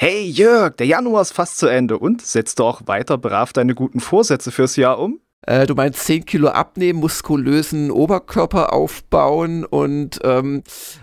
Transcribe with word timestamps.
Hey 0.00 0.26
Jörg, 0.28 0.76
der 0.76 0.86
Januar 0.86 1.22
ist 1.22 1.32
fast 1.32 1.58
zu 1.58 1.66
Ende 1.66 1.98
und 1.98 2.22
setzt 2.22 2.60
du 2.60 2.64
auch 2.64 2.82
weiter 2.86 3.18
brav 3.18 3.52
deine 3.52 3.74
guten 3.74 3.98
Vorsätze 3.98 4.52
fürs 4.52 4.76
Jahr 4.76 5.00
um? 5.00 5.18
Äh, 5.44 5.66
du 5.66 5.74
meinst 5.74 6.04
10 6.04 6.24
Kilo 6.24 6.50
abnehmen, 6.50 7.00
muskulösen 7.00 7.90
Oberkörper 7.90 8.72
aufbauen 8.72 9.64
und 9.64 10.20
ähm, 10.22 10.62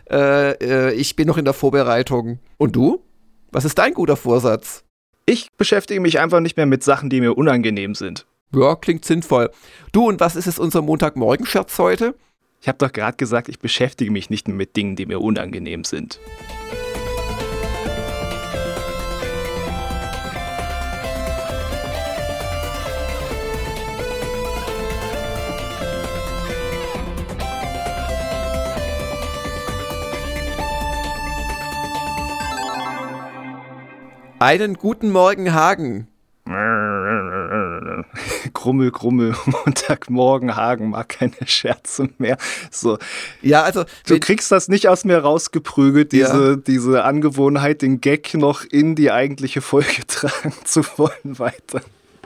äh, 0.10 0.52
äh, 0.52 0.94
ich 0.94 1.18
bin 1.18 1.28
noch 1.28 1.38
in 1.38 1.44
der 1.44 1.54
Vorbereitung. 1.54 2.40
Und 2.56 2.78
du? 2.78 3.04
Was 3.52 3.66
ist 3.66 3.78
dein 3.80 3.94
guter 3.94 4.16
Vorsatz? 4.16 4.86
Ich 5.26 5.50
beschäftige 5.58 6.00
mich 6.00 6.22
einfach 6.22 6.40
nicht 6.40 6.56
mehr 6.56 6.66
mit 6.66 6.82
Sachen, 6.82 7.10
die 7.10 7.20
mir 7.20 7.38
unangenehm 7.38 7.96
sind. 7.96 8.26
Ja, 8.56 8.78
klingt 8.78 9.04
sinnvoll. 9.04 9.50
Du, 9.92 10.08
und 10.08 10.22
was 10.22 10.38
ist 10.38 10.48
es 10.48 10.58
unser 10.58 10.82
Montagmorgen-Scherz 10.82 11.78
heute? 11.80 12.16
Ich 12.62 12.70
habe 12.70 12.78
doch 12.78 12.94
gerade 12.94 13.18
gesagt, 13.18 13.50
ich 13.50 13.60
beschäftige 13.60 14.10
mich 14.10 14.30
nicht 14.30 14.48
mehr 14.48 14.56
mit 14.56 14.78
Dingen, 14.78 14.96
die 14.96 15.06
mir 15.06 15.20
unangenehm 15.20 15.84
sind. 15.84 16.18
Einen 34.40 34.74
guten 34.74 35.12
Morgen, 35.12 35.54
Hagen. 35.54 36.10
Grummel, 38.54 38.92
Grummel, 38.92 39.34
Montagmorgen, 39.46 40.58
Hagen 40.58 40.90
mag 40.90 41.08
keine 41.08 41.36
Scherze 41.46 42.10
mehr. 42.18 42.38
So. 42.70 42.98
Ja, 43.42 43.64
also. 43.64 43.86
Du 44.06 44.20
kriegst 44.20 44.52
das 44.52 44.68
nicht 44.68 44.90
aus 44.90 45.06
mir 45.06 45.20
rausgeprügelt, 45.20 46.12
diese, 46.12 46.50
ja. 46.50 46.56
diese 46.58 47.06
Angewohnheit, 47.06 47.82
den 47.82 48.02
Gag 48.02 48.34
noch 48.34 48.66
in 48.66 48.96
die 48.96 49.10
eigentliche 49.10 49.62
Folge 49.62 50.02
tragen 50.08 50.54
zu 50.66 50.84
wollen 50.98 51.40
weiter. 51.40 51.80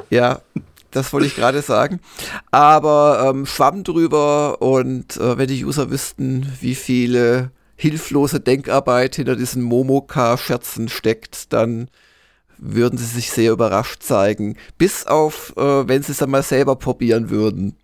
Ja, 0.10 0.42
das 0.90 1.14
wollte 1.14 1.28
ich 1.28 1.36
gerade 1.36 1.62
sagen. 1.62 2.00
Aber 2.50 3.30
ähm, 3.30 3.46
Schwamm 3.46 3.84
drüber 3.84 4.64
und 4.64 5.16
äh, 5.18 5.38
wenn 5.38 5.48
die 5.48 5.64
User 5.64 5.92
wüssten, 5.92 6.52
wie 6.60 6.76
viele 6.76 7.52
hilflose 7.80 8.42
Denkarbeit 8.42 9.16
hinter 9.16 9.38
diesen 9.38 9.64
Momoka-Scherzen 9.64 10.90
steckt, 10.90 11.54
dann 11.54 11.88
würden 12.60 12.98
sie 12.98 13.06
sich 13.06 13.32
sehr 13.32 13.52
überrascht 13.52 14.04
zeigen. 14.04 14.58
Bis 14.78 15.06
auf, 15.06 15.54
äh, 15.58 15.88
wenn 15.88 16.04
sie 16.04 16.12
es 16.12 16.20
dann 16.20 16.30
mal 16.30 16.44
selber 16.44 16.76
probieren 16.76 17.30
würden. 17.30 17.78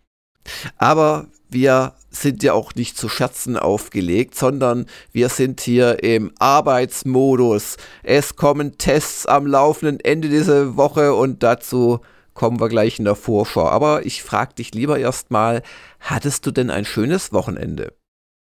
Aber 0.77 1.27
wir 1.49 1.93
sind 2.09 2.43
ja 2.43 2.53
auch 2.53 2.75
nicht 2.75 2.97
zu 2.97 3.09
Scherzen 3.09 3.57
aufgelegt, 3.57 4.35
sondern 4.35 4.85
wir 5.11 5.29
sind 5.29 5.61
hier 5.61 6.03
im 6.03 6.31
Arbeitsmodus. 6.39 7.77
Es 8.03 8.35
kommen 8.35 8.77
Tests 8.77 9.25
am 9.25 9.47
laufenden 9.47 9.99
Ende 9.99 10.29
dieser 10.29 10.75
Woche 10.75 11.13
und 11.13 11.43
dazu 11.43 11.99
kommen 12.33 12.59
wir 12.59 12.69
gleich 12.69 12.99
in 12.99 13.05
der 13.05 13.15
Vorschau. 13.15 13.67
Aber 13.67 14.05
ich 14.05 14.23
frage 14.23 14.55
dich 14.55 14.73
lieber 14.73 14.99
erstmal, 14.99 15.61
hattest 15.99 16.45
du 16.45 16.51
denn 16.51 16.69
ein 16.69 16.85
schönes 16.85 17.33
Wochenende? 17.33 17.93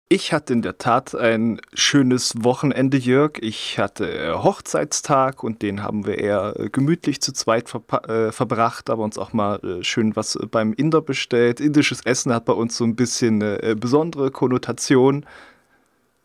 Ich 0.08 0.32
hatte 0.32 0.52
in 0.52 0.62
der 0.62 0.78
Tat 0.78 1.16
ein 1.16 1.60
schönes 1.74 2.34
Wochenende, 2.38 2.96
Jörg. 2.96 3.38
Ich 3.40 3.80
hatte 3.80 4.08
äh, 4.08 4.34
Hochzeitstag 4.34 5.42
und 5.42 5.62
den 5.62 5.82
haben 5.82 6.06
wir 6.06 6.18
eher 6.18 6.54
äh, 6.56 6.70
gemütlich 6.70 7.20
zu 7.20 7.32
zweit 7.32 7.68
ver 7.68 7.82
äh, 8.08 8.30
verbracht, 8.30 8.88
aber 8.88 9.02
uns 9.02 9.18
auch 9.18 9.32
mal 9.32 9.58
äh, 9.64 9.82
schön 9.82 10.14
was 10.14 10.38
beim 10.52 10.72
Inder 10.74 11.00
bestellt. 11.00 11.58
Indisches 11.58 12.02
Essen 12.06 12.32
hat 12.32 12.44
bei 12.44 12.52
uns 12.52 12.76
so 12.76 12.84
ein 12.84 12.94
bisschen 12.94 13.42
eine 13.42 13.74
besondere 13.74 14.30
Konnotation, 14.30 15.26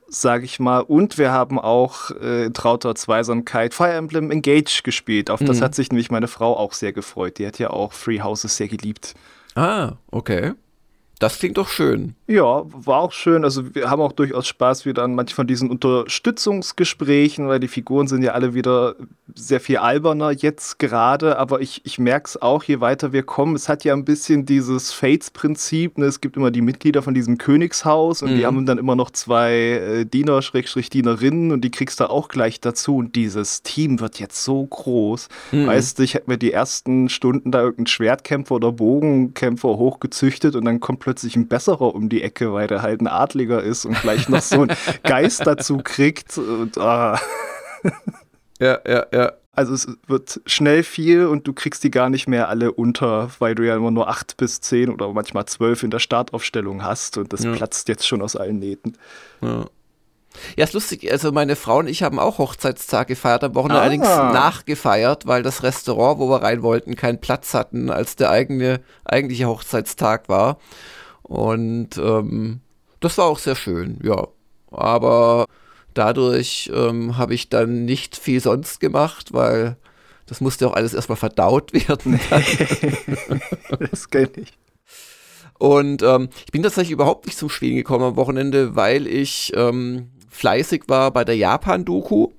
sage 0.07 0.45
ich 0.45 0.59
mal. 0.59 0.81
Und 0.81 1.17
wir 1.17 1.31
haben 1.31 1.57
auch 1.57 2.11
äh, 2.11 2.51
trauter 2.51 2.93
Zweisamkeit 2.93 3.73
Fire 3.73 3.93
Emblem 3.93 4.29
Engage 4.29 4.81
gespielt. 4.83 5.31
Auf 5.31 5.41
mhm. 5.41 5.47
das 5.47 5.59
hat 5.59 5.73
sich 5.73 5.89
nämlich 5.89 6.11
meine 6.11 6.27
Frau 6.27 6.55
auch 6.55 6.73
sehr 6.73 6.93
gefreut. 6.93 7.39
Die 7.39 7.47
hat 7.47 7.57
ja 7.57 7.71
auch 7.71 7.93
Free 7.93 8.21
Houses 8.21 8.57
sehr 8.57 8.67
geliebt. 8.67 9.15
Ah, 9.55 9.93
okay. 10.11 10.53
Das 11.21 11.37
klingt 11.37 11.59
doch 11.59 11.69
schön. 11.69 12.15
Ja, 12.25 12.63
war 12.65 12.99
auch 12.99 13.11
schön. 13.11 13.43
Also 13.43 13.75
wir 13.75 13.91
haben 13.91 14.01
auch 14.01 14.11
durchaus 14.11 14.47
Spaß 14.47 14.87
wieder 14.87 15.03
an 15.03 15.13
manchen 15.13 15.35
von 15.35 15.45
diesen 15.45 15.69
Unterstützungsgesprächen, 15.69 17.47
weil 17.47 17.59
die 17.59 17.67
Figuren 17.67 18.07
sind 18.07 18.23
ja 18.23 18.31
alle 18.31 18.55
wieder 18.55 18.95
sehr 19.35 19.59
viel 19.59 19.77
alberner 19.77 20.31
jetzt 20.31 20.79
gerade. 20.79 21.37
Aber 21.37 21.61
ich, 21.61 21.81
ich 21.85 21.99
merke 21.99 22.25
es 22.25 22.41
auch, 22.41 22.63
je 22.63 22.79
weiter 22.79 23.13
wir 23.13 23.21
kommen. 23.21 23.55
Es 23.55 23.69
hat 23.69 23.83
ja 23.83 23.93
ein 23.93 24.03
bisschen 24.03 24.47
dieses 24.47 24.91
Fates-Prinzip. 24.93 25.99
Ne? 25.99 26.05
Es 26.05 26.21
gibt 26.21 26.37
immer 26.37 26.49
die 26.49 26.61
Mitglieder 26.61 27.03
von 27.03 27.13
diesem 27.13 27.37
Königshaus 27.37 28.23
und 28.23 28.31
mhm. 28.31 28.37
die 28.37 28.45
haben 28.47 28.65
dann 28.65 28.79
immer 28.79 28.95
noch 28.95 29.11
zwei 29.11 29.53
äh, 29.53 30.05
Diener, 30.05 30.41
Schrägstrich 30.41 30.89
Dienerinnen 30.89 31.51
und 31.51 31.61
die 31.61 31.69
kriegst 31.69 31.99
du 31.99 32.09
auch 32.09 32.29
gleich 32.29 32.61
dazu. 32.61 32.97
Und 32.97 33.15
dieses 33.15 33.61
Team 33.61 33.99
wird 33.99 34.19
jetzt 34.19 34.43
so 34.43 34.65
groß. 34.65 35.29
Mhm. 35.51 35.67
Weißt 35.67 35.99
du, 35.99 36.03
ich 36.03 36.15
hätte 36.15 36.31
mir 36.31 36.39
die 36.39 36.51
ersten 36.51 37.09
Stunden 37.09 37.51
da 37.51 37.59
irgendeinen 37.59 37.85
Schwertkämpfer 37.85 38.55
oder 38.55 38.71
Bogenkämpfer 38.71 39.77
hochgezüchtet 39.77 40.55
und 40.55 40.65
dann 40.65 40.79
kommt 40.79 40.99
plötzlich 40.99 41.10
plötzlich 41.11 41.35
ein 41.35 41.49
besserer 41.49 41.93
um 41.93 42.07
die 42.07 42.23
Ecke, 42.23 42.53
weil 42.53 42.67
der 42.67 42.81
halt 42.81 43.01
ein 43.01 43.07
Adliger 43.07 43.61
ist 43.61 43.83
und 43.83 43.99
gleich 44.01 44.29
noch 44.29 44.41
so 44.41 44.61
einen 44.61 44.77
Geist 45.03 45.45
dazu 45.45 45.79
kriegt. 45.79 46.37
Und, 46.37 46.77
ah. 46.77 47.19
Ja, 48.59 48.79
ja, 48.87 49.05
ja. 49.11 49.33
Also 49.51 49.73
es 49.73 49.89
wird 50.07 50.39
schnell 50.45 50.83
viel 50.83 51.25
und 51.25 51.45
du 51.45 51.51
kriegst 51.51 51.83
die 51.83 51.91
gar 51.91 52.09
nicht 52.09 52.29
mehr 52.29 52.47
alle 52.47 52.71
unter, 52.71 53.29
weil 53.39 53.55
du 53.55 53.67
ja 53.67 53.75
immer 53.75 53.91
nur 53.91 54.07
acht 54.07 54.37
bis 54.37 54.61
zehn 54.61 54.89
oder 54.89 55.11
manchmal 55.11 55.45
zwölf 55.47 55.83
in 55.83 55.91
der 55.91 55.99
Startaufstellung 55.99 56.81
hast 56.81 57.17
und 57.17 57.33
das 57.33 57.43
ja. 57.43 57.51
platzt 57.51 57.89
jetzt 57.89 58.07
schon 58.07 58.21
aus 58.21 58.37
allen 58.37 58.59
Nähten. 58.59 58.97
Ja. 59.41 59.65
Ja, 60.55 60.63
ist 60.63 60.71
lustig. 60.71 61.11
Also 61.11 61.33
meine 61.33 61.57
Frau 61.57 61.79
und 61.79 61.87
ich 61.87 62.03
haben 62.03 62.17
auch 62.17 62.37
Hochzeitstag 62.37 63.07
gefeiert, 63.07 63.43
am 63.43 63.55
Wochenende 63.55 63.79
ah. 63.79 63.83
allerdings 63.83 64.07
nachgefeiert, 64.07 65.27
weil 65.27 65.43
das 65.43 65.63
Restaurant, 65.63 66.19
wo 66.19 66.29
wir 66.29 66.41
rein 66.41 66.63
wollten, 66.63 66.95
keinen 66.95 67.19
Platz 67.19 67.53
hatten, 67.53 67.89
als 67.89 68.15
der 68.15 68.29
eigene, 68.29 68.79
eigentliche 69.03 69.47
Hochzeitstag 69.47 70.29
war. 70.29 70.57
Und 71.31 71.97
ähm, 71.97 72.59
das 72.99 73.17
war 73.17 73.27
auch 73.27 73.39
sehr 73.39 73.55
schön, 73.55 74.01
ja. 74.03 74.27
Aber 74.69 75.45
dadurch 75.93 76.69
ähm, 76.75 77.17
habe 77.17 77.33
ich 77.33 77.47
dann 77.47 77.85
nicht 77.85 78.17
viel 78.17 78.41
sonst 78.41 78.81
gemacht, 78.81 79.31
weil 79.31 79.77
das 80.25 80.41
musste 80.41 80.67
auch 80.67 80.73
alles 80.73 80.93
erstmal 80.93 81.15
verdaut 81.15 81.71
werden. 81.87 82.19
das 83.79 84.09
kenne 84.09 84.31
ich. 84.35 84.51
Und 85.57 86.03
ähm, 86.03 86.27
ich 86.45 86.51
bin 86.51 86.63
tatsächlich 86.63 86.91
überhaupt 86.91 87.27
nicht 87.27 87.37
zum 87.37 87.47
Spielen 87.47 87.77
gekommen 87.77 88.03
am 88.03 88.15
Wochenende, 88.17 88.75
weil 88.75 89.07
ich 89.07 89.53
ähm, 89.55 90.09
fleißig 90.29 90.83
war 90.87 91.11
bei 91.11 91.23
der 91.23 91.37
Japan-Doku. 91.37 92.31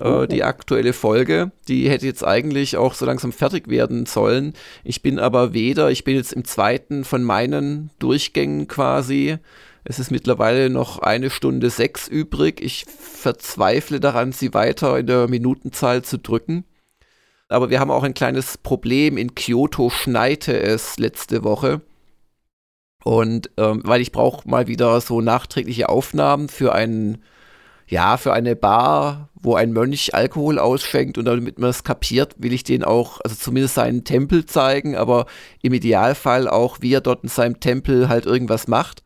Äh, 0.00 0.26
die 0.26 0.42
aktuelle 0.42 0.92
Folge. 0.92 1.52
Die 1.68 1.88
hätte 1.90 2.06
jetzt 2.06 2.24
eigentlich 2.24 2.76
auch 2.76 2.94
so 2.94 3.04
langsam 3.04 3.32
fertig 3.32 3.68
werden 3.68 4.06
sollen. 4.06 4.54
Ich 4.82 5.02
bin 5.02 5.18
aber 5.18 5.52
weder, 5.52 5.90
ich 5.90 6.04
bin 6.04 6.16
jetzt 6.16 6.32
im 6.32 6.44
zweiten 6.44 7.04
von 7.04 7.22
meinen 7.22 7.90
Durchgängen 7.98 8.66
quasi. 8.66 9.36
Es 9.84 9.98
ist 9.98 10.10
mittlerweile 10.10 10.70
noch 10.70 10.98
eine 10.98 11.30
Stunde 11.30 11.70
sechs 11.70 12.08
übrig. 12.08 12.60
Ich 12.62 12.86
verzweifle 12.86 14.00
daran, 14.00 14.32
sie 14.32 14.54
weiter 14.54 14.98
in 14.98 15.06
der 15.06 15.28
Minutenzahl 15.28 16.02
zu 16.02 16.18
drücken. 16.18 16.64
Aber 17.48 17.68
wir 17.68 17.80
haben 17.80 17.90
auch 17.90 18.04
ein 18.04 18.14
kleines 18.14 18.58
Problem. 18.58 19.16
In 19.16 19.34
Kyoto 19.34 19.90
schneite 19.90 20.58
es 20.58 20.98
letzte 20.98 21.44
Woche. 21.44 21.80
Und 23.02 23.50
ähm, 23.56 23.80
weil 23.84 24.02
ich 24.02 24.12
brauche 24.12 24.48
mal 24.48 24.66
wieder 24.66 25.00
so 25.00 25.20
nachträgliche 25.20 25.88
Aufnahmen 25.88 26.48
für 26.48 26.74
einen 26.74 27.22
ja, 27.90 28.16
für 28.16 28.32
eine 28.32 28.54
Bar, 28.54 29.28
wo 29.34 29.56
ein 29.56 29.72
Mönch 29.72 30.14
Alkohol 30.14 30.58
ausschenkt 30.58 31.18
und 31.18 31.24
damit 31.24 31.58
man 31.58 31.70
es 31.70 31.82
kapiert, 31.82 32.36
will 32.38 32.52
ich 32.52 32.62
den 32.62 32.84
auch, 32.84 33.20
also 33.22 33.34
zumindest 33.34 33.74
seinen 33.74 34.04
Tempel 34.04 34.46
zeigen, 34.46 34.96
aber 34.96 35.26
im 35.60 35.72
Idealfall 35.72 36.48
auch, 36.48 36.78
wie 36.80 36.94
er 36.94 37.00
dort 37.00 37.24
in 37.24 37.28
seinem 37.28 37.58
Tempel 37.58 38.08
halt 38.08 38.26
irgendwas 38.26 38.68
macht. 38.68 39.02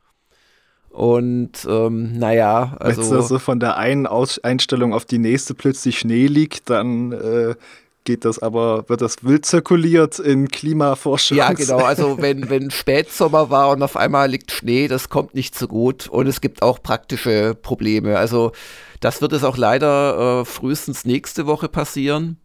Und 0.90 1.66
ähm, 1.68 2.18
naja, 2.18 2.76
also. 2.78 3.00
Wenn 3.00 3.08
es 3.08 3.12
also 3.12 3.38
von 3.38 3.58
der 3.58 3.78
einen 3.78 4.06
Aus 4.06 4.38
Einstellung 4.44 4.92
auf 4.92 5.06
die 5.06 5.18
nächste 5.18 5.54
plötzlich 5.54 5.98
Schnee 5.98 6.26
liegt, 6.26 6.68
dann 6.70 7.12
äh, 7.12 7.54
geht 8.04 8.24
das 8.24 8.38
aber, 8.38 8.88
wird 8.88 9.00
das 9.00 9.24
wild 9.24 9.46
zirkuliert 9.46 10.18
in 10.18 10.48
Klimaforschung. 10.48 11.38
Ja, 11.38 11.52
genau. 11.52 11.78
Also 11.78 12.18
wenn, 12.20 12.50
wenn 12.50 12.70
Spätsommer 12.70 13.50
war 13.50 13.70
und 13.70 13.82
auf 13.82 13.96
einmal 13.96 14.30
liegt 14.30 14.52
Schnee, 14.52 14.88
das 14.88 15.08
kommt 15.08 15.34
nicht 15.34 15.58
so 15.58 15.66
gut. 15.66 16.06
Und 16.06 16.26
es 16.26 16.40
gibt 16.40 16.62
auch 16.62 16.82
praktische 16.82 17.54
Probleme. 17.54 18.18
Also 18.18 18.52
das 19.00 19.20
wird 19.20 19.32
es 19.32 19.44
auch 19.44 19.56
leider 19.56 20.40
äh, 20.40 20.44
frühestens 20.44 21.04
nächste 21.04 21.46
Woche 21.46 21.68
passieren. 21.68 22.38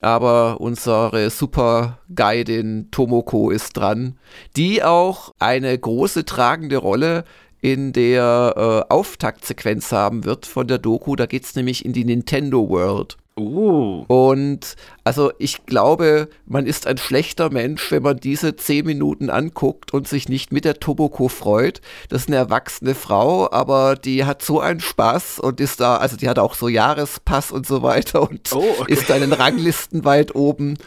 Aber 0.00 0.60
unsere 0.60 1.30
super 1.30 1.98
Guidin 2.14 2.88
Tomoko 2.90 3.50
ist 3.50 3.76
dran, 3.76 4.18
die 4.54 4.82
auch 4.82 5.32
eine 5.38 5.78
große 5.78 6.24
tragende 6.24 6.76
Rolle 6.76 7.24
in 7.62 7.94
der 7.94 8.84
äh, 8.90 8.92
Auftaktsequenz 8.92 9.90
haben 9.92 10.26
wird 10.26 10.44
von 10.44 10.66
der 10.66 10.76
Doku. 10.76 11.16
Da 11.16 11.24
geht 11.24 11.44
es 11.44 11.54
nämlich 11.54 11.86
in 11.86 11.94
die 11.94 12.04
Nintendo 12.04 12.68
World. 12.68 13.16
Uh. 13.36 14.04
Und 14.06 14.76
also 15.04 15.32
ich 15.38 15.66
glaube, 15.66 16.28
man 16.46 16.66
ist 16.66 16.86
ein 16.86 16.96
schlechter 16.96 17.50
Mensch, 17.50 17.90
wenn 17.92 18.02
man 18.02 18.16
diese 18.18 18.56
zehn 18.56 18.86
Minuten 18.86 19.28
anguckt 19.28 19.92
und 19.92 20.08
sich 20.08 20.30
nicht 20.30 20.50
mit 20.50 20.64
der 20.64 20.80
Toboko 20.80 21.28
freut. 21.28 21.82
Das 22.08 22.22
ist 22.22 22.28
eine 22.28 22.36
erwachsene 22.36 22.94
Frau, 22.94 23.50
aber 23.50 23.96
die 23.96 24.24
hat 24.24 24.42
so 24.42 24.60
einen 24.60 24.80
Spaß 24.80 25.40
und 25.40 25.60
ist 25.60 25.80
da, 25.80 25.98
also 25.98 26.16
die 26.16 26.28
hat 26.28 26.38
auch 26.38 26.54
so 26.54 26.68
Jahrespass 26.68 27.52
und 27.52 27.66
so 27.66 27.82
weiter 27.82 28.22
und 28.22 28.50
oh, 28.54 28.64
okay. 28.80 28.92
ist 28.92 29.10
da 29.10 29.16
in 29.16 29.20
den 29.20 29.32
Ranglisten 29.34 30.04
weit 30.06 30.34
oben. 30.34 30.78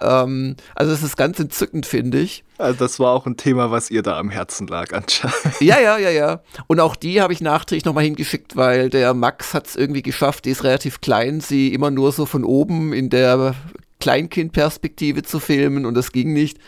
Ähm, 0.00 0.54
also 0.76 0.92
es 0.92 1.02
ist 1.02 1.16
ganz 1.16 1.40
entzückend, 1.40 1.86
finde 1.86 2.20
ich. 2.20 2.44
Also 2.58 2.78
das 2.78 2.98
war 2.98 3.12
auch 3.12 3.26
ein 3.26 3.36
Thema, 3.36 3.70
was 3.70 3.90
ihr 3.90 4.02
da 4.02 4.18
am 4.18 4.30
Herzen 4.30 4.66
lag 4.66 4.92
anscheinend. 4.92 5.60
Ja, 5.60 5.78
ja, 5.78 5.98
ja, 5.98 6.10
ja. 6.10 6.40
Und 6.68 6.80
auch 6.80 6.96
die 6.96 7.20
habe 7.20 7.32
ich 7.32 7.40
nachträglich 7.40 7.84
nochmal 7.84 8.04
hingeschickt, 8.04 8.56
weil 8.56 8.88
der 8.88 9.12
Max 9.12 9.52
hat 9.52 9.66
es 9.66 9.76
irgendwie 9.76 10.02
geschafft, 10.02 10.44
die 10.44 10.50
ist 10.50 10.64
relativ 10.64 11.00
klein, 11.00 11.40
sie 11.40 11.74
immer 11.74 11.90
nur 11.90 12.12
so 12.12 12.24
von 12.24 12.44
oben 12.44 12.92
in 12.92 13.10
der 13.10 13.54
Kleinkindperspektive 14.00 15.22
zu 15.22 15.40
filmen 15.40 15.86
und 15.86 15.94
das 15.94 16.12
ging 16.12 16.32
nicht. 16.32 16.58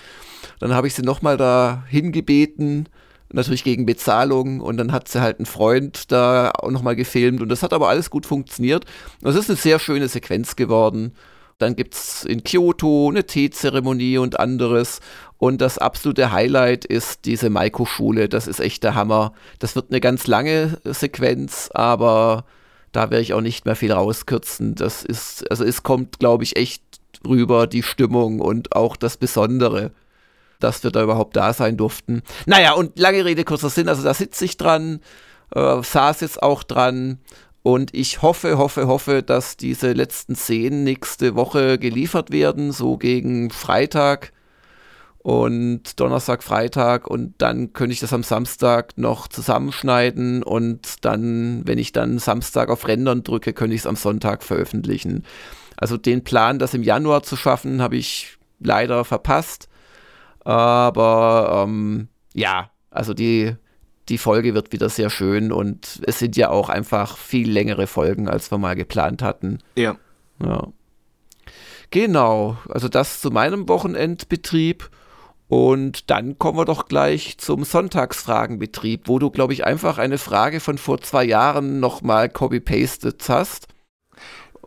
Dann 0.61 0.75
habe 0.75 0.87
ich 0.87 0.95
sie 0.95 1.03
nochmal 1.03 1.37
da 1.37 1.85
hingebeten, 1.89 2.89
natürlich 3.33 3.65
gegen 3.65 3.87
Bezahlung 3.87 4.61
und 4.61 4.77
dann 4.77 4.93
hat 4.93 5.09
sie 5.09 5.21
halt 5.21 5.39
einen 5.39 5.47
Freund 5.47 6.11
da 6.11 6.51
auch 6.51 6.71
nochmal 6.71 6.97
gefilmt 6.97 7.41
und 7.43 7.49
das 7.49 7.63
hat 7.63 7.73
aber 7.73 7.89
alles 7.89 8.11
gut 8.11 8.27
funktioniert. 8.27 8.85
Das 9.21 9.37
ist 9.37 9.51
eine 9.51 9.57
sehr 9.57 9.79
schöne 9.79 10.09
Sequenz 10.09 10.57
geworden. 10.57 11.13
Dann 11.59 11.75
gibt 11.75 11.95
es 11.95 12.25
in 12.25 12.45
Kyoto 12.45 13.09
eine 13.09 13.27
Teezeremonie 13.27 14.19
und 14.19 14.39
anderes. 14.39 15.01
Und 15.39 15.61
das 15.61 15.79
absolute 15.79 16.31
Highlight 16.31 16.85
ist 16.85 17.25
diese 17.25 17.51
Maiko-Schule. 17.51 18.29
Das 18.29 18.47
ist 18.47 18.61
echt 18.61 18.85
der 18.85 18.95
Hammer. 18.95 19.33
Das 19.59 19.75
wird 19.75 19.91
eine 19.91 20.01
ganz 20.01 20.29
lange 20.29 20.79
Sequenz, 20.85 21.69
aber 21.75 22.45
da 22.93 23.11
werde 23.11 23.23
ich 23.23 23.35
auch 23.35 23.41
nicht 23.41 23.65
mehr 23.65 23.77
viel 23.77 23.93
rauskürzen. 23.93 24.75
Das 24.75 25.05
ist, 25.05 25.51
also 25.51 25.65
es 25.65 25.83
kommt, 25.83 26.19
glaube 26.19 26.45
ich, 26.45 26.57
echt 26.57 26.83
rüber, 27.27 27.67
die 27.67 27.83
Stimmung 27.83 28.41
und 28.41 28.75
auch 28.75 28.97
das 28.97 29.17
Besondere, 29.17 29.91
dass 30.61 30.83
wir 30.83 30.91
da 30.91 31.03
überhaupt 31.03 31.37
da 31.37 31.53
sein 31.53 31.77
durften. 31.77 32.23
Naja, 32.47 32.73
und 32.73 32.99
lange 32.99 33.25
Rede, 33.25 33.45
kurzer 33.45 33.71
Sinn, 33.71 33.89
also 33.89 34.03
da 34.03 34.15
sitze 34.15 34.45
ich 34.45 34.57
dran, 34.57 35.01
äh, 35.55 35.83
saß 35.83 36.21
jetzt 36.21 36.43
auch 36.43 36.63
dran 36.63 37.19
und 37.63 37.95
ich 37.95 38.23
hoffe, 38.23 38.59
hoffe, 38.59 38.87
hoffe, 38.87 39.23
dass 39.23 39.57
diese 39.57 39.93
letzten 39.93 40.35
Szenen 40.35 40.85
nächste 40.85 41.35
Woche 41.35 41.79
geliefert 41.79 42.31
werden, 42.31 42.73
so 42.73 42.97
gegen 42.97 43.51
Freitag 43.51 44.33
und 45.19 45.99
Donnerstag, 46.01 46.43
Freitag 46.43 47.07
und 47.07 47.35
dann 47.39 47.73
könnte 47.73 47.93
ich 47.93 48.01
das 48.01 48.13
am 48.13 48.23
Samstag 48.23 48.97
noch 48.97 49.29
zusammenschneiden 49.29 50.43
und 50.43 51.05
dann, 51.05 51.67
wenn 51.67 51.79
ich 51.79 51.93
dann 51.93 52.19
Samstag 52.19 52.71
auf 52.71 52.87
Rendern 52.87 53.25
drücke, 53.25 53.53
könnte 53.53 53.75
ich 53.75 53.83
es 53.83 53.87
am 53.87 53.97
Sonntag 53.97 54.43
veröffentlichen. 54.43 55.25
Also 55.77 55.97
den 55.97 56.25
Plan, 56.25 56.59
das 56.59 56.75
im 56.75 56.83
Januar 56.83 57.23
zu 57.23 57.37
schaffen, 57.37 57.83
habe 57.83 57.97
ich 57.97 58.39
leider 58.61 59.05
verpasst. 59.05 59.69
Aber 60.41 61.65
ähm, 61.67 62.09
ja, 62.35 62.71
also 62.91 63.15
die, 63.15 63.55
die 64.09 64.19
Folge 64.19 64.55
wird 64.55 64.73
wieder 64.73 64.89
sehr 64.89 65.11
schön 65.11 65.53
und 65.53 66.01
es 66.07 66.19
sind 66.19 66.37
ja 66.37 66.51
auch 66.51 66.69
einfach 66.69 67.17
viel 67.17 67.51
längere 67.51 67.87
Folgen, 67.87 68.29
als 68.29 68.51
wir 68.51 68.59
mal 68.59 68.75
geplant 68.75 69.23
hatten. 69.23 69.59
Ja. 69.77 69.97
Ja. 70.43 70.69
Genau, 71.91 72.57
also 72.69 72.89
das 72.89 73.21
zu 73.21 73.31
meinem 73.31 73.69
Wochenendbetrieb. 73.69 74.91
Und 75.49 76.11
dann 76.11 76.39
kommen 76.39 76.59
wir 76.59 76.67
doch 76.67 76.87
gleich 76.87 77.39
zum 77.39 77.65
Sonntagsfragenbetrieb, 77.65 79.09
wo 79.09 79.19
du, 79.19 79.31
glaube 79.31 79.55
ich, 79.55 79.65
einfach 79.65 79.97
eine 79.97 80.19
Frage 80.19 80.61
von 80.61 80.77
vor 80.77 81.01
zwei 81.01 81.25
Jahren 81.25 81.81
nochmal 81.81 82.29
copy-pasted 82.29 83.27
hast. 83.29 83.67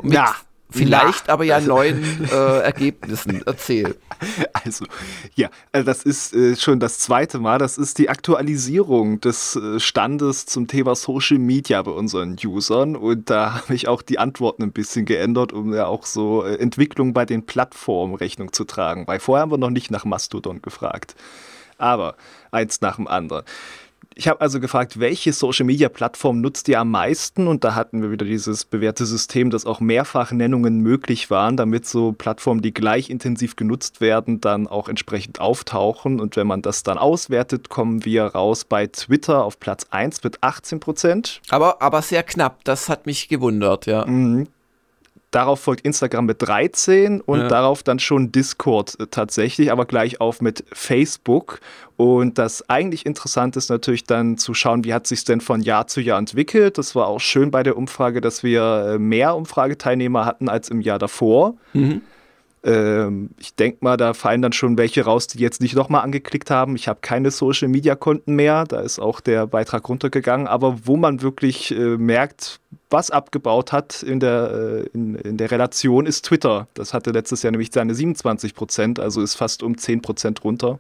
Mit, 0.01 0.13
ja, 0.13 0.36
Vielleicht 0.71 1.29
aber 1.29 1.44
ja 1.44 1.56
also, 1.56 1.68
neuen 1.68 2.27
äh, 2.31 2.59
Ergebnissen. 2.59 3.41
Erzähl. 3.45 3.95
Also, 4.63 4.85
ja, 5.33 5.50
also 5.71 5.85
das 5.85 6.03
ist 6.03 6.35
äh, 6.35 6.56
schon 6.56 6.79
das 6.79 7.00
zweite 7.00 7.39
Mal. 7.39 7.57
Das 7.57 7.79
ist 7.79 7.97
die 7.97 8.09
Aktualisierung 8.09 9.19
des 9.19 9.56
äh, 9.56 9.79
Standes 9.79 10.45
zum 10.45 10.68
Thema 10.68 10.94
Social 10.95 11.39
Media 11.39 11.81
bei 11.81 11.89
unseren 11.89 12.38
Usern. 12.44 12.95
Und 12.95 13.31
da 13.31 13.56
habe 13.62 13.73
ich 13.73 13.88
auch 13.88 14.03
die 14.03 14.19
Antworten 14.19 14.62
ein 14.62 14.71
bisschen 14.71 15.06
geändert, 15.06 15.53
um 15.53 15.73
ja 15.73 15.88
auch 15.88 16.06
so 16.06 16.44
äh, 16.45 16.56
Entwicklung 16.56 17.13
bei 17.13 17.25
den 17.25 17.47
Plattformen 17.47 18.13
Rechnung 18.13 18.53
zu 18.53 18.63
tragen. 18.63 19.07
Weil 19.07 19.19
vorher 19.19 19.41
haben 19.41 19.51
wir 19.51 19.57
noch 19.57 19.71
nicht 19.71 19.89
nach 19.89 20.06
Mastodon 20.06 20.62
gefragt. 20.62 21.15
Aber 21.79 22.15
eins 22.51 22.81
nach 22.81 22.97
dem 22.97 23.07
anderen 23.07 23.44
ich 24.15 24.27
habe 24.27 24.42
also 24.42 24.59
gefragt, 24.59 25.00
welche 25.00 25.31
Social 25.33 25.65
Media 25.65 25.89
Plattform 25.89 26.42
nutzt 26.42 26.68
ihr 26.68 26.80
am 26.80 26.92
meisten? 26.92 27.48
Und 27.48 27.63
da 27.63 27.75
hatten 27.75 28.01
wir 28.01 28.12
wieder 28.12 28.25
dieses 28.25 28.65
bewährte 28.65 29.06
System, 29.06 29.50
dass 29.50 29.65
auch 29.65 29.80
Mehrfachnennungen 29.80 30.81
möglich 30.81 31.30
waren, 31.30 31.57
damit 31.57 31.86
so 31.86 32.12
Plattformen, 32.12 32.62
die 32.62 32.74
gleich 32.74 33.09
intensiv 33.09 33.56
genutzt 33.56 34.01
werden, 34.01 34.42
dann 34.42 34.68
auch 34.68 34.89
entsprechend 34.89 35.39
auftauchen. 35.39 36.19
Und 36.19 36.36
wenn 36.36 36.48
man 36.48 36.62
das 36.62 36.83
dann 36.83 36.98
auswertet, 36.98 37.69
kommen 37.69 38.03
wir 38.06 38.25
raus 38.25 38.65
bei 38.65 38.88
Twitter 38.88 39.44
auf 39.44 39.59
Platz 39.59 39.88
1 39.89 40.24
mit 40.24 40.44
18 40.44 40.80
Prozent. 40.80 41.42
Aber, 41.50 41.81
aber 41.81 42.01
sehr 42.01 42.24
knapp, 42.24 42.63
das 42.63 42.89
hat 42.89 43.06
mich 43.06 43.27
gewundert, 43.30 43.86
ja. 43.86 44.06
Mhm. 44.06 44.48
Darauf 45.31 45.62
folgt 45.62 45.86
Instagram 45.86 46.25
mit 46.25 46.42
13 46.42 47.22
und 47.22 47.39
ja. 47.39 47.48
darauf 47.48 47.83
dann 47.83 48.00
schon 48.00 48.33
Discord 48.33 49.00
äh, 49.00 49.07
tatsächlich, 49.07 49.72
aber 49.72 49.86
gleich 49.86 50.19
auf 50.19 50.42
mit 50.42 50.66
Facebook. 50.74 51.62
Und 51.95 52.38
das 52.38 52.69
eigentlich 52.69 53.06
Interessante 53.06 53.57
ist 53.57 53.69
natürlich 53.69 54.04
dann 54.04 54.38
zu 54.38 54.54
schauen, 54.54 54.83
wie 54.83 54.94
hat 54.94 55.07
sich 55.07 55.24
denn 55.24 55.39
von 55.39 55.62
Jahr 55.62 55.88
zu 55.88 56.01
Jahr 56.01 56.19
entwickelt. 56.19 56.78
Das 56.78 56.95
war 56.95 57.07
auch 57.07 57.19
schön 57.19 57.50
bei 57.50 57.63
der 57.63 57.78
Umfrage, 57.78 58.19
dass 58.19 58.44
wir 58.44 58.95
äh, 58.95 59.00
mehr 59.00 59.36
Umfrageteilnehmer 59.36 60.25
hatten 60.25 60.50
als 60.50 60.68
im 60.68 60.81
Jahr 60.81 61.00
davor. 61.00 61.56
Mhm. 61.74 62.01
Ähm, 62.63 63.31
ich 63.40 63.56
denke 63.56 63.80
mal, 63.81 63.98
da 63.98 64.13
fallen 64.13 64.42
dann 64.42 64.54
schon 64.54 64.78
welche 64.78 65.04
raus, 65.04 65.28
die 65.28 65.40
jetzt 65.40 65.62
nicht 65.62 65.75
nochmal 65.75 66.04
angeklickt 66.04 66.52
haben. 66.52 66.75
Ich 66.75 66.88
habe 66.88 67.00
keine 67.02 67.31
Social 67.31 67.68
Media 67.68 67.96
Konten 67.96 68.36
mehr, 68.36 68.66
da 68.66 68.81
ist 68.81 69.00
auch 69.00 69.19
der 69.19 69.48
Beitrag 69.48 69.90
runtergegangen, 69.90 70.48
aber 70.48 70.86
wo 70.86 70.96
man 70.96 71.22
wirklich 71.22 71.72
äh, 71.72 71.98
merkt, 71.98 72.60
was 72.92 73.10
abgebaut 73.10 73.72
hat 73.72 74.04
in 74.04 74.19
der, 74.19 74.52
äh, 74.52 74.90
in, 74.94 75.16
in, 75.16 75.38
der 75.38 75.50
Relation, 75.50 76.06
ist 76.06 76.25
Twitter. 76.25 76.68
Das 76.75 76.94
hatte 76.94 77.12
letztes 77.12 77.42
Jahr 77.42 77.52
nämlich 77.52 77.72
seine 77.72 77.96
27 77.96 78.54
Prozent, 78.54 79.00
also 79.00 79.22
ist 79.22 79.36
fast 79.36 79.63
um 79.63 79.78
10 79.78 80.02
Prozent 80.02 80.44
runter. 80.44 80.80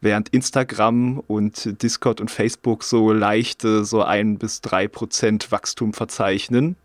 Während 0.00 0.28
Instagram 0.28 1.20
und 1.26 1.82
Discord 1.82 2.20
und 2.20 2.30
Facebook 2.30 2.84
so 2.84 3.12
leichte, 3.12 3.84
so 3.84 4.02
ein 4.02 4.38
bis 4.38 4.60
drei 4.60 4.86
Prozent 4.86 5.50
Wachstum 5.50 5.92
verzeichnen. 5.92 6.76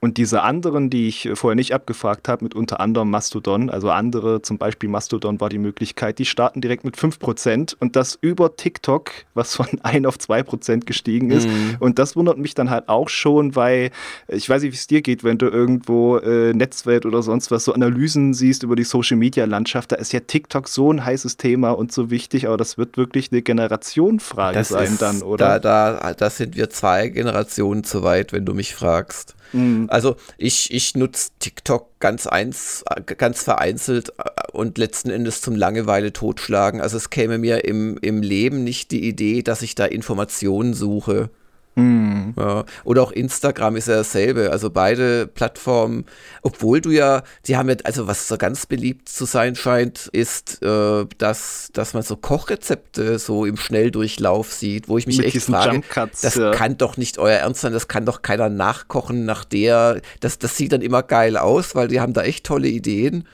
Und 0.00 0.16
diese 0.16 0.42
anderen, 0.42 0.90
die 0.90 1.08
ich 1.08 1.28
vorher 1.34 1.56
nicht 1.56 1.74
abgefragt 1.74 2.28
habe, 2.28 2.44
mit 2.44 2.54
unter 2.54 2.78
anderem 2.78 3.10
Mastodon, 3.10 3.68
also 3.68 3.90
andere, 3.90 4.42
zum 4.42 4.56
Beispiel 4.56 4.88
Mastodon 4.88 5.40
war 5.40 5.48
die 5.48 5.58
Möglichkeit, 5.58 6.20
die 6.20 6.24
starten 6.24 6.60
direkt 6.60 6.84
mit 6.84 6.96
5% 6.96 7.74
und 7.80 7.96
das 7.96 8.16
über 8.20 8.54
TikTok, 8.54 9.10
was 9.34 9.56
von 9.56 9.66
1 9.82 10.06
auf 10.06 10.16
2% 10.16 10.84
gestiegen 10.84 11.32
ist. 11.32 11.48
Mhm. 11.48 11.76
Und 11.80 11.98
das 11.98 12.14
wundert 12.14 12.38
mich 12.38 12.54
dann 12.54 12.70
halt 12.70 12.88
auch 12.88 13.08
schon, 13.08 13.56
weil 13.56 13.90
ich 14.28 14.48
weiß 14.48 14.62
nicht, 14.62 14.72
wie 14.72 14.76
es 14.76 14.86
dir 14.86 15.02
geht, 15.02 15.24
wenn 15.24 15.36
du 15.36 15.46
irgendwo 15.46 16.18
äh, 16.18 16.52
Netzwelt 16.52 17.04
oder 17.04 17.22
sonst 17.22 17.50
was 17.50 17.64
so 17.64 17.72
Analysen 17.72 18.34
siehst 18.34 18.62
über 18.62 18.76
die 18.76 18.84
Social-Media-Landschaft, 18.84 19.90
da 19.90 19.96
ist 19.96 20.12
ja 20.12 20.20
TikTok 20.20 20.68
so 20.68 20.92
ein 20.92 21.04
heißes 21.04 21.38
Thema 21.38 21.70
und 21.70 21.90
so 21.90 22.08
wichtig, 22.08 22.46
aber 22.46 22.56
das 22.56 22.78
wird 22.78 22.96
wirklich 22.96 23.32
eine 23.32 23.42
Generationenfrage 23.42 24.62
sein 24.62 24.92
ist, 24.92 25.02
dann, 25.02 25.22
oder? 25.22 25.58
Da, 25.58 25.96
da, 25.98 26.14
da 26.14 26.30
sind 26.30 26.54
wir 26.54 26.70
zwei 26.70 27.08
Generationen 27.08 27.82
zu 27.82 28.04
weit, 28.04 28.32
wenn 28.32 28.44
du 28.44 28.54
mich 28.54 28.76
fragst. 28.76 29.34
Mhm. 29.52 29.87
Also 29.90 30.16
ich, 30.36 30.72
ich 30.72 30.94
nutze 30.94 31.30
TikTok 31.38 31.98
ganz 32.00 32.26
eins, 32.26 32.84
ganz 33.06 33.42
vereinzelt 33.42 34.10
äh, 34.18 34.52
und 34.52 34.78
letzten 34.78 35.10
Endes 35.10 35.40
zum 35.40 35.56
Langeweile 35.56 36.12
totschlagen. 36.12 36.80
Also 36.80 36.96
es 36.96 37.10
käme 37.10 37.38
mir 37.38 37.64
im, 37.64 37.98
im 37.98 38.22
Leben 38.22 38.64
nicht 38.64 38.90
die 38.90 39.06
Idee, 39.06 39.42
dass 39.42 39.62
ich 39.62 39.74
da 39.74 39.84
Informationen 39.84 40.74
suche. 40.74 41.30
Mhm. 41.74 42.34
Ja. 42.36 42.64
Oder 42.84 43.02
auch 43.02 43.12
Instagram 43.12 43.76
ist 43.76 43.88
ja 43.88 43.96
dasselbe. 43.96 44.50
Also 44.50 44.70
beide 44.70 45.26
Plattformen, 45.26 46.04
obwohl 46.42 46.80
du 46.80 46.90
ja, 46.90 47.22
die 47.46 47.56
haben 47.56 47.68
ja, 47.68 47.76
also 47.84 48.06
was 48.06 48.28
so 48.28 48.36
ganz 48.36 48.66
beliebt 48.66 49.08
zu 49.08 49.24
sein 49.24 49.54
scheint, 49.54 50.08
ist, 50.12 50.62
äh, 50.62 51.06
dass, 51.18 51.70
dass 51.72 51.94
man 51.94 52.02
so 52.02 52.16
Kochrezepte 52.16 53.18
so 53.18 53.44
im 53.44 53.56
Schnelldurchlauf 53.56 54.52
sieht, 54.52 54.88
wo 54.88 54.98
ich 54.98 55.06
mich 55.06 55.18
Mit 55.18 55.26
echt 55.26 55.42
frage, 55.42 55.82
das 56.22 56.34
ja. 56.34 56.50
kann 56.50 56.76
doch 56.76 56.96
nicht 56.96 57.18
euer 57.18 57.38
Ernst 57.38 57.60
sein, 57.60 57.72
das 57.72 57.88
kann 57.88 58.04
doch 58.04 58.22
keiner 58.22 58.48
nachkochen 58.48 59.24
nach 59.24 59.44
der, 59.44 60.00
das, 60.20 60.38
das 60.38 60.56
sieht 60.56 60.72
dann 60.72 60.82
immer 60.82 61.02
geil 61.02 61.36
aus, 61.36 61.74
weil 61.74 61.88
die 61.88 62.00
haben 62.00 62.12
da 62.12 62.22
echt 62.22 62.44
tolle 62.44 62.68
Ideen. 62.68 63.24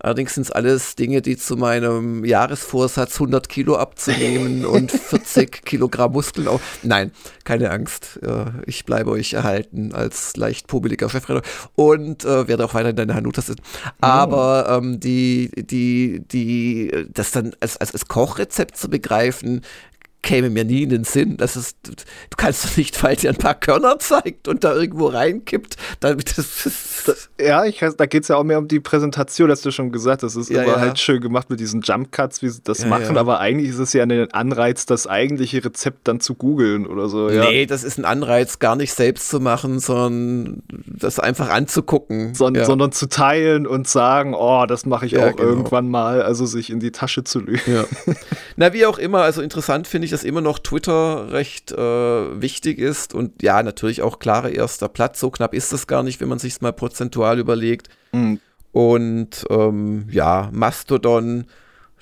Allerdings 0.00 0.34
sind 0.34 0.44
es 0.44 0.50
alles 0.50 0.96
Dinge, 0.96 1.22
die 1.22 1.36
zu 1.36 1.56
meinem 1.56 2.24
Jahresvorsatz 2.24 3.14
100 3.14 3.48
Kilo 3.48 3.76
abzunehmen 3.76 4.64
und 4.66 4.90
40 4.90 5.64
Kilogramm 5.64 6.12
Muskeln 6.12 6.48
auf. 6.48 6.60
Nein, 6.82 7.12
keine 7.44 7.70
Angst. 7.70 8.18
Ich 8.66 8.84
bleibe 8.84 9.10
euch 9.10 9.34
erhalten 9.34 9.92
als 9.92 10.36
leicht 10.36 10.66
pobeliger 10.66 11.08
Chefredakteur 11.08 11.42
und 11.74 12.24
äh, 12.24 12.48
werde 12.48 12.64
auch 12.64 12.74
weiterhin 12.74 12.96
deine 12.96 13.14
Hanutas 13.14 13.46
sitzen. 13.46 13.62
Aber 14.00 14.66
ähm, 14.68 15.00
die, 15.00 15.50
die, 15.54 16.22
die, 16.26 17.06
das 17.12 17.30
dann 17.32 17.54
als, 17.60 17.76
als, 17.76 17.92
als 17.92 18.06
Kochrezept 18.06 18.76
zu 18.76 18.88
begreifen, 18.88 19.62
käme 20.22 20.50
mir 20.50 20.64
nie 20.64 20.82
in 20.82 20.90
den 20.90 21.04
Sinn. 21.04 21.36
Das 21.36 21.56
ist, 21.56 21.76
du 21.82 21.92
kannst 22.36 22.64
doch 22.64 22.76
nicht, 22.76 23.02
weil 23.02 23.16
dir 23.16 23.30
ein 23.30 23.36
paar 23.36 23.54
Körner 23.54 23.98
zeigt 23.98 24.48
und 24.48 24.64
da 24.64 24.74
irgendwo 24.74 25.06
reinkippt. 25.06 25.76
Damit 26.00 26.34
ja, 27.40 27.64
ich, 27.64 27.78
da 27.78 28.06
geht 28.06 28.22
es 28.22 28.28
ja 28.28 28.36
auch 28.36 28.44
mehr 28.44 28.58
um 28.58 28.68
die 28.68 28.80
Präsentation, 28.80 29.50
hast 29.50 29.64
du 29.64 29.70
schon 29.70 29.92
gesagt. 29.92 30.22
Das 30.22 30.36
ist 30.36 30.50
ja, 30.50 30.62
immer 30.62 30.72
ja. 30.72 30.80
halt 30.80 30.98
schön 30.98 31.20
gemacht 31.20 31.50
mit 31.50 31.60
diesen 31.60 31.80
Jump 31.80 32.12
Cuts, 32.12 32.42
wie 32.42 32.48
sie 32.48 32.60
das 32.62 32.82
ja, 32.82 32.88
machen. 32.88 33.16
Aber 33.16 33.40
eigentlich 33.40 33.70
ist 33.70 33.78
es 33.78 33.92
ja 33.92 34.02
ein 34.02 34.30
Anreiz, 34.32 34.86
das 34.86 35.06
eigentliche 35.06 35.64
Rezept 35.64 36.06
dann 36.08 36.20
zu 36.20 36.34
googeln 36.34 36.86
oder 36.86 37.08
so. 37.08 37.28
Nee, 37.28 37.66
das 37.66 37.84
ist 37.84 37.98
ein 37.98 38.04
Anreiz, 38.04 38.58
gar 38.58 38.76
nicht 38.76 38.92
selbst 38.92 39.28
zu 39.28 39.40
machen, 39.40 39.80
sondern 39.80 40.62
das 40.86 41.18
einfach 41.18 41.48
anzugucken. 41.48 42.34
Son 42.34 42.54
sondern 42.62 42.92
zu 42.92 43.08
teilen 43.08 43.66
und 43.66 43.88
sagen, 43.88 44.34
oh, 44.34 44.66
das 44.66 44.84
mache 44.86 45.06
ich 45.06 45.18
auch 45.18 45.36
genau. 45.36 45.48
irgendwann 45.48 45.88
mal. 45.88 46.22
Also 46.22 46.46
sich 46.46 46.70
in 46.70 46.80
die 46.80 46.92
Tasche 46.92 47.24
zu 47.24 47.40
lügen. 47.40 47.86
Na, 48.56 48.72
wie 48.72 48.86
auch 48.86 48.98
immer. 48.98 49.22
Also 49.22 49.40
interessant 49.40 49.86
finde 49.86 50.06
ich, 50.06 50.09
dass 50.12 50.24
immer 50.24 50.40
noch 50.40 50.58
Twitter 50.58 51.32
recht 51.32 51.72
äh, 51.72 52.40
wichtig 52.40 52.78
ist. 52.78 53.14
Und 53.14 53.42
ja, 53.42 53.62
natürlich 53.62 54.02
auch 54.02 54.18
klarer 54.18 54.50
erster 54.50 54.88
Platz. 54.88 55.20
So 55.20 55.30
knapp 55.30 55.54
ist 55.54 55.72
es 55.72 55.86
gar 55.86 56.02
nicht, 56.02 56.20
wenn 56.20 56.28
man 56.28 56.38
sich 56.38 56.54
es 56.54 56.60
mal 56.60 56.72
prozentual 56.72 57.38
überlegt. 57.38 57.88
Mhm. 58.12 58.40
Und 58.72 59.46
ähm, 59.50 60.06
ja, 60.10 60.48
Mastodon, 60.52 61.46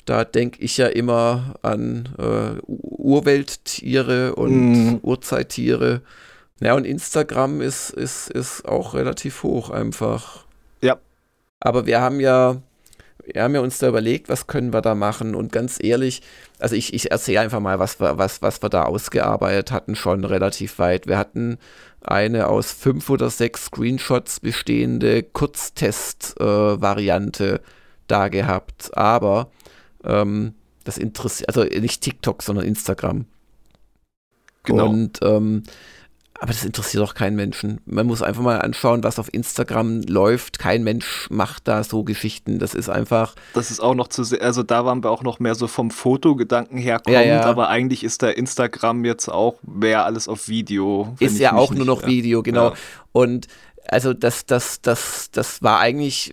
da 0.05 0.25
denke 0.25 0.63
ich 0.63 0.77
ja 0.77 0.87
immer 0.87 1.55
an 1.63 2.09
äh, 2.19 2.61
Urwelttiere 2.67 4.35
und 4.35 4.73
mhm. 4.73 4.99
Urzeittiere. 5.03 6.03
Ja, 6.61 6.75
und 6.75 6.85
Instagram 6.85 7.61
ist, 7.61 7.91
ist, 7.91 8.31
ist 8.31 8.67
auch 8.67 8.95
relativ 8.95 9.43
hoch 9.43 9.71
einfach. 9.71 10.45
Ja. 10.81 10.99
Aber 11.61 11.87
wir 11.87 12.01
haben 12.01 12.21
ja 12.21 12.57
wir 13.33 13.43
haben 13.43 13.55
ja 13.55 13.61
uns 13.61 13.79
da 13.79 13.89
überlegt, 13.89 14.29
was 14.29 14.47
können 14.47 14.73
wir 14.73 14.81
da 14.81 14.95
machen 14.95 15.35
und 15.35 15.51
ganz 15.53 15.79
ehrlich, 15.83 16.23
also 16.59 16.75
ich, 16.75 16.95
ich 16.95 17.11
erzähle 17.11 17.41
einfach 17.41 17.61
mal, 17.61 17.79
was 17.79 18.01
wir, 18.01 18.17
was, 18.19 18.43
was 18.43 18.63
wir 18.63 18.69
da 18.69 18.85
ausgearbeitet 18.85 19.73
hatten, 19.73 19.97
schon 19.97 20.25
relativ 20.25 20.79
weit. 20.79 21.07
Wir 21.07 21.19
hatten 21.19 21.59
eine 22.01 22.49
aus 22.49 22.73
fünf 22.73 23.11
oder 23.11 23.31
sechs 23.31 23.67
Screenshots 23.67 24.41
bestehende 24.41 25.23
Kurztest-Variante 25.23 27.55
äh, 27.55 27.61
da 28.07 28.29
gehabt, 28.29 28.97
aber 28.97 29.51
ähm, 30.05 30.55
das 30.85 30.99
interessiert, 30.99 31.49
also 31.49 31.65
nicht 31.65 32.01
TikTok, 32.01 32.43
sondern 32.43 32.65
Instagram. 32.65 33.27
Genau. 34.65 34.89
Und 34.89 35.19
ähm, 35.23 35.63
aber 36.41 36.53
das 36.53 36.65
interessiert 36.65 37.03
doch 37.03 37.15
keinen 37.15 37.35
Menschen. 37.35 37.81
Man 37.85 38.07
muss 38.07 38.23
einfach 38.23 38.43
mal 38.43 38.61
anschauen, 38.61 39.03
was 39.03 39.19
auf 39.19 39.33
Instagram 39.33 40.03
läuft. 40.03 40.59
Kein 40.61 40.85
Mensch 40.85 41.29
macht 41.31 41.67
da 41.67 41.83
so 41.83 42.05
Geschichten. 42.05 42.61
Das 42.61 42.75
ist 42.75 42.89
einfach. 42.89 43.35
Das 43.55 43.73
ist 43.73 43.81
auch 43.81 43.95
noch 43.95 44.09
zu 44.09 44.23
sehr, 44.23 44.41
also 44.43 44.63
da 44.63 44.85
waren 44.85 45.03
wir 45.03 45.11
auch 45.11 45.23
noch 45.23 45.41
mehr 45.41 45.57
so 45.57 45.67
vom 45.67 45.91
Fotogedanken 45.91 46.79
herkommt, 46.79 47.15
ja, 47.15 47.23
ja. 47.23 47.45
aber 47.45 47.69
eigentlich 47.69 48.05
ist 48.05 48.23
der 48.23 48.37
Instagram 48.37 49.05
jetzt 49.05 49.29
auch 49.29 49.57
mehr 49.63 50.05
alles 50.05 50.29
auf 50.29 50.49
Video. 50.49 51.17
Ist 51.19 51.39
ja 51.39 51.55
auch 51.55 51.73
nur 51.73 51.85
noch 51.85 52.07
Video, 52.07 52.43
genau. 52.43 52.71
Ja. 52.71 52.75
Und 53.13 53.49
also 53.89 54.15
das, 54.15 54.47
das, 54.47 54.81
das, 54.81 55.31
das 55.33 55.63
war 55.63 55.81
eigentlich 55.81 56.33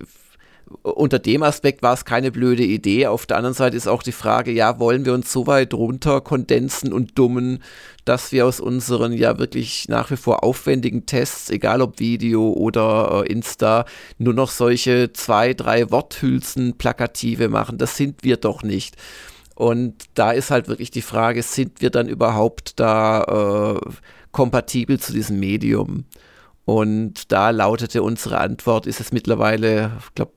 unter 0.82 1.20
dem 1.20 1.44
Aspekt 1.44 1.84
war 1.84 1.94
es 1.94 2.06
keine 2.06 2.32
blöde 2.32 2.64
Idee. 2.64 3.08
Auf 3.08 3.26
der 3.26 3.38
anderen 3.38 3.54
Seite 3.54 3.78
ist 3.78 3.88
auch 3.88 4.02
die 4.02 4.12
Frage, 4.12 4.52
ja, 4.52 4.80
wollen 4.80 5.06
wir 5.06 5.14
uns 5.14 5.32
so 5.32 5.46
weit 5.48 5.74
runter 5.74 6.22
kondensen 6.22 6.92
und 6.92 7.18
dummen, 7.18 7.62
dass 8.04 8.32
wir 8.32 8.46
aus 8.46 8.60
unseren 8.60 9.14
ja 9.14 9.38
wirklich 9.38 9.88
nach 9.90 10.10
wie 10.12 10.18
vor 10.18 10.44
aufwendigen 10.44 11.06
Tests, 11.06 11.50
egal 11.50 11.82
ob 11.82 12.00
Video 12.00 12.52
oder 12.52 13.24
äh, 13.26 13.32
Insta, 13.32 13.86
nur 14.18 14.34
noch 14.34 14.50
solche 14.50 15.14
zwei, 15.14 15.54
drei 15.54 15.92
Worthülsen 15.92 16.78
plakative 16.78 17.50
machen. 17.50 17.78
Das 17.78 17.98
sind 17.98 18.24
wir 18.24 18.38
doch 18.38 18.64
nicht. 18.64 18.96
Und 19.56 20.06
da 20.16 20.32
ist 20.32 20.52
halt 20.52 20.68
wirklich 20.68 20.92
die 20.92 21.02
Frage, 21.02 21.44
sind 21.44 21.82
wir 21.82 21.90
dann 21.90 22.10
überhaupt 22.10 22.80
da 22.80 23.78
äh, 23.84 23.90
kompatibel 24.32 25.00
zu 25.00 25.14
diesem 25.14 25.40
Medium? 25.40 26.06
Und 26.66 27.32
da 27.32 27.52
lautete 27.52 28.02
unsere 28.02 28.40
Antwort, 28.40 28.88
ist 28.88 29.00
es 29.00 29.12
mittlerweile, 29.12 29.92
ich 30.00 30.16
glaube, 30.16 30.34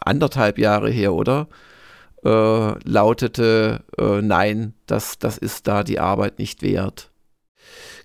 anderthalb 0.00 0.58
Jahre 0.58 0.90
her, 0.90 1.12
oder? 1.12 1.48
Äh, 2.24 2.88
lautete, 2.88 3.84
äh, 3.98 4.22
nein, 4.22 4.74
das, 4.86 5.18
das 5.18 5.36
ist 5.36 5.66
da 5.68 5.84
die 5.84 6.00
Arbeit 6.00 6.38
nicht 6.38 6.62
wert. 6.62 7.10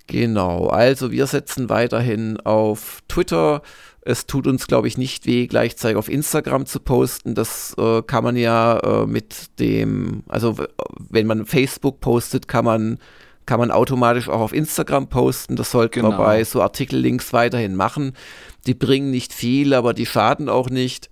Genau, 0.07 0.67
also 0.67 1.12
wir 1.12 1.27
setzen 1.27 1.69
weiterhin 1.69 2.38
auf 2.41 3.01
Twitter. 3.07 3.62
Es 4.01 4.25
tut 4.25 4.48
uns, 4.48 4.65
glaube 4.65 4.88
ich, 4.88 4.98
nicht 4.98 5.27
weh, 5.27 5.45
gleichzeitig 5.45 5.98
auf 5.98 6.09
Instagram 6.09 6.65
zu 6.65 6.79
posten. 6.79 7.36
Das 7.36 7.75
äh, 7.77 8.01
kann 8.01 8.24
man 8.24 8.36
ja 8.36 8.79
äh, 8.79 9.05
mit 9.05 9.59
dem, 9.59 10.24
also 10.27 10.55
wenn 10.98 11.27
man 11.27 11.45
Facebook 11.45 12.01
postet, 12.01 12.48
kann 12.48 12.65
man, 12.65 12.98
kann 13.45 13.59
man 13.59 13.69
automatisch 13.69 14.29
auch 14.29 14.39
auf 14.39 14.53
Instagram 14.53 15.09
posten. 15.09 15.55
Das 15.55 15.69
sollte 15.69 16.00
genau. 16.00 16.09
man 16.09 16.17
bei 16.17 16.43
so 16.43 16.62
Artikellinks 16.62 17.31
weiterhin 17.31 17.75
machen. 17.75 18.13
Die 18.65 18.74
bringen 18.74 19.12
nicht 19.12 19.31
viel, 19.31 19.75
aber 19.75 19.93
die 19.93 20.07
schaden 20.07 20.50
auch 20.50 20.71
nicht. 20.71 21.12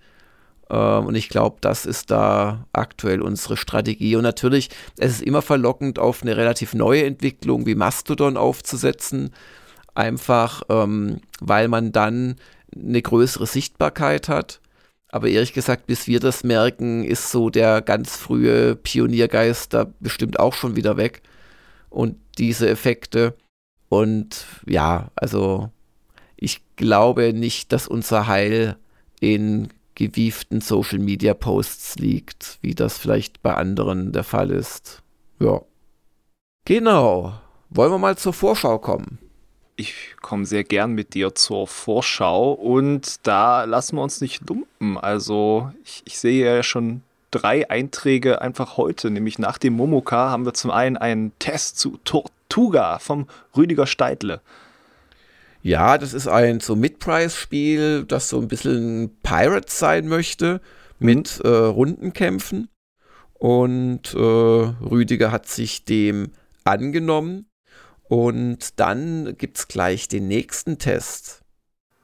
Ähm, 0.69 1.05
und 1.05 1.15
ich 1.15 1.29
glaube, 1.29 1.57
das 1.62 1.86
ist 1.86 2.12
da 2.12 2.65
aktuell 2.74 3.21
unsere 3.21 3.57
Strategie. 3.57 4.15
Und 4.15 4.24
natürlich, 4.24 4.69
es 4.97 5.13
ist 5.13 5.21
immer 5.21 5.41
verlockend, 5.41 6.00
auf 6.00 6.21
eine 6.21 6.38
relativ 6.38 6.74
neue 6.74 7.05
Entwicklung 7.05 7.65
wie 7.65 7.75
Mastodon 7.75 8.38
aufzusetzen. 8.38 9.31
Einfach, 9.95 10.63
ähm, 10.69 11.21
weil 11.39 11.67
man 11.67 11.91
dann 11.91 12.36
eine 12.75 13.01
größere 13.01 13.47
Sichtbarkeit 13.47 14.29
hat. 14.29 14.59
Aber 15.09 15.29
ehrlich 15.29 15.53
gesagt, 15.53 15.88
bis 15.88 16.07
wir 16.07 16.19
das 16.19 16.43
merken, 16.43 17.03
ist 17.03 17.31
so 17.31 17.50
der 17.50 17.81
ganz 17.81 18.17
frühe 18.17 18.75
Pioniergeist 18.75 19.74
da 19.74 19.88
bestimmt 20.00 20.39
auch 20.39 20.53
schon 20.53 20.75
wieder 20.75 20.97
weg. 20.97 21.21
Und 21.89 22.17
diese 22.38 22.69
Effekte. 22.69 23.36
Und 23.89 24.45
ja, 24.65 25.09
also 25.15 25.71
ich 26.36 26.62
glaube 26.75 27.33
nicht, 27.33 27.71
dass 27.71 27.88
unser 27.88 28.27
Heil 28.27 28.75
in 29.21 29.69
gewieften 29.98 30.62
Social 30.62 31.00
Media 31.00 31.34
Posts 31.34 31.98
liegt, 31.98 32.60
wie 32.62 32.75
das 32.75 33.00
vielleicht 33.00 33.42
bei 33.42 33.56
anderen 33.56 34.12
der 34.12 34.24
Fall 34.24 34.51
ist. 34.51 35.01
Ja. 35.39 35.62
Genau. 36.66 37.34
Wollen 37.72 37.92
wir 37.92 37.98
mal 37.98 38.16
zur 38.16 38.34
Vorschau 38.34 38.77
kommen? 38.77 39.18
Ich 39.75 40.16
komme 40.22 40.46
sehr 40.46 40.63
gern 40.63 40.94
mit 40.94 41.16
dir 41.16 41.34
zur 41.34 41.68
Vorschau 41.68 42.51
und 42.51 43.25
da 43.25 43.63
lassen 43.63 43.96
wir 43.98 44.04
uns 44.04 44.22
nicht 44.22 44.48
lumpen. 44.48 44.98
Also 44.98 45.72
ich, 45.84 46.04
ich 46.06 46.20
sehe 46.20 46.46
ja 46.46 46.63
schon 46.63 47.01
drei 47.32 47.70
Einträge 47.70 48.42
einfach 48.42 48.77
heute, 48.77 49.10
nämlich 49.10 49.39
nach 49.39 49.58
dem 49.58 49.74
Momoka 49.74 50.30
haben 50.30 50.46
wir 50.46 50.54
zum 50.54 50.70
einen 50.70 50.98
einen 50.98 51.38
Test 51.39 51.80
zu 51.80 52.00
Tortuga 52.04 53.00
vom 53.00 53.27
Rüdiger 53.56 53.88
Steidle. 53.88 54.42
Ja, 55.67 55.97
das 55.97 56.13
ist 56.13 56.29
ein 56.29 56.62
so 56.62 56.77
Mid-Price-Spiel, 56.77 58.05
das 58.05 58.29
so 58.29 58.39
ein 58.39 58.47
bisschen 58.47 59.17
Pirates 59.21 59.77
sein 59.77 60.07
möchte, 60.07 60.62
mit 60.97 61.41
mhm. 61.43 61.51
äh, 61.51 61.55
Rundenkämpfen. 61.55 62.69
Und 63.33 64.13
äh, 64.13 64.17
Rüdiger 64.17 65.29
hat 65.29 65.45
sich 65.50 65.83
dem 65.83 66.31
angenommen. 66.63 67.50
Und 68.07 68.79
dann 68.79 69.36
gibt 69.38 69.57
es 69.57 69.67
gleich 69.67 70.07
den 70.07 70.29
nächsten 70.29 70.79
Test. 70.79 71.41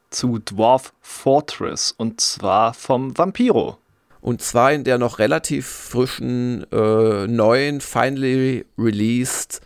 Zu 0.10 0.40
Dwarf 0.40 0.92
Fortress 1.00 1.94
und 1.94 2.20
zwar 2.20 2.74
vom 2.74 3.18
Vampiro. 3.18 3.78
Und 4.20 4.42
zwar 4.42 4.74
in 4.74 4.84
der 4.84 4.98
noch 4.98 5.20
relativ 5.20 5.68
frischen, 5.68 6.70
äh, 6.70 7.28
neuen, 7.28 7.80
finally 7.80 8.66
released 8.78 9.62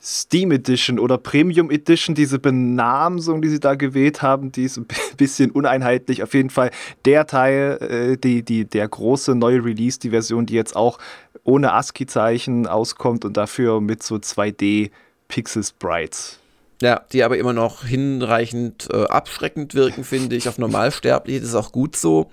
Steam 0.00 0.52
Edition 0.52 0.98
oder 0.98 1.18
Premium 1.18 1.70
Edition, 1.70 2.14
diese 2.14 2.38
Benamsung, 2.38 3.42
die 3.42 3.48
sie 3.48 3.58
da 3.58 3.74
gewählt 3.74 4.22
haben, 4.22 4.52
die 4.52 4.64
ist 4.64 4.76
ein 4.76 4.86
bisschen 5.16 5.50
uneinheitlich. 5.50 6.22
Auf 6.22 6.34
jeden 6.34 6.50
Fall 6.50 6.70
der 7.04 7.26
Teil, 7.26 7.78
äh, 7.80 8.16
die, 8.16 8.42
die, 8.42 8.64
der 8.64 8.88
große 8.88 9.34
neue 9.34 9.64
Release, 9.64 9.98
die 9.98 10.10
Version, 10.10 10.46
die 10.46 10.54
jetzt 10.54 10.76
auch 10.76 10.98
ohne 11.42 11.72
ASCII-Zeichen 11.72 12.66
auskommt 12.66 13.24
und 13.24 13.36
dafür 13.36 13.80
mit 13.80 14.02
so 14.02 14.16
2D 14.16 14.90
Pixel 15.26 15.64
Sprites. 15.64 16.38
Ja, 16.80 17.02
die 17.12 17.24
aber 17.24 17.38
immer 17.38 17.52
noch 17.52 17.84
hinreichend 17.84 18.88
äh, 18.92 19.04
abschreckend 19.04 19.74
wirken, 19.74 20.04
finde 20.04 20.36
ich. 20.36 20.48
Auf 20.48 20.58
Normalsterbliche 20.58 21.40
ist 21.40 21.54
auch 21.54 21.72
gut 21.72 21.96
so. 21.96 22.30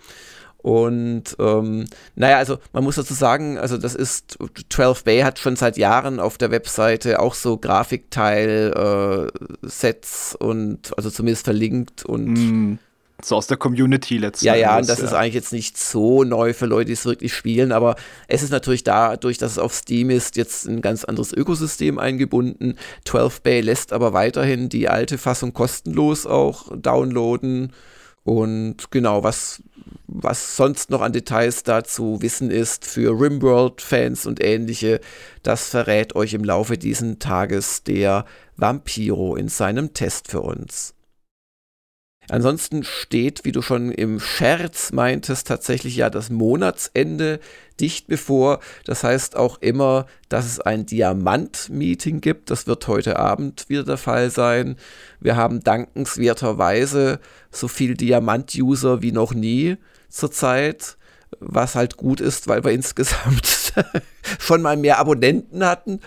Und 0.65 1.36
ähm, 1.38 1.86
naja, 2.15 2.39
also 2.39 2.57
man 2.74 2.84
muss 2.84 2.95
dazu 2.95 3.13
sagen, 3.13 3.60
also 3.60 3.77
das 3.77 3.93
ist, 3.93 4.39
12 4.72 5.03
Bay 5.03 5.22
hat 5.22 5.38
schon 5.38 5.55
seit 5.55 5.77
Jahren 5.77 6.19
auf 6.19 6.39
der 6.39 6.50
Webseite 6.50 7.19
auch 7.19 7.36
so 7.36 7.57
Grafikteil-Sets 7.57 10.34
äh, 10.34 10.43
und 10.43 10.98
also 10.98 11.12
zumindest 11.12 11.45
verlinkt 11.45 12.03
und 12.03 12.34
mm, 12.34 12.79
so 13.24 13.36
aus 13.36 13.45
der 13.45 13.57
Community 13.57 14.17
letztendlich. 14.17 14.60
Ja, 14.60 14.72
ja, 14.72 14.79
und 14.79 14.89
das 14.89 14.98
ja. 14.98 15.05
ist 15.05 15.13
eigentlich 15.13 15.36
jetzt 15.36 15.53
nicht 15.53 15.77
so 15.77 16.24
neu 16.24 16.55
für 16.55 16.65
Leute, 16.65 16.88
die 16.88 16.93
es 16.93 17.05
wirklich 17.05 17.36
spielen, 17.36 17.72
aber 17.72 17.95
es 18.27 18.41
ist 18.41 18.50
natürlich 18.50 18.84
dadurch, 18.84 19.38
dass 19.38 19.51
es 19.51 19.60
auf 19.60 19.72
Steam 19.72 20.10
ist, 20.10 20.36
jetzt 20.36 20.65
ein 20.65 20.81
ganz 20.81 21.03
anderes 21.03 21.31
Ökosystem 21.31 22.00
eingebunden. 22.00 22.79
12 23.03 23.41
Bay 23.41 23.62
lässt 23.62 23.93
aber 23.93 24.13
weiterhin 24.13 24.69
die 24.69 24.89
alte 24.89 25.19
Fassung 25.19 25.53
kostenlos 25.53 26.25
auch 26.25 26.75
downloaden. 26.75 27.72
Und 28.25 28.89
genau, 28.89 29.24
was 29.24 29.62
was 30.08 30.55
sonst 30.55 30.89
noch 30.89 31.01
an 31.01 31.13
Details 31.13 31.63
dazu 31.63 32.22
wissen 32.22 32.50
ist 32.50 32.86
für 32.86 33.20
Rimworld-Fans 33.20 34.25
und 34.25 34.44
ähnliche, 34.44 35.00
das 35.44 35.70
verrät 35.70 36.15
euch 36.15 36.34
im 36.34 36.44
Laufe 36.44 36.77
dieses 36.77 37.20
Tages 37.20 37.84
der 37.84 38.25
Vampiro 38.55 39.36
in 39.36 39.48
seinem 39.48 39.94
Test 39.94 40.29
für 40.29 40.41
uns. 40.41 40.95
Ansonsten 42.29 42.84
steht, 42.84 43.46
wie 43.46 43.51
du 43.51 43.62
schon 43.62 43.91
im 43.91 44.20
Scherz 44.20 44.91
meintest, 44.91 45.48
tatsächlich 45.48 45.96
ja 45.96 46.10
das 46.10 46.29
Monatsende 46.29 47.39
dicht 47.79 48.08
bevor. 48.08 48.60
Das 48.86 49.03
heißt 49.03 49.36
auch 49.36 49.62
immer, 49.62 50.08
dass 50.29 50.46
es 50.46 50.60
ein 50.60 50.86
Diamant-Meeting 50.86 52.22
gibt. 52.22 52.50
Das 52.50 52.67
wird 52.67 52.88
heute 52.88 53.20
Abend 53.20 53.70
wieder 53.70 53.84
der 53.84 53.98
Fall 53.98 54.29
sein. 54.29 54.77
Wir 55.20 55.36
haben 55.36 55.62
dankenswerterweise 55.62 57.20
so 57.51 57.67
viel 57.67 57.96
Diamant-User 57.96 59.01
wie 59.01 59.12
noch 59.12 59.34
nie 59.34 59.77
zurzeit 60.10 60.98
was 61.39 61.75
halt 61.75 61.98
gut 61.98 62.22
ist, 62.22 62.48
weil 62.48 62.63
wir 62.63 62.72
insgesamt 62.74 63.74
schon 64.39 64.62
mal 64.62 64.77
mehr 64.77 65.00
Abonnenten 65.00 65.65
hatten. 65.65 66.00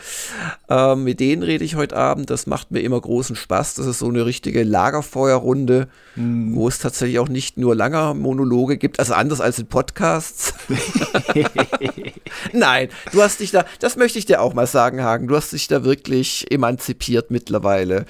Ähm, 0.69 1.05
mit 1.05 1.21
denen 1.21 1.43
rede 1.43 1.65
ich 1.65 1.77
heute 1.77 1.97
Abend. 1.97 2.31
Das 2.31 2.47
macht 2.47 2.71
mir 2.71 2.81
immer 2.81 3.01
großen 3.01 3.37
Spaß. 3.37 3.75
Das 3.75 3.87
ist 3.87 3.99
so 4.01 4.09
eine 4.09 4.25
richtige 4.27 4.63
Lagerfeuerrunde, 4.63 5.89
mm. 6.17 6.55
wo 6.55 6.69
es 6.69 6.79
tatsächlich 6.79 7.19
auch 7.19 7.29
nicht 7.29 7.59
nur 7.59 7.75
langer 7.75 8.15
Monologe 8.15 8.79
gibt, 8.79 8.99
also 8.99 9.15
anders 9.15 9.41
als 9.41 9.59
in 9.59 9.67
Podcasts. 9.67 10.55
Nein, 12.53 12.89
du 13.13 13.23
hast 13.23 13.41
dich 13.41 13.51
da, 13.51 13.65
das 13.81 13.97
möchte 13.97 14.19
ich 14.19 14.27
dir 14.27 14.41
auch 14.41 14.55
mal 14.55 14.67
sagen, 14.67 15.03
Hagen, 15.03 15.29
du 15.29 15.37
hast 15.37 15.53
dich 15.53 15.69
da 15.69 15.85
wirklich 15.85 16.51
emanzipiert 16.51 17.31
mittlerweile 17.31 18.07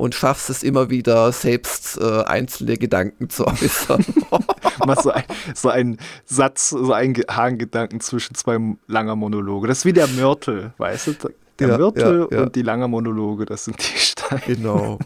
und 0.00 0.14
schaffst 0.14 0.48
es 0.48 0.62
immer 0.62 0.88
wieder, 0.88 1.30
selbst 1.30 1.98
äh, 2.00 2.22
einzelne 2.22 2.78
Gedanken 2.78 3.28
zu 3.28 3.46
äußern. 3.46 4.02
Machst 4.86 5.02
so, 5.02 5.10
ein, 5.10 5.24
so 5.54 5.68
einen 5.68 5.98
Satz, 6.24 6.70
so 6.70 6.94
einen 6.94 7.14
Hagengedanken 7.30 8.00
zwischen 8.00 8.34
zwei 8.34 8.58
langer 8.86 9.14
Monologe. 9.14 9.68
Das 9.68 9.78
ist 9.78 9.84
wie 9.84 9.92
der 9.92 10.08
Mörtel, 10.08 10.72
weißt 10.78 11.06
du? 11.08 11.14
Der 11.58 11.68
ja, 11.68 11.76
Mörtel 11.76 12.28
ja, 12.30 12.38
ja. 12.38 12.42
und 12.44 12.56
die 12.56 12.62
langer 12.62 12.88
Monologe, 12.88 13.44
das 13.44 13.66
sind 13.66 13.76
die 13.78 13.98
Steine. 13.98 14.40
Genau. 14.46 14.98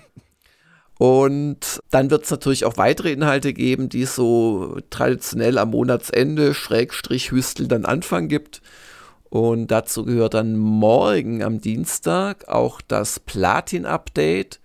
Und 0.96 1.80
dann 1.90 2.12
wird 2.12 2.22
es 2.22 2.30
natürlich 2.30 2.64
auch 2.64 2.76
weitere 2.76 3.10
Inhalte 3.10 3.52
geben, 3.52 3.88
die 3.88 4.02
es 4.02 4.14
so 4.14 4.78
traditionell 4.90 5.58
am 5.58 5.70
Monatsende, 5.70 6.54
Schrägstrich 6.54 7.32
Hüstel, 7.32 7.66
dann 7.66 7.84
Anfang 7.84 8.28
gibt. 8.28 8.62
Und 9.28 9.72
dazu 9.72 10.04
gehört 10.04 10.34
dann 10.34 10.56
morgen 10.56 11.42
am 11.42 11.60
Dienstag 11.60 12.46
auch 12.46 12.80
das 12.80 13.18
Platin-Update 13.18 14.60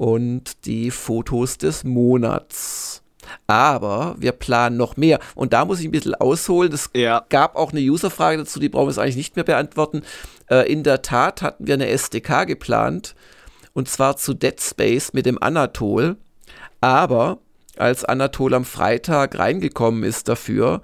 und 0.00 0.64
die 0.64 0.90
Fotos 0.90 1.58
des 1.58 1.84
Monats. 1.84 3.02
Aber 3.46 4.14
wir 4.18 4.32
planen 4.32 4.78
noch 4.78 4.96
mehr. 4.96 5.18
Und 5.34 5.52
da 5.52 5.66
muss 5.66 5.78
ich 5.78 5.84
ein 5.84 5.90
bisschen 5.90 6.14
ausholen. 6.14 6.72
Es 6.72 6.88
ja. 6.94 7.26
gab 7.28 7.54
auch 7.54 7.72
eine 7.72 7.82
Userfrage 7.82 8.38
dazu, 8.38 8.58
die 8.58 8.70
brauchen 8.70 8.86
wir 8.86 8.92
jetzt 8.92 8.98
eigentlich 8.98 9.16
nicht 9.16 9.36
mehr 9.36 9.44
beantworten. 9.44 10.00
Äh, 10.48 10.72
in 10.72 10.84
der 10.84 11.02
Tat 11.02 11.42
hatten 11.42 11.66
wir 11.66 11.74
eine 11.74 11.88
SDK 11.88 12.46
geplant. 12.46 13.14
Und 13.74 13.90
zwar 13.90 14.16
zu 14.16 14.32
Dead 14.32 14.58
Space 14.58 15.12
mit 15.12 15.26
dem 15.26 15.40
Anatol. 15.42 16.16
Aber 16.80 17.36
als 17.76 18.02
Anatol 18.02 18.54
am 18.54 18.64
Freitag 18.64 19.38
reingekommen 19.38 20.02
ist 20.02 20.28
dafür, 20.30 20.80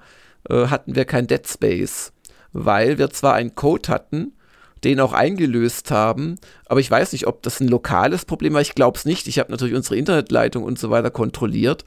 äh, 0.47 0.67
hatten 0.67 0.93
wir 0.93 1.05
kein 1.05 1.25
Dead 1.25 1.45
Space. 1.47 2.13
Weil 2.53 2.99
wir 2.99 3.09
zwar 3.09 3.33
einen 3.33 3.55
Code 3.55 3.89
hatten, 3.91 4.36
den 4.83 4.99
auch 4.99 5.13
eingelöst 5.13 5.91
haben. 5.91 6.35
Aber 6.65 6.79
ich 6.79 6.89
weiß 6.89 7.11
nicht, 7.13 7.27
ob 7.27 7.43
das 7.43 7.59
ein 7.59 7.67
lokales 7.67 8.25
Problem 8.25 8.53
war. 8.53 8.61
Ich 8.61 8.75
glaube 8.75 8.97
es 8.97 9.05
nicht. 9.05 9.27
Ich 9.27 9.39
habe 9.39 9.51
natürlich 9.51 9.75
unsere 9.75 9.97
Internetleitung 9.97 10.63
und 10.63 10.79
so 10.79 10.89
weiter 10.89 11.11
kontrolliert. 11.11 11.85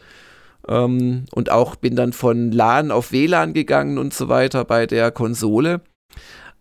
Ähm, 0.68 1.24
und 1.32 1.50
auch 1.50 1.76
bin 1.76 1.96
dann 1.96 2.12
von 2.12 2.52
LAN 2.52 2.90
auf 2.90 3.12
WLAN 3.12 3.54
gegangen 3.54 3.98
und 3.98 4.14
so 4.14 4.28
weiter 4.28 4.64
bei 4.64 4.86
der 4.86 5.10
Konsole. 5.10 5.80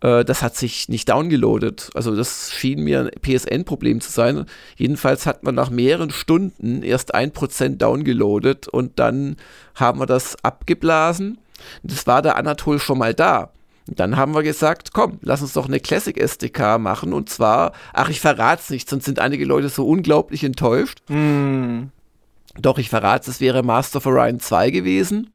Äh, 0.01 0.23
das 0.25 0.41
hat 0.41 0.55
sich 0.55 0.89
nicht 0.89 1.09
downgeloadet. 1.09 1.89
Also 1.93 2.15
das 2.15 2.51
schien 2.51 2.83
mir 2.83 3.01
ein 3.01 3.21
PSN-Problem 3.21 4.01
zu 4.01 4.11
sein. 4.11 4.45
Jedenfalls 4.77 5.25
hat 5.25 5.43
man 5.43 5.55
nach 5.55 5.69
mehreren 5.69 6.11
Stunden 6.11 6.83
erst 6.83 7.13
ein 7.13 7.31
Prozent 7.31 7.81
downgeloadet 7.81 8.67
und 8.67 8.99
dann 8.99 9.35
haben 9.75 9.99
wir 9.99 10.05
das 10.05 10.43
abgeblasen. 10.43 11.39
Das 11.83 12.07
war 12.07 12.21
der 12.21 12.37
Anatol 12.37 12.79
schon 12.79 12.97
mal 12.97 13.13
da. 13.13 13.51
Dann 13.95 14.17
haben 14.17 14.33
wir 14.33 14.43
gesagt, 14.43 14.93
komm, 14.93 15.19
lass 15.21 15.41
uns 15.41 15.53
doch 15.53 15.67
eine 15.67 15.79
Classic 15.79 16.17
SDK 16.17 16.77
machen. 16.79 17.13
Und 17.13 17.29
zwar, 17.29 17.73
ach, 17.93 18.09
ich 18.09 18.19
verrate 18.19 18.61
es 18.61 18.69
nicht, 18.69 18.89
sonst 18.89 19.05
sind 19.05 19.19
einige 19.19 19.45
Leute 19.45 19.69
so 19.69 19.87
unglaublich 19.87 20.43
enttäuscht. 20.43 20.99
Mm. 21.09 21.83
Doch, 22.59 22.77
ich 22.77 22.89
verrate 22.89 23.29
es, 23.29 23.39
wäre 23.39 23.63
Master 23.63 23.97
of 23.97 24.05
Orion 24.05 24.39
2 24.39 24.71
gewesen. 24.71 25.33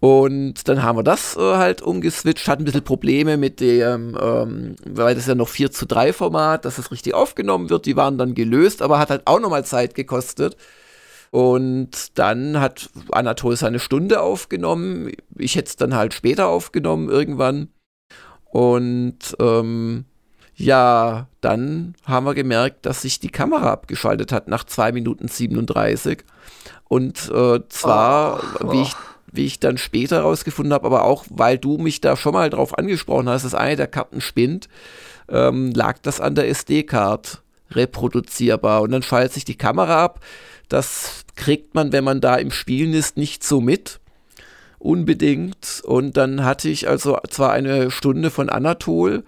Und 0.00 0.68
dann 0.68 0.82
haben 0.84 0.96
wir 0.96 1.02
das 1.02 1.36
äh, 1.36 1.40
halt 1.40 1.82
umgeswitcht, 1.82 2.46
hatten 2.46 2.62
ein 2.62 2.66
bisschen 2.66 2.84
Probleme 2.84 3.36
mit 3.36 3.58
dem, 3.60 4.16
ähm, 4.20 4.76
weil 4.84 5.16
das 5.16 5.26
ja 5.26 5.34
noch 5.34 5.48
4 5.48 5.72
zu 5.72 5.86
3 5.86 6.12
Format, 6.12 6.64
dass 6.64 6.76
das 6.76 6.92
richtig 6.92 7.14
aufgenommen 7.14 7.68
wird, 7.68 7.84
die 7.86 7.96
waren 7.96 8.16
dann 8.16 8.34
gelöst, 8.34 8.80
aber 8.80 9.00
hat 9.00 9.10
halt 9.10 9.26
auch 9.26 9.40
nochmal 9.40 9.64
Zeit 9.64 9.96
gekostet. 9.96 10.56
Und 11.30 12.18
dann 12.18 12.58
hat 12.58 12.90
Anatol 13.12 13.56
seine 13.56 13.78
Stunde 13.78 14.20
aufgenommen. 14.20 15.12
Ich 15.36 15.56
hätte 15.56 15.68
es 15.68 15.76
dann 15.76 15.94
halt 15.94 16.14
später 16.14 16.48
aufgenommen 16.48 17.08
irgendwann. 17.08 17.68
Und 18.44 19.36
ähm, 19.40 20.06
ja, 20.54 21.28
dann 21.40 21.94
haben 22.04 22.26
wir 22.26 22.34
gemerkt, 22.34 22.86
dass 22.86 23.02
sich 23.02 23.20
die 23.20 23.30
Kamera 23.30 23.70
abgeschaltet 23.70 24.32
hat 24.32 24.48
nach 24.48 24.64
2 24.64 24.92
Minuten 24.92 25.28
37. 25.28 26.24
Und 26.88 27.30
äh, 27.30 27.60
zwar, 27.68 28.42
oh, 28.60 28.72
wie 28.72 28.82
ich 28.82 28.94
wie 29.30 29.46
ich 29.46 29.60
dann 29.60 29.78
später 29.78 30.16
herausgefunden 30.16 30.72
habe, 30.72 30.86
aber 30.86 31.04
auch 31.04 31.24
weil 31.30 31.58
du 31.58 31.78
mich 31.78 32.00
da 32.00 32.16
schon 32.16 32.32
mal 32.32 32.50
drauf 32.50 32.76
angesprochen 32.78 33.28
hast, 33.28 33.44
dass 33.44 33.54
eine 33.54 33.76
der 33.76 33.86
Karten 33.86 34.20
spinnt, 34.20 34.68
ähm, 35.28 35.72
lag 35.72 35.98
das 36.00 36.20
an 36.20 36.34
der 36.34 36.48
SD-Card 36.48 37.42
reproduzierbar. 37.72 38.82
Und 38.82 38.92
dann 38.92 39.02
schaltet 39.02 39.34
sich 39.34 39.44
die 39.44 39.58
Kamera 39.58 40.02
ab, 40.02 40.20
das 40.68 41.24
kriegt 41.36 41.74
man, 41.74 41.92
wenn 41.92 42.04
man 42.04 42.20
da 42.20 42.36
im 42.36 42.50
Spielen 42.50 42.92
ist, 42.92 43.16
nicht 43.16 43.44
so 43.44 43.60
mit. 43.60 44.00
Unbedingt. 44.78 45.82
Und 45.84 46.16
dann 46.16 46.44
hatte 46.44 46.68
ich 46.68 46.88
also 46.88 47.18
zwar 47.30 47.52
eine 47.52 47.90
Stunde 47.90 48.30
von 48.30 48.48
Anatol 48.48 49.24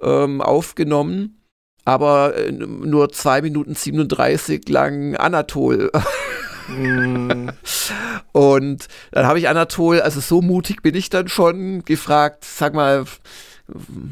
ähm, 0.00 0.40
aufgenommen, 0.40 1.40
aber 1.84 2.36
äh, 2.36 2.52
nur 2.52 3.10
2 3.10 3.42
Minuten 3.42 3.74
37 3.74 4.68
lang 4.68 5.16
Anatol. 5.16 5.90
mm. 6.68 7.48
Und 8.32 8.88
dann 9.12 9.26
habe 9.26 9.38
ich 9.38 9.48
Anatol, 9.48 10.00
also 10.02 10.20
so 10.20 10.42
mutig 10.42 10.82
bin 10.82 10.94
ich 10.94 11.08
dann 11.08 11.28
schon, 11.28 11.84
gefragt, 11.84 12.44
sag 12.44 12.74
mal, 12.74 13.06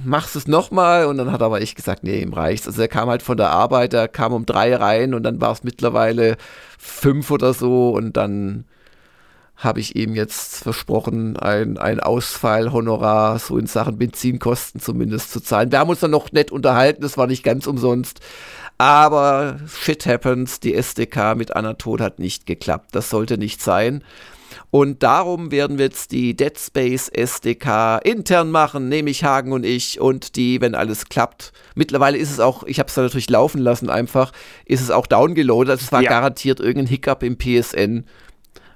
machst 0.05 0.37
es 0.37 0.47
nochmal? 0.49 1.07
Und 1.07 1.19
dann 1.19 1.33
hat 1.33 1.43
aber 1.43 1.61
ich 1.61 1.75
gesagt, 1.75 2.05
nee, 2.05 2.21
ihm 2.21 2.33
reicht's. 2.33 2.67
Also 2.67 2.83
er 2.83 2.89
kam 2.89 3.09
halt 3.09 3.23
von 3.23 3.37
der 3.37 3.51
Arbeit, 3.51 3.95
er 3.95 4.09
kam 4.09 4.33
um 4.33 4.47
drei 4.47 4.75
rein 4.75 5.15
und 5.15 5.23
dann 5.23 5.41
war 5.41 5.53
es 5.53 5.65
mittlerweile 5.65 6.37
fünf 6.79 7.31
oder 7.31 7.55
so 7.55 7.91
und 7.91 8.17
dann 8.17 8.65
habe 9.57 9.81
ich 9.81 9.95
ihm 9.95 10.15
jetzt 10.15 10.65
versprochen, 10.65 11.37
ein, 11.37 11.79
ein 11.79 12.01
Ausfallhonorar 12.01 13.39
so 13.39 13.57
in 13.57 13.67
Sachen 13.67 13.99
Benzinkosten 13.99 14.81
zumindest 14.81 15.31
zu 15.31 15.41
zahlen. 15.41 15.71
Wir 15.71 15.79
haben 15.79 15.91
uns 15.91 16.01
dann 16.01 16.11
noch 16.11 16.33
nett 16.33 16.51
unterhalten, 16.51 17.03
das 17.03 17.17
war 17.17 17.29
nicht 17.29 17.45
ganz 17.45 17.67
umsonst. 17.67 18.21
Aber 18.79 19.59
shit 19.69 20.05
happens, 20.07 20.59
die 20.59 20.75
SDK 20.75 21.37
mit 21.37 21.55
Anatol 21.55 22.01
hat 22.01 22.19
nicht 22.19 22.45
geklappt. 22.47 22.89
Das 22.93 23.09
sollte 23.09 23.39
nicht 23.39 23.63
sein. 23.63 24.03
Und 24.71 25.03
darum 25.03 25.51
werden 25.51 25.79
wir 25.79 25.87
jetzt 25.87 26.13
die 26.13 26.37
Dead 26.37 26.59
Space 26.59 27.09
SDK 27.09 27.99
intern 28.05 28.51
machen, 28.51 28.89
nämlich 28.89 29.25
Hagen 29.25 29.53
und 29.53 29.65
ich 29.65 30.01
und 30.01 30.37
die, 30.37 30.61
wenn 30.61 30.75
alles 30.75 31.09
klappt. 31.09 31.53
Mittlerweile 31.75 32.19
ist 32.19 32.31
es 32.31 32.41
auch, 32.41 32.65
ich 32.65 32.79
habe 32.79 32.89
es 32.89 32.95
da 32.95 33.03
natürlich 33.03 33.31
laufen 33.31 33.61
lassen 33.61 33.91
einfach, 33.91 34.33
ist 34.65 34.81
es 34.81 34.91
auch 34.91 35.07
downgeloadet. 35.07 35.71
Also 35.71 35.85
es 35.85 35.93
war 35.93 36.03
ja. 36.03 36.11
garantiert 36.11 36.61
irgendein 36.61 36.87
Hiccup 36.87 37.23
im 37.23 37.37
PSN. 37.39 38.05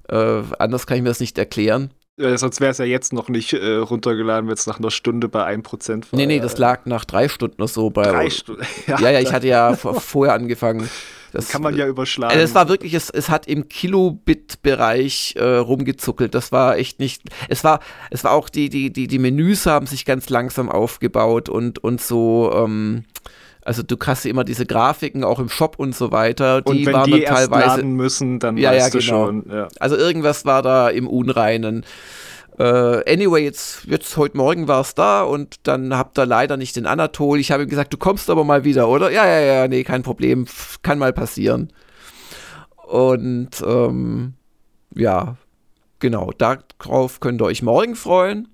Äh, 0.08 0.42
anders 0.58 0.86
kann 0.86 0.96
ich 0.96 1.02
mir 1.02 1.10
das 1.10 1.20
nicht 1.20 1.36
erklären. 1.38 1.90
Ja, 2.18 2.36
sonst 2.36 2.60
wäre 2.60 2.72
es 2.72 2.78
ja 2.78 2.84
jetzt 2.84 3.12
noch 3.12 3.28
nicht 3.28 3.52
äh, 3.52 3.74
runtergeladen, 3.76 4.48
wenn 4.48 4.54
es 4.54 4.66
nach 4.66 4.80
einer 4.80 4.90
Stunde 4.90 5.28
bei 5.28 5.46
1% 5.46 6.10
war. 6.10 6.18
Nee, 6.18 6.26
nee, 6.26 6.40
das 6.40 6.58
lag 6.58 6.84
nach 6.84 7.04
drei 7.04 7.28
Stunden 7.28 7.62
oder 7.62 7.68
so 7.68 7.90
bei. 7.90 8.02
Drei 8.02 8.30
Stunden? 8.30 8.62
Ja, 8.88 8.98
ja, 9.00 9.10
ja, 9.10 9.20
ich 9.20 9.32
hatte 9.32 9.46
ja 9.46 9.74
vorher 9.74 10.34
angefangen. 10.34 10.88
Das 11.32 11.48
kann 11.48 11.62
man 11.62 11.76
ja 11.76 11.86
überschlagen. 11.86 12.32
Also 12.32 12.44
es 12.44 12.54
war 12.54 12.68
wirklich, 12.68 12.94
es, 12.94 13.10
es 13.10 13.28
hat 13.28 13.46
im 13.46 13.68
Kilobit-Bereich 13.68 15.34
äh, 15.36 15.44
rumgezuckelt. 15.44 16.34
Das 16.34 16.52
war 16.52 16.76
echt 16.76 17.00
nicht. 17.00 17.22
Es 17.48 17.64
war, 17.64 17.80
es 18.10 18.24
war 18.24 18.32
auch 18.32 18.48
die, 18.48 18.68
die, 18.68 18.92
die, 18.92 19.06
die 19.06 19.18
Menüs 19.18 19.66
haben 19.66 19.86
sich 19.86 20.04
ganz 20.04 20.30
langsam 20.30 20.68
aufgebaut 20.68 21.48
und, 21.48 21.78
und 21.82 22.00
so. 22.00 22.52
Ähm, 22.54 23.04
also 23.68 23.82
du 23.82 23.96
hast 24.06 24.24
immer 24.24 24.44
diese 24.44 24.64
Grafiken 24.64 25.24
auch 25.24 25.38
im 25.38 25.50
Shop 25.50 25.78
und 25.78 25.94
so 25.94 26.10
weiter. 26.10 26.62
Die 26.62 26.70
und 26.70 26.86
wenn 26.86 26.94
waren 26.94 27.10
die 27.10 27.20
dann 27.20 27.34
teilweise. 27.34 27.64
Erst 27.64 27.76
laden 27.76 27.92
müssen, 27.92 28.38
dann 28.38 28.56
ja, 28.56 28.70
weißt 28.70 28.94
ja, 28.94 29.00
du 29.00 29.06
genau. 29.06 29.26
schon. 29.26 29.44
Ja. 29.50 29.68
Also 29.78 29.96
irgendwas 29.96 30.46
war 30.46 30.62
da 30.62 30.88
im 30.88 31.06
Unreinen. 31.06 31.84
Uh, 32.58 33.02
anyway, 33.06 33.44
jetzt, 33.44 33.84
jetzt 33.84 34.16
heute 34.16 34.36
Morgen 34.36 34.66
war 34.66 34.80
es 34.80 34.96
da 34.96 35.22
und 35.22 35.68
dann 35.68 35.96
habt 35.96 36.18
ihr 36.18 36.26
leider 36.26 36.56
nicht 36.56 36.74
den 36.74 36.86
Anatol. 36.86 37.38
Ich 37.38 37.52
habe 37.52 37.62
ihm 37.62 37.68
gesagt, 37.68 37.92
du 37.92 37.98
kommst 37.98 38.28
aber 38.30 38.42
mal 38.42 38.64
wieder, 38.64 38.88
oder? 38.88 39.12
Ja, 39.12 39.24
ja, 39.26 39.38
ja, 39.38 39.68
nee, 39.68 39.84
kein 39.84 40.02
Problem. 40.02 40.46
Kann 40.82 40.98
mal 40.98 41.12
passieren. 41.12 41.72
Und 42.88 43.62
ähm, 43.64 44.34
ja, 44.92 45.36
genau, 46.00 46.32
darauf 46.32 47.20
könnt 47.20 47.40
ihr 47.40 47.44
euch 47.44 47.62
morgen 47.62 47.94
freuen. 47.94 48.48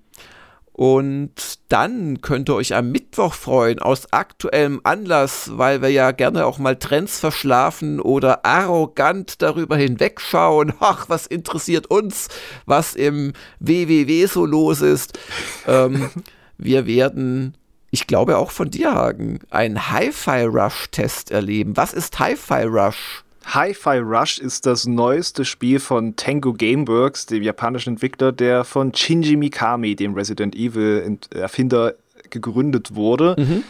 Und 0.76 1.60
dann 1.68 2.20
könnt 2.20 2.48
ihr 2.48 2.56
euch 2.56 2.74
am 2.74 2.90
Mittwoch 2.90 3.34
freuen, 3.34 3.78
aus 3.78 4.12
aktuellem 4.12 4.80
Anlass, 4.82 5.52
weil 5.54 5.80
wir 5.82 5.88
ja 5.90 6.10
gerne 6.10 6.46
auch 6.46 6.58
mal 6.58 6.74
Trends 6.74 7.20
verschlafen 7.20 8.00
oder 8.00 8.44
arrogant 8.44 9.40
darüber 9.40 9.76
hinwegschauen. 9.76 10.72
Ach, 10.80 11.08
was 11.08 11.28
interessiert 11.28 11.86
uns, 11.86 12.26
was 12.66 12.96
im 12.96 13.34
WWW 13.60 14.26
so 14.26 14.44
los 14.44 14.80
ist. 14.80 15.16
ähm, 15.68 16.10
wir 16.58 16.86
werden, 16.86 17.56
ich 17.92 18.08
glaube 18.08 18.36
auch 18.38 18.50
von 18.50 18.68
dir, 18.68 18.92
Hagen, 18.96 19.38
einen 19.50 19.92
Hi-Fi-Rush-Test 19.92 21.30
erleben. 21.30 21.76
Was 21.76 21.92
ist 21.92 22.18
Hi-Fi 22.18 22.64
Rush? 22.64 23.23
Hi-Fi 23.46 23.98
Rush 23.98 24.38
ist 24.38 24.66
das 24.66 24.86
neueste 24.86 25.44
Spiel 25.44 25.78
von 25.78 26.16
Tango 26.16 26.52
Gameworks, 26.52 27.26
dem 27.26 27.42
japanischen 27.42 27.90
Entwickler, 27.90 28.32
der 28.32 28.64
von 28.64 28.94
Shinji 28.94 29.36
Mikami, 29.36 29.96
dem 29.96 30.14
Resident 30.14 30.54
Evil 30.54 31.18
Erfinder, 31.30 31.94
gegründet 32.30 32.94
wurde. 32.94 33.36
Mhm. 33.38 33.64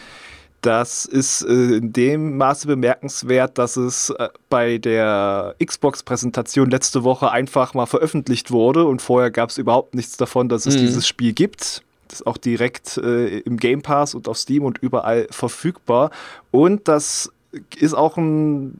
Das 0.61 1.05
ist 1.05 1.43
äh, 1.43 1.77
in 1.77 1.93
dem 1.93 2.37
Maße 2.37 2.65
bemerkenswert, 2.65 3.59
dass 3.59 3.77
es 3.77 4.09
äh, 4.09 4.29
bei 4.49 4.79
der 4.79 5.55
Xbox-Präsentation 5.63 6.71
letzte 6.71 7.03
Woche 7.03 7.31
einfach 7.31 7.75
mal 7.75 7.85
veröffentlicht 7.85 8.49
wurde 8.49 8.85
und 8.85 8.99
vorher 9.01 9.29
gab 9.29 9.51
es 9.51 9.59
überhaupt 9.59 9.93
nichts 9.93 10.17
davon, 10.17 10.49
dass 10.49 10.65
es 10.65 10.75
mhm. 10.75 10.79
dieses 10.79 11.07
Spiel 11.07 11.33
gibt. 11.33 11.83
Das 12.07 12.21
ist 12.21 12.27
auch 12.27 12.37
direkt 12.37 12.97
äh, 12.97 13.39
im 13.39 13.57
Game 13.57 13.83
Pass 13.83 14.15
und 14.15 14.27
auf 14.27 14.37
Steam 14.39 14.63
und 14.63 14.79
überall 14.79 15.27
verfügbar. 15.29 16.09
Und 16.49 16.87
das 16.87 17.31
ist 17.77 17.93
auch 17.93 18.17
ein 18.17 18.73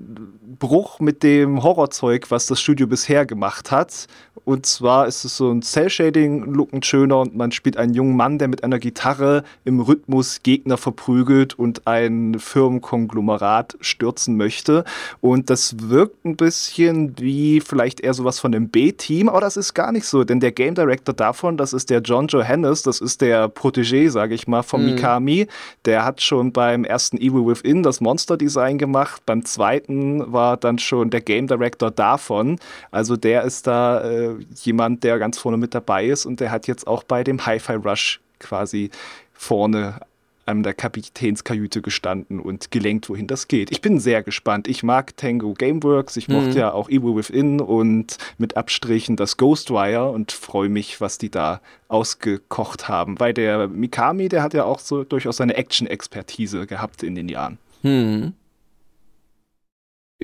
Bruch 0.60 1.00
mit 1.00 1.24
dem 1.24 1.64
Horrorzeug, 1.64 2.32
was 2.32 2.48
das 2.48 2.60
Studio 2.60 2.88
bisher 2.88 3.26
gemacht 3.26 3.72
hat. 3.72 4.08
Und 4.46 4.66
zwar 4.68 5.08
ist 5.08 5.26
es 5.26 5.38
so 5.38 5.52
ein 5.52 5.62
Cell-Shading-Look 5.62 6.70
schöner 6.86 7.20
und 7.20 7.36
man 7.36 7.52
spielt 7.52 7.78
einen 7.78 7.94
jungen 7.94 8.16
Mann, 8.16 8.38
der 8.38 8.48
mit 8.48 8.64
einer 8.64 8.80
Gitarre 8.80 9.44
im 9.64 9.80
Rhythmus 9.80 10.42
Gegner 10.44 10.78
verprügelt 10.78 11.58
und 11.58 11.88
ein 11.88 12.38
Firmenkonglomerat 12.40 13.78
stürzen 13.82 14.38
möchte. 14.38 14.84
Und 15.20 15.50
das 15.50 15.90
wirkt 15.90 16.26
ein 16.26 16.36
bisschen 16.36 17.18
wie 17.18 17.60
vielleicht 17.60 18.02
eher 18.02 18.14
sowas 18.14 18.40
von 18.40 18.54
einem 18.54 18.70
B-Team, 18.70 19.30
aber 19.30 19.42
das 19.42 19.58
ist 19.58 19.74
gar 19.74 19.92
nicht 19.92 20.06
so, 20.06 20.24
denn 20.24 20.40
der 20.40 20.52
Game 20.52 20.76
Director 20.76 21.16
davon, 21.16 21.58
das 21.58 21.74
ist 21.74 21.90
der 21.90 22.02
John 22.02 22.28
Johannes, 22.28 22.84
das 22.84 23.02
ist 23.02 23.22
der 23.22 23.50
Protégé, 23.50 24.10
sage 24.10 24.36
ich 24.36 24.48
mal, 24.48 24.62
von 24.62 24.82
mhm. 24.82 24.94
Mikami. 24.94 25.48
Der 25.86 26.06
hat 26.06 26.22
schon 26.22 26.52
beim 26.52 26.84
ersten 26.84 27.18
Evil 27.18 27.48
Within 27.48 27.82
das 27.82 28.00
Monster-Design 28.00 28.78
gemacht, 28.78 29.24
beim 29.26 29.44
zweiten 29.44 30.32
war 30.32 30.58
dann 30.58 30.78
schon 30.78 31.10
der 31.10 31.22
Game 31.22 31.48
Director 31.48 31.90
davon. 31.90 32.60
Also 32.92 33.18
der 33.18 33.44
ist 33.44 33.66
da 33.66 34.02
äh, 34.04 34.35
jemand, 34.64 35.04
der 35.04 35.20
ganz 35.20 35.38
vorne 35.38 35.58
mit 35.58 35.74
dabei 35.74 36.06
ist 36.06 36.26
und 36.26 36.40
der 36.40 36.52
hat 36.52 36.68
jetzt 36.68 36.88
auch 36.88 37.04
bei 37.04 37.24
dem 37.24 37.46
Hi-Fi 37.46 37.74
Rush 37.74 38.20
quasi 38.40 38.90
vorne 39.34 40.00
an 40.46 40.64
der 40.64 40.74
Kapitänskajüte 40.74 41.82
gestanden 41.82 42.40
und 42.40 42.70
gelenkt, 42.70 43.10
wohin 43.10 43.28
das 43.28 43.48
geht. 43.48 43.72
Ich 43.72 43.82
bin 43.82 44.00
sehr 44.00 44.22
gespannt. 44.22 44.68
Ich 44.68 44.84
mag 44.84 45.18
Tango 45.18 45.54
Gameworks, 45.54 46.18
ich 46.18 46.28
mochte 46.28 46.52
mhm. 46.52 46.58
ja 46.58 46.72
auch 46.72 46.88
Evil 46.90 47.16
Within 47.16 47.60
und 47.60 48.18
mit 48.38 48.56
Abstrichen 48.56 49.16
das 49.16 49.38
Ghostwire 49.38 50.12
und 50.12 50.32
freue 50.32 50.70
mich, 50.70 51.02
was 51.02 51.18
die 51.18 51.32
da 51.32 51.62
ausgekocht 51.88 52.88
haben. 52.88 53.20
Weil 53.20 53.34
der 53.34 53.68
Mikami, 53.68 54.30
der 54.30 54.44
hat 54.44 54.54
ja 54.54 54.66
auch 54.66 54.80
so 54.80 55.04
durchaus 55.04 55.38
seine 55.38 55.56
Action-Expertise 55.56 56.68
gehabt 56.68 57.02
in 57.02 57.16
den 57.16 57.28
Jahren. 57.28 57.58
Mhm. 57.82 58.34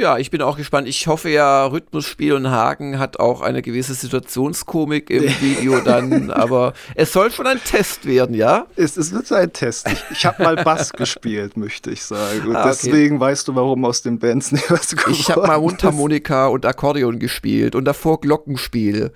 Ja, 0.01 0.17
ich 0.17 0.31
bin 0.31 0.41
auch 0.41 0.57
gespannt. 0.57 0.87
Ich 0.87 1.05
hoffe 1.05 1.29
ja, 1.29 1.63
Rhythmusspiel 1.67 2.33
und 2.33 2.49
Haken 2.49 2.97
hat 2.97 3.19
auch 3.19 3.41
eine 3.41 3.61
gewisse 3.61 3.93
Situationskomik 3.93 5.11
im 5.11 5.25
Video 5.39 5.79
dann, 5.79 6.31
aber 6.31 6.73
es 6.95 7.13
soll 7.13 7.29
schon 7.29 7.45
ein 7.45 7.63
Test 7.63 8.07
werden, 8.07 8.35
ja? 8.35 8.65
Es, 8.75 8.97
es 8.97 9.11
wird 9.11 9.31
ein 9.31 9.53
Test. 9.53 9.87
Ich, 9.87 10.03
ich 10.09 10.25
habe 10.25 10.41
mal 10.41 10.55
Bass 10.55 10.91
gespielt, 10.97 11.55
möchte 11.55 11.91
ich 11.91 12.03
sagen. 12.03 12.47
Und 12.47 12.55
ah, 12.55 12.61
okay. 12.61 12.69
deswegen 12.69 13.19
weißt 13.19 13.47
du, 13.47 13.53
warum 13.53 13.85
aus 13.85 14.01
den 14.01 14.17
Bands 14.17 14.51
nicht 14.51 14.71
was 14.71 14.89
geworden 14.89 15.11
Ich 15.11 15.29
habe 15.29 15.45
mal 15.45 15.59
Mundharmonika 15.59 16.47
und 16.47 16.65
Akkordeon 16.65 17.19
gespielt 17.19 17.75
und 17.75 17.85
davor 17.85 18.21
Glockenspiel. 18.21 19.11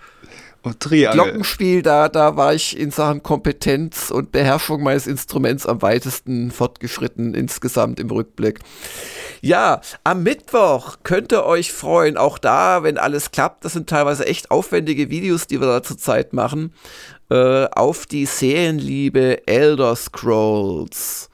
Und 0.66 0.80
Triangel. 0.80 1.22
Glockenspiel, 1.22 1.84
da, 1.84 2.10
da 2.10 2.38
war 2.38 2.56
ich 2.56 2.76
in 2.76 2.90
Sachen 2.90 3.22
Kompetenz 3.22 4.10
und 4.10 4.32
Beherrschung 4.32 4.82
meines 4.82 5.06
Instruments 5.06 5.68
am 5.68 5.84
weitesten 5.84 6.50
fortgeschritten 6.50 7.36
insgesamt 7.36 8.00
im 8.00 8.10
Rückblick. 8.10 8.62
Ja, 9.42 9.82
am 10.04 10.24
Mittwoch 10.24 10.98
könnt 11.04 11.32
ihr 11.32 11.46
euch 11.46 11.72
freuen, 11.72 12.18
auch 12.18 12.40
da, 12.40 12.82
wenn 12.82 12.98
alles 12.98 13.30
klappt, 13.30 13.64
das 13.64 13.74
sind 13.74 13.88
teilweise 13.88 14.26
echt 14.26 14.50
aufwendige 14.50 15.12
Videos, 15.12 15.46
die 15.46 15.62
wir 15.62 15.68
da 15.68 15.84
zurzeit 15.84 16.34
machen, 16.34 16.74
äh, 17.30 17.66
auf 17.66 18.08
die 18.08 18.26
Serienliebe 18.26 19.48
Elder 19.48 19.96
Scrolls. 19.96 21.30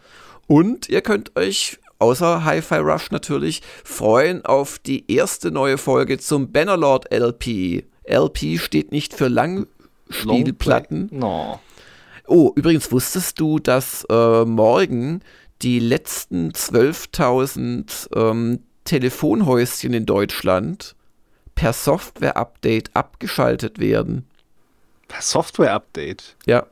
Und 0.48 0.90
ihr 0.90 1.00
könnt 1.00 1.38
euch 1.38 1.80
außer 2.00 2.44
Hi-Fi 2.44 2.80
Rush 2.80 3.12
natürlich 3.12 3.62
freuen 3.86 4.44
auf 4.44 4.78
die 4.78 5.10
erste 5.10 5.52
neue 5.52 5.78
Folge 5.78 6.18
zum 6.18 6.52
Bannerlord 6.52 7.14
LP. 7.14 7.86
LP 8.12 8.60
steht 8.60 8.92
nicht 8.92 9.14
für 9.14 9.28
Langspielplatten. 9.28 11.10
No. 11.12 11.60
Oh, 12.28 12.52
übrigens 12.56 12.92
wusstest 12.92 13.40
du, 13.40 13.60
dass 13.60 14.06
äh, 14.10 14.46
morgen 14.46 15.22
die 15.62 15.80
letzten 15.80 16.52
12.000 16.52 18.16
ähm, 18.16 18.60
Telefonhäuschen 18.84 19.94
in 19.94 20.06
Deutschland 20.06 20.96
per 21.56 21.74
Software-Update 21.74 22.92
abgeschaltet 22.96 23.80
werden? 23.80 24.28
Per 25.08 25.22
Software-Update? 25.22 26.38
Ja. 26.46 26.66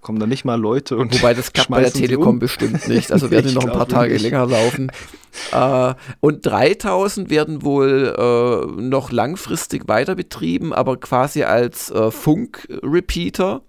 Kommen 0.00 0.18
da 0.18 0.26
nicht 0.26 0.44
mal 0.44 0.58
Leute 0.58 0.96
und. 0.96 1.14
Wobei 1.14 1.34
das 1.34 1.52
klappt 1.52 1.70
bei 1.70 1.82
der 1.82 1.92
Telekom 1.92 2.28
um? 2.28 2.38
bestimmt 2.38 2.88
nicht. 2.88 3.12
Also 3.12 3.30
werden 3.30 3.48
die 3.48 3.54
noch 3.54 3.64
ein 3.64 3.72
paar 3.72 3.88
Tage 3.88 4.14
nicht. 4.14 4.22
länger 4.22 4.46
laufen. 4.46 4.90
äh, 5.52 5.94
und 6.20 6.46
3000 6.46 7.28
werden 7.28 7.62
wohl 7.62 8.14
äh, 8.16 8.80
noch 8.80 9.12
langfristig 9.12 9.88
weiter 9.88 10.14
betrieben, 10.14 10.72
aber 10.72 10.96
quasi 10.96 11.42
als 11.42 11.90
äh, 11.90 12.10
Funk-Repeater 12.10 13.62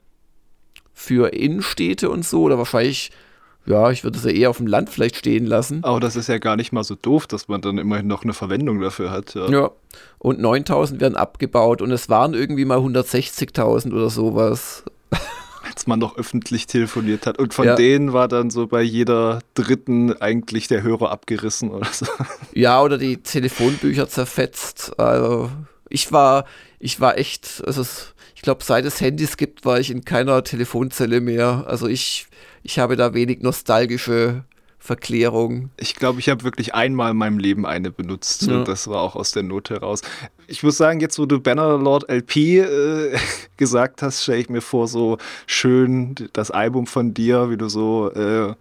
für 0.94 1.34
Innenstädte 1.34 2.10
und 2.10 2.24
so. 2.26 2.44
Oder 2.44 2.58
wahrscheinlich 2.58 3.12
ja, 3.66 3.92
ich 3.92 4.04
würde 4.04 4.18
es 4.18 4.24
ja 4.24 4.32
eher 4.32 4.50
auf 4.50 4.58
dem 4.58 4.68
Land 4.68 4.90
vielleicht 4.90 5.18
stehen 5.18 5.46
lassen. 5.46 5.84
Aber 5.84 6.00
das 6.00 6.16
ist 6.16 6.28
ja 6.28 6.40
gar 6.40 6.56
nicht 6.56 6.72
mal 6.72 6.84
so 6.84 6.96
doof, 6.96 7.28
dass 7.28 7.48
man 7.48 7.62
dann 7.62 7.78
immerhin 7.78 8.08
noch 8.08 8.24
eine 8.24 8.34
Verwendung 8.34 8.82
dafür 8.82 9.12
hat. 9.12 9.36
Ja, 9.36 9.50
ja. 9.50 9.72
und 10.18 10.40
9000 10.40 11.00
werden 11.00 11.16
abgebaut 11.16 11.82
und 11.82 11.92
es 11.92 12.10
waren 12.10 12.34
irgendwie 12.34 12.66
mal 12.66 12.80
160.000 12.80 13.94
oder 13.94 14.10
sowas 14.10 14.84
als 15.64 15.88
man 15.88 16.00
noch 16.00 16.18
öffentlich 16.18 16.68
telefoniert 16.68 17.26
hat. 17.26 17.38
Und 17.38 17.54
von 17.54 17.66
ja. 17.66 17.76
denen 17.76 18.14
war 18.14 18.28
dann 18.28 18.50
so 18.50 18.68
bei 18.68 18.82
jeder 18.82 19.40
dritten 19.54 20.14
eigentlich 20.22 20.68
der 20.68 20.84
Hörer 20.84 21.12
abgerissen 21.12 21.72
oder 21.72 21.88
so. 21.92 22.06
Ja, 22.54 22.82
oder 22.82 22.98
die 22.98 23.18
Telefonbücher 23.18 24.08
zerfetzt. 24.08 25.00
Also 25.00 25.52
ich 25.90 26.12
war, 26.12 26.46
ich 26.80 27.00
war 27.00 27.18
echt, 27.18 27.64
also 27.66 27.86
ich 28.36 28.42
glaube, 28.42 28.64
seit 28.64 28.86
es 28.86 29.00
Handys 29.02 29.38
gibt, 29.38 29.66
war 29.66 29.80
ich 29.80 29.92
in 29.92 30.04
keiner 30.04 30.44
Telefonzelle 30.44 31.22
mehr. 31.22 31.66
Also 31.68 31.88
ich, 31.88 32.28
ich 32.64 32.80
habe 32.80 32.96
da 32.96 33.14
wenig 33.14 33.42
nostalgische 33.42 34.44
Verklärung. 34.84 35.70
Ich 35.78 35.94
glaube, 35.94 36.20
ich 36.20 36.28
habe 36.28 36.44
wirklich 36.44 36.74
einmal 36.74 37.12
in 37.12 37.18
meinem 37.18 37.38
Leben 37.38 37.68
eine 37.68 37.92
benutzt 37.92 38.48
ja. 38.48 38.58
und 38.58 38.68
das 38.68 38.88
war 38.88 39.02
auch 39.02 39.16
aus 39.16 39.32
der 39.32 39.44
Not 39.44 39.70
heraus. 39.70 40.02
Ich 40.48 40.64
muss 40.64 40.76
sagen, 40.76 41.00
jetzt 41.00 41.20
wo 41.20 41.28
du 41.28 41.40
Bannerlord 41.40 42.10
LP 42.10 42.36
äh, 42.36 43.16
gesagt 43.58 44.02
hast, 44.02 44.24
stelle 44.24 44.40
ich 44.40 44.50
mir 44.50 44.62
vor, 44.62 44.88
so 44.88 45.20
schön 45.46 46.16
das 46.34 46.50
Album 46.50 46.88
von 46.88 47.14
dir, 47.14 47.52
wie 47.52 47.58
du 47.58 47.70
so 47.70 48.12
äh, 48.12 48.56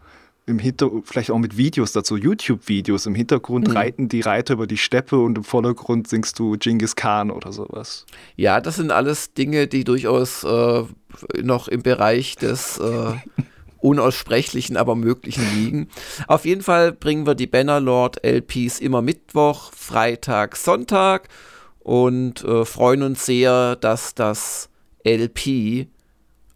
im 0.44 0.58
Hintergrund, 0.58 1.08
vielleicht 1.08 1.30
auch 1.30 1.38
mit 1.38 1.56
Videos 1.56 1.92
dazu, 1.92 2.18
YouTube-Videos. 2.18 3.06
Im 3.06 3.14
Hintergrund 3.14 3.68
mhm. 3.68 3.76
reiten 3.76 4.08
die 4.10 4.20
Reiter 4.20 4.54
über 4.54 4.66
die 4.66 4.76
Steppe 4.76 5.18
und 5.18 5.38
im 5.38 5.44
Vordergrund 5.44 6.06
singst 6.06 6.38
du 6.38 6.58
Genghis 6.58 6.96
Khan 6.96 7.30
oder 7.30 7.50
sowas. 7.52 8.04
Ja, 8.36 8.60
das 8.60 8.76
sind 8.76 8.90
alles 8.90 9.32
Dinge, 9.32 9.68
die 9.68 9.84
durchaus 9.84 10.44
äh, 10.44 10.82
noch 11.42 11.68
im 11.68 11.82
Bereich 11.82 12.36
des 12.36 12.78
äh, 12.78 13.12
unaussprechlichen, 13.80 14.76
aber 14.76 14.94
möglichen 14.94 15.44
liegen. 15.54 15.88
Auf 16.26 16.44
jeden 16.44 16.62
Fall 16.62 16.92
bringen 16.92 17.26
wir 17.26 17.34
die 17.34 17.46
Bannerlord 17.46 18.24
LPs 18.24 18.80
immer 18.80 19.02
Mittwoch, 19.02 19.72
Freitag, 19.72 20.56
Sonntag 20.56 21.28
und 21.80 22.44
äh, 22.44 22.64
freuen 22.64 23.02
uns 23.02 23.26
sehr, 23.26 23.76
dass 23.76 24.14
das 24.14 24.68
LP 25.04 25.86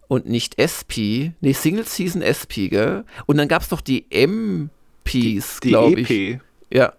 und 0.08 0.26
nicht 0.26 0.58
SP, 0.60 1.32
nee, 1.40 1.52
Single 1.52 1.86
Season 1.86 2.22
SP, 2.22 2.68
gell? 2.68 3.04
Und 3.26 3.38
dann 3.38 3.48
gab 3.48 3.62
es 3.62 3.70
noch 3.70 3.80
die 3.80 4.06
MPs, 4.10 5.60
glaube 5.60 6.00
ich. 6.00 6.10
EP. 6.10 6.40
Ja. 6.70 6.92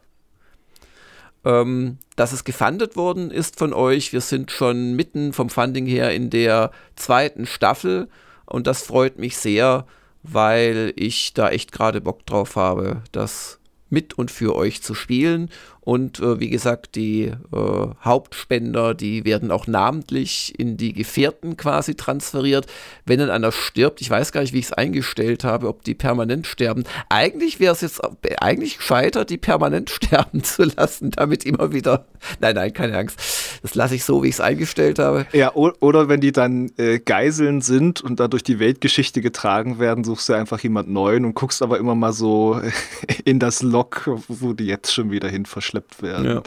Ähm, 1.44 1.98
dass 2.16 2.32
es 2.32 2.44
gefundet 2.44 2.96
worden 2.96 3.30
ist 3.30 3.60
von 3.60 3.74
euch. 3.74 4.12
Wir 4.12 4.22
sind 4.22 4.52
schon 4.52 4.96
mitten 4.96 5.34
vom 5.34 5.50
Funding 5.50 5.86
her 5.86 6.12
in 6.12 6.30
der 6.30 6.72
zweiten 6.96 7.46
Staffel 7.46 8.10
und 8.46 8.68
das 8.68 8.82
freut 8.82 9.20
mich 9.20 9.38
sehr 9.38 9.86
weil 10.32 10.94
ich 10.96 11.34
da 11.34 11.50
echt 11.50 11.72
gerade 11.72 12.02
Bock 12.02 12.26
drauf 12.26 12.56
habe, 12.56 13.02
das 13.12 13.60
mit 13.90 14.16
und 14.16 14.32
für 14.32 14.56
euch 14.56 14.82
zu 14.82 14.94
spielen. 14.94 15.50
Und 15.82 16.20
äh, 16.20 16.40
wie 16.40 16.50
gesagt, 16.50 16.96
die 16.96 17.26
äh, 17.26 17.88
Hauptspender, 18.04 18.96
die 18.96 19.24
werden 19.24 19.52
auch 19.52 19.68
namentlich 19.68 20.58
in 20.58 20.78
die 20.78 20.94
Gefährten 20.94 21.58
quasi 21.58 21.94
transferiert. 21.94 22.66
Wenn 23.06 23.20
dann 23.20 23.30
einer 23.30 23.52
stirbt, 23.52 24.02
ich 24.02 24.10
weiß 24.10 24.32
gar 24.32 24.42
nicht, 24.42 24.54
wie 24.54 24.60
ich 24.60 24.66
es 24.66 24.74
eingestellt 24.74 25.44
habe, 25.44 25.68
ob 25.68 25.84
die 25.84 25.94
permanent 25.94 26.48
sterben. 26.48 26.86
Eigentlich 27.10 27.60
wäre 27.60 27.74
es 27.74 27.82
jetzt 27.82 28.02
eigentlich 28.42 28.78
gescheiter, 28.78 29.26
die 29.26 29.38
permanent 29.38 29.90
sterben 29.92 30.44
zu 30.44 30.64
lassen, 30.64 31.12
damit 31.12 31.46
immer 31.46 31.72
wieder. 31.72 32.06
Nein, 32.40 32.56
nein, 32.56 32.74
keine 32.74 32.98
Angst. 32.98 33.20
Das 33.62 33.76
lasse 33.76 33.96
ich 33.96 34.04
so, 34.04 34.24
wie 34.24 34.28
ich 34.28 34.36
es 34.36 34.42
eingestellt 34.42 35.00
habe. 35.00 35.26
Ja, 35.34 35.54
oder 35.54 36.10
wenn 36.10 36.22
die 36.22 36.32
dann 36.32 36.72
äh, 36.78 37.00
Geiseln 37.00 37.62
sind 37.62 38.02
und 38.02 38.20
da 38.20 38.28
durch 38.28 38.44
die 38.44 38.60
Weltgeschichte 38.60 39.22
getragen 39.22 39.80
werden, 39.80 40.04
suchst 40.04 40.30
du 40.30 40.34
einfach 40.34 40.60
jemand 40.60 40.90
Neuen 40.90 41.26
und 41.26 41.34
guckst 41.34 41.62
aber 41.62 41.78
immer 41.78 41.96
mal 41.96 42.14
so 42.14 42.60
in 43.26 43.40
das 43.40 43.62
Log, 43.62 44.10
wo 44.28 44.54
die 44.54 44.66
jetzt 44.66 44.94
schon 44.94 45.12
wieder 45.12 45.30
hin 45.30 45.46
verschleppt 45.46 46.02
werden. 46.02 46.26
Ja. 46.26 46.44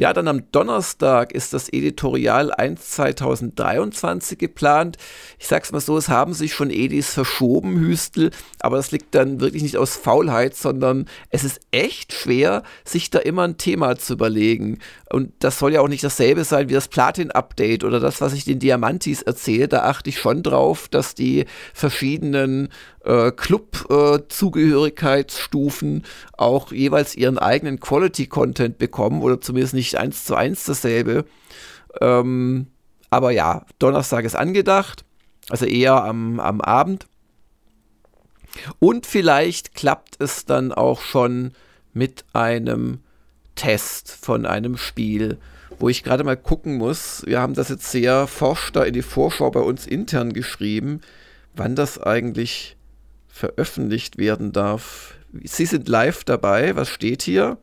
Ja, 0.00 0.12
dann 0.12 0.28
am 0.28 0.48
Donnerstag 0.52 1.32
ist 1.32 1.52
das 1.52 1.68
Editorial 1.72 2.52
1 2.52 2.90
2023 2.90 4.38
geplant. 4.38 4.96
Ich 5.40 5.48
sag's 5.48 5.72
mal 5.72 5.80
so, 5.80 5.96
es 5.96 6.08
haben 6.08 6.34
sich 6.34 6.54
schon 6.54 6.70
Edis 6.70 7.12
verschoben, 7.12 7.80
Hüstel, 7.80 8.30
aber 8.60 8.76
das 8.76 8.92
liegt 8.92 9.12
dann 9.16 9.40
wirklich 9.40 9.64
nicht 9.64 9.76
aus 9.76 9.96
Faulheit, 9.96 10.54
sondern 10.54 11.08
es 11.30 11.42
ist 11.42 11.58
echt 11.72 12.12
schwer, 12.12 12.62
sich 12.84 13.10
da 13.10 13.18
immer 13.18 13.42
ein 13.42 13.58
Thema 13.58 13.96
zu 13.96 14.12
überlegen. 14.12 14.78
Und 15.10 15.32
das 15.38 15.58
soll 15.58 15.72
ja 15.72 15.80
auch 15.80 15.88
nicht 15.88 16.04
dasselbe 16.04 16.44
sein 16.44 16.68
wie 16.68 16.74
das 16.74 16.88
Platin-Update 16.88 17.82
oder 17.82 17.98
das, 17.98 18.20
was 18.20 18.34
ich 18.34 18.44
den 18.44 18.58
Diamantis 18.58 19.22
erzähle. 19.22 19.66
Da 19.66 19.84
achte 19.84 20.10
ich 20.10 20.18
schon 20.18 20.42
drauf, 20.42 20.86
dass 20.88 21.14
die 21.14 21.46
verschiedenen 21.72 22.68
äh, 23.04 23.32
Club-Zugehörigkeitsstufen 23.32 26.02
äh, 26.02 26.04
auch 26.36 26.72
jeweils 26.72 27.16
ihren 27.16 27.38
eigenen 27.38 27.80
Quality-Content 27.80 28.76
bekommen 28.76 29.22
oder 29.22 29.40
zumindest 29.40 29.72
nicht 29.72 29.96
eins 29.96 30.24
zu 30.24 30.34
eins 30.34 30.64
dasselbe. 30.64 31.24
Ähm, 32.02 32.66
aber 33.08 33.30
ja, 33.30 33.64
Donnerstag 33.78 34.26
ist 34.26 34.36
angedacht, 34.36 35.06
also 35.48 35.64
eher 35.64 36.04
am, 36.04 36.38
am 36.38 36.60
Abend. 36.60 37.06
Und 38.78 39.06
vielleicht 39.06 39.74
klappt 39.74 40.16
es 40.18 40.44
dann 40.44 40.72
auch 40.72 41.00
schon 41.00 41.52
mit 41.94 42.26
einem 42.34 43.00
Test 43.58 44.10
von 44.10 44.46
einem 44.46 44.76
Spiel, 44.78 45.36
wo 45.78 45.88
ich 45.88 46.04
gerade 46.04 46.24
mal 46.24 46.36
gucken 46.36 46.76
muss. 46.76 47.22
Wir 47.26 47.40
haben 47.40 47.54
das 47.54 47.68
jetzt 47.68 47.90
sehr 47.90 48.26
forsch 48.26 48.72
da 48.72 48.84
in 48.84 48.94
die 48.94 49.02
Vorschau 49.02 49.50
bei 49.50 49.60
uns 49.60 49.86
intern 49.86 50.32
geschrieben, 50.32 51.00
wann 51.54 51.74
das 51.74 52.00
eigentlich 52.00 52.76
veröffentlicht 53.28 54.16
werden 54.16 54.52
darf. 54.52 55.14
Sie 55.44 55.66
sind 55.66 55.88
live 55.88 56.24
dabei. 56.24 56.74
Was 56.76 56.88
steht 56.88 57.22
hier? 57.22 57.58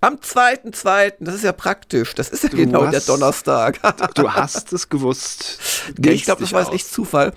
Am 0.00 0.16
2.2., 0.16 1.14
das 1.20 1.36
ist 1.36 1.44
ja 1.44 1.52
praktisch. 1.52 2.14
Das 2.14 2.28
ist 2.30 2.42
ja 2.42 2.48
du 2.48 2.56
genau 2.56 2.84
hast, 2.84 2.92
der 2.92 3.00
Donnerstag. 3.02 3.80
du 4.16 4.32
hast 4.32 4.72
es 4.72 4.88
gewusst. 4.88 5.60
Nee, 5.96 6.10
ich 6.10 6.24
glaube, 6.24 6.40
das 6.40 6.52
war 6.52 6.62
jetzt 6.62 6.72
echt 6.72 6.92
Zufall. 6.92 7.32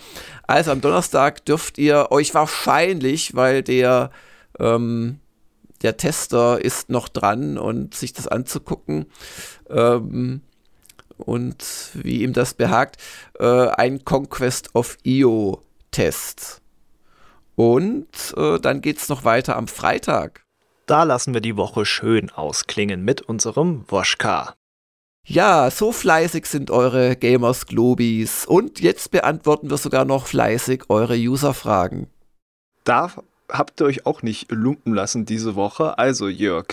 Also 0.47 0.71
am 0.71 0.81
Donnerstag 0.81 1.45
dürft 1.45 1.77
ihr 1.77 2.07
euch 2.11 2.33
wahrscheinlich, 2.33 3.35
weil 3.35 3.61
der, 3.61 4.09
ähm, 4.59 5.19
der 5.81 5.97
Tester 5.97 6.63
ist 6.63 6.89
noch 6.89 7.09
dran 7.09 7.57
und 7.57 7.93
sich 7.93 8.13
das 8.13 8.27
anzugucken 8.27 9.05
ähm, 9.69 10.41
und 11.17 11.91
wie 11.93 12.23
ihm 12.23 12.33
das 12.33 12.53
behagt, 12.53 12.97
äh, 13.39 13.67
ein 13.67 14.03
Conquest 14.03 14.75
of 14.75 14.97
Io 15.03 15.61
Test 15.91 16.61
und 17.55 18.33
äh, 18.38 18.59
dann 18.59 18.81
geht 18.81 18.97
es 18.97 19.09
noch 19.09 19.23
weiter 19.23 19.55
am 19.55 19.67
Freitag. 19.67 20.43
Da 20.85 21.03
lassen 21.03 21.33
wir 21.33 21.41
die 21.41 21.57
Woche 21.57 21.85
schön 21.85 22.29
ausklingen 22.29 23.03
mit 23.03 23.21
unserem 23.21 23.85
Woschka. 23.88 24.53
Ja, 25.27 25.71
so 25.71 25.91
fleißig 25.91 26.45
sind 26.45 26.69
eure 26.69 27.15
Gamers 27.15 27.65
Globis. 27.65 28.45
Und 28.45 28.79
jetzt 28.79 29.09
beantworten 29.09 29.71
wir 29.71 29.77
sogar 29.77 30.05
noch 30.05 30.27
fleißig 30.27 30.83
eure 30.89 31.15
User-Fragen. 31.15 32.07
Da 32.83 33.11
habt 33.49 33.81
ihr 33.81 33.86
euch 33.86 34.05
auch 34.05 34.21
nicht 34.21 34.51
lumpen 34.51 34.93
lassen 34.93 35.25
diese 35.25 35.55
Woche. 35.55 35.97
Also, 35.97 36.27
Jörg, 36.27 36.67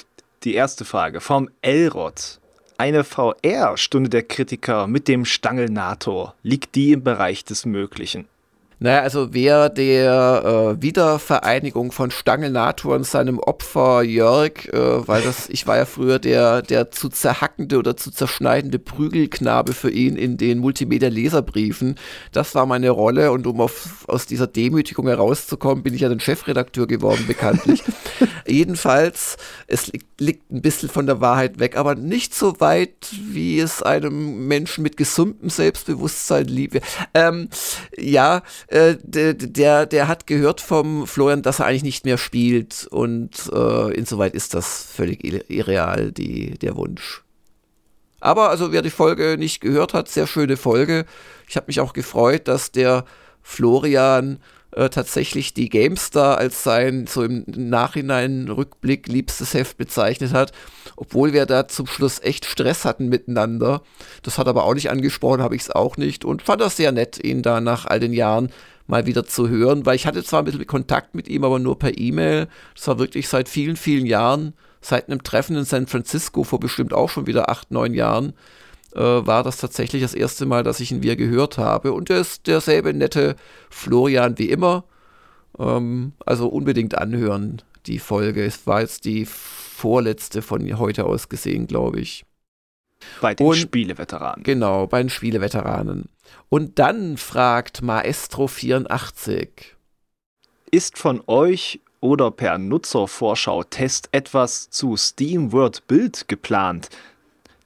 die 0.44 0.54
erste 0.54 0.84
Frage 0.84 1.20
vom 1.20 1.50
Elrod. 1.62 2.40
Eine 2.78 3.04
VR-Stunde 3.04 4.10
der 4.10 4.22
Kritiker 4.22 4.86
mit 4.86 5.06
dem 5.06 5.24
Stangelnator. 5.24 6.34
Liegt 6.42 6.74
die 6.74 6.92
im 6.92 7.04
Bereich 7.04 7.44
des 7.44 7.64
Möglichen? 7.64 8.26
Naja, 8.82 9.02
also 9.02 9.28
wer 9.32 9.68
der 9.68 10.74
äh, 10.76 10.82
Wiedervereinigung 10.82 11.92
von 11.92 12.10
Stangelnator 12.10 12.96
und 12.96 13.06
seinem 13.06 13.38
Opfer 13.38 14.02
Jörg, 14.02 14.66
äh, 14.72 15.06
weil 15.06 15.22
das, 15.22 15.48
ich 15.50 15.68
war 15.68 15.76
ja 15.76 15.84
früher 15.84 16.18
der, 16.18 16.62
der 16.62 16.90
zu 16.90 17.08
zerhackende 17.08 17.78
oder 17.78 17.96
zu 17.96 18.10
zerschneidende 18.10 18.80
Prügelknabe 18.80 19.72
für 19.72 19.90
ihn 19.90 20.16
in 20.16 20.36
den 20.36 20.58
Multimedia-Leserbriefen. 20.58 21.94
Das 22.32 22.56
war 22.56 22.66
meine 22.66 22.90
Rolle 22.90 23.30
und 23.30 23.46
um 23.46 23.60
auf, 23.60 24.04
aus 24.08 24.26
dieser 24.26 24.48
Demütigung 24.48 25.06
herauszukommen, 25.06 25.84
bin 25.84 25.94
ich 25.94 26.00
ja 26.00 26.08
dann 26.08 26.18
Chefredakteur 26.18 26.88
geworden, 26.88 27.24
bekanntlich. 27.28 27.84
Jedenfalls, 28.48 29.36
es 29.68 29.92
liegt, 29.92 30.11
liegt 30.22 30.50
ein 30.50 30.62
bisschen 30.62 30.88
von 30.88 31.06
der 31.06 31.20
Wahrheit 31.20 31.58
weg, 31.58 31.76
aber 31.76 31.94
nicht 31.94 32.34
so 32.34 32.60
weit, 32.60 33.10
wie 33.10 33.58
es 33.58 33.82
einem 33.82 34.46
Menschen 34.46 34.82
mit 34.82 34.96
gesundem 34.96 35.50
Selbstbewusstsein 35.50 36.46
lieb. 36.46 36.80
Ähm, 37.12 37.48
ja, 37.96 38.42
äh, 38.68 38.96
der, 39.02 39.34
der, 39.34 39.86
der 39.86 40.08
hat 40.08 40.26
gehört 40.26 40.60
vom 40.60 41.06
Florian, 41.06 41.42
dass 41.42 41.58
er 41.58 41.66
eigentlich 41.66 41.82
nicht 41.82 42.04
mehr 42.04 42.18
spielt 42.18 42.86
und 42.90 43.50
äh, 43.52 43.94
insoweit 43.94 44.34
ist 44.34 44.54
das 44.54 44.84
völlig 44.84 45.24
irreal, 45.50 46.12
die, 46.12 46.58
der 46.58 46.76
Wunsch. 46.76 47.22
Aber 48.20 48.50
also 48.50 48.70
wer 48.70 48.82
die 48.82 48.90
Folge 48.90 49.36
nicht 49.36 49.60
gehört 49.60 49.94
hat, 49.94 50.08
sehr 50.08 50.28
schöne 50.28 50.56
Folge. 50.56 51.06
Ich 51.48 51.56
habe 51.56 51.66
mich 51.66 51.80
auch 51.80 51.92
gefreut, 51.92 52.46
dass 52.46 52.70
der 52.70 53.04
Florian 53.42 54.38
äh, 54.72 54.88
tatsächlich 54.88 55.54
die 55.54 55.68
GameStar 55.68 56.38
als 56.38 56.62
sein 56.62 57.06
so 57.06 57.22
im 57.22 57.44
Nachhinein 57.46 58.48
Rückblick 58.48 59.06
liebstes 59.06 59.54
Heft 59.54 59.76
bezeichnet 59.76 60.32
hat, 60.32 60.52
obwohl 60.96 61.32
wir 61.32 61.46
da 61.46 61.68
zum 61.68 61.86
Schluss 61.86 62.20
echt 62.20 62.44
Stress 62.44 62.84
hatten 62.84 63.08
miteinander. 63.08 63.82
Das 64.22 64.38
hat 64.38 64.48
aber 64.48 64.64
auch 64.64 64.74
nicht 64.74 64.90
angesprochen, 64.90 65.42
habe 65.42 65.56
ich 65.56 65.62
es 65.62 65.70
auch 65.70 65.96
nicht 65.96 66.24
und 66.24 66.42
fand 66.42 66.60
das 66.60 66.76
sehr 66.76 66.92
nett, 66.92 67.22
ihn 67.22 67.42
da 67.42 67.60
nach 67.60 67.86
all 67.86 68.00
den 68.00 68.12
Jahren 68.12 68.50
mal 68.86 69.06
wieder 69.06 69.24
zu 69.24 69.48
hören, 69.48 69.86
weil 69.86 69.96
ich 69.96 70.06
hatte 70.06 70.24
zwar 70.24 70.42
ein 70.42 70.44
bisschen 70.44 70.66
Kontakt 70.66 71.14
mit 71.14 71.28
ihm, 71.28 71.44
aber 71.44 71.58
nur 71.58 71.78
per 71.78 71.96
E-Mail. 71.98 72.48
Das 72.74 72.88
war 72.88 72.98
wirklich 72.98 73.28
seit 73.28 73.48
vielen, 73.48 73.76
vielen 73.76 74.06
Jahren, 74.06 74.54
seit 74.80 75.08
einem 75.08 75.22
Treffen 75.22 75.56
in 75.56 75.64
San 75.64 75.86
Francisco 75.86 76.44
vor 76.44 76.60
bestimmt 76.60 76.92
auch 76.92 77.08
schon 77.08 77.26
wieder 77.26 77.48
acht, 77.48 77.70
neun 77.70 77.94
Jahren 77.94 78.32
äh, 78.94 79.00
war 79.00 79.42
das 79.42 79.58
tatsächlich 79.58 80.02
das 80.02 80.14
erste 80.14 80.46
Mal, 80.46 80.62
dass 80.62 80.80
ich 80.80 80.92
ihn 80.92 81.02
wieder 81.02 81.16
gehört 81.16 81.58
habe. 81.58 81.92
Und 81.92 82.10
er 82.10 82.20
ist 82.20 82.46
derselbe 82.46 82.92
nette 82.94 83.36
Florian 83.70 84.38
wie 84.38 84.50
immer. 84.50 84.84
Ähm, 85.58 86.12
also 86.26 86.48
unbedingt 86.48 86.96
anhören, 86.96 87.62
die 87.86 87.98
Folge. 87.98 88.44
Es 88.44 88.66
war 88.66 88.80
jetzt 88.80 89.04
die 89.04 89.26
vorletzte 89.26 90.42
von 90.42 90.78
heute 90.78 91.04
aus 91.04 91.28
gesehen, 91.28 91.66
glaube 91.66 92.00
ich. 92.00 92.24
Bei 93.20 93.34
den 93.34 93.46
Und, 93.46 93.56
Spieleveteranen. 93.56 94.44
Genau, 94.44 94.86
bei 94.86 95.02
den 95.02 95.10
Spieleveteranen. 95.10 96.08
Und 96.48 96.78
dann 96.78 97.16
fragt 97.16 97.82
Maestro84. 97.82 99.48
Ist 100.70 100.98
von 100.98 101.22
euch 101.26 101.80
oder 102.00 102.30
per 102.30 102.58
Nutzervorschau-Test 102.58 104.08
etwas 104.12 104.70
zu 104.70 104.96
SteamWorld 104.96 105.86
Build 105.86 106.28
geplant? 106.28 106.88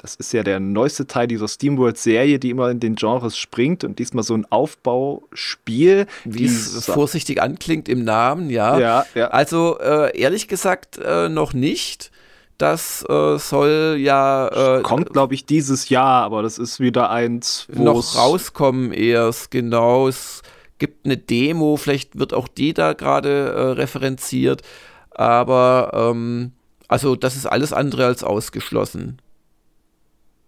Das 0.07 0.15
ist 0.15 0.33
ja 0.33 0.45
der 0.45 0.61
neueste 0.61 1.09
Teil 1.09 1.27
dieser 1.27 1.49
SteamWorld-Serie, 1.49 2.39
die 2.39 2.51
immer 2.51 2.71
in 2.71 2.79
den 2.79 2.95
Genres 2.95 3.37
springt 3.37 3.83
und 3.83 3.99
diesmal 3.99 4.23
so 4.23 4.35
ein 4.35 4.47
Aufbauspiel. 4.53 6.07
Wie 6.25 6.45
es 6.45 6.87
vorsichtig 6.87 7.43
anklingt 7.43 7.89
im 7.89 8.05
Namen, 8.05 8.49
ja. 8.49 8.79
ja, 8.79 9.07
ja. 9.17 9.27
Also 9.29 9.81
äh, 9.81 10.17
ehrlich 10.17 10.47
gesagt 10.47 10.99
äh, 10.99 11.29
noch 11.29 11.55
nicht. 11.55 12.13
Das 12.57 13.05
äh, 13.09 13.37
soll 13.37 13.97
ja. 13.99 14.79
Äh, 14.79 14.83
Kommt, 14.83 15.13
glaube 15.13 15.35
ich, 15.35 15.45
dieses 15.45 15.89
Jahr, 15.89 16.23
aber 16.23 16.45
das 16.45 16.57
ist 16.59 16.79
wieder 16.79 17.11
eins, 17.11 17.67
wo. 17.73 17.83
Noch 17.83 18.17
rauskommen 18.17 18.93
erst, 18.93 19.51
genau. 19.51 20.07
Es 20.07 20.43
gibt 20.79 21.05
eine 21.05 21.17
Demo, 21.17 21.77
vielleicht 21.77 22.17
wird 22.17 22.33
auch 22.33 22.47
die 22.47 22.75
da 22.75 22.93
gerade 22.93 23.49
äh, 23.49 23.61
referenziert. 23.73 24.63
Aber, 25.11 25.91
ähm, 25.93 26.53
also, 26.87 27.17
das 27.17 27.35
ist 27.35 27.47
alles 27.47 27.73
andere 27.73 28.07
als 28.07 28.23
ausgeschlossen. 28.23 29.19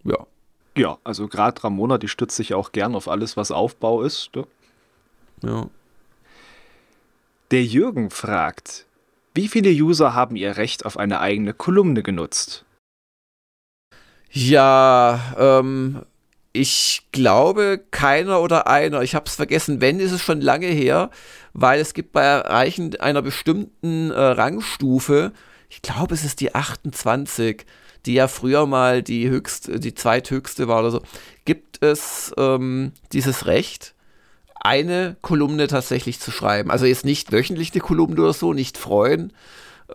Ja. 0.03 0.25
Ja, 0.77 0.97
also 1.03 1.27
gerade 1.27 1.63
Ramona, 1.63 1.97
die 1.97 2.07
stützt 2.07 2.35
sich 2.35 2.53
auch 2.53 2.71
gern 2.71 2.95
auf 2.95 3.07
alles, 3.07 3.35
was 3.35 3.51
Aufbau 3.51 4.01
ist. 4.03 4.29
Ne? 4.35 4.47
Ja. 5.43 5.69
Der 7.51 7.63
Jürgen 7.63 8.11
fragt, 8.11 8.85
wie 9.33 9.47
viele 9.47 9.71
User 9.71 10.13
haben 10.13 10.35
ihr 10.35 10.57
Recht 10.57 10.85
auf 10.85 10.97
eine 10.97 11.19
eigene 11.19 11.53
Kolumne 11.53 12.03
genutzt? 12.03 12.65
Ja, 14.31 15.33
ähm, 15.37 16.03
ich 16.53 17.07
glaube 17.11 17.83
keiner 17.91 18.41
oder 18.41 18.67
einer. 18.67 19.01
Ich 19.01 19.15
habe 19.15 19.25
es 19.25 19.35
vergessen. 19.35 19.81
Wenn, 19.81 19.99
ist 19.99 20.11
es 20.11 20.21
schon 20.21 20.39
lange 20.39 20.67
her, 20.67 21.09
weil 21.53 21.79
es 21.79 21.93
gibt 21.93 22.11
bei 22.11 22.23
Erreichen 22.23 22.95
einer 22.99 23.23
bestimmten 23.23 24.11
äh, 24.11 24.19
Rangstufe 24.19 25.33
ich 25.69 25.81
glaube, 25.83 26.15
es 26.15 26.25
ist 26.25 26.39
die 26.41 26.55
28, 26.55 27.65
die 28.05 28.13
ja 28.13 28.27
früher 28.27 28.65
mal 28.65 29.03
die 29.03 29.29
höchste, 29.29 29.79
die 29.79 29.93
zweithöchste 29.93 30.67
war 30.67 30.79
oder 30.79 30.91
so, 30.91 31.01
gibt 31.45 31.83
es 31.83 32.33
ähm, 32.37 32.93
dieses 33.11 33.45
Recht, 33.45 33.93
eine 34.59 35.15
Kolumne 35.21 35.67
tatsächlich 35.67 36.19
zu 36.19 36.31
schreiben. 36.31 36.71
Also 36.71 36.85
jetzt 36.85 37.05
nicht 37.05 37.31
wöchentlich 37.31 37.71
eine 37.73 37.81
Kolumne 37.81 38.21
oder 38.21 38.33
so, 38.33 38.53
nicht 38.53 38.77
freuen, 38.77 39.31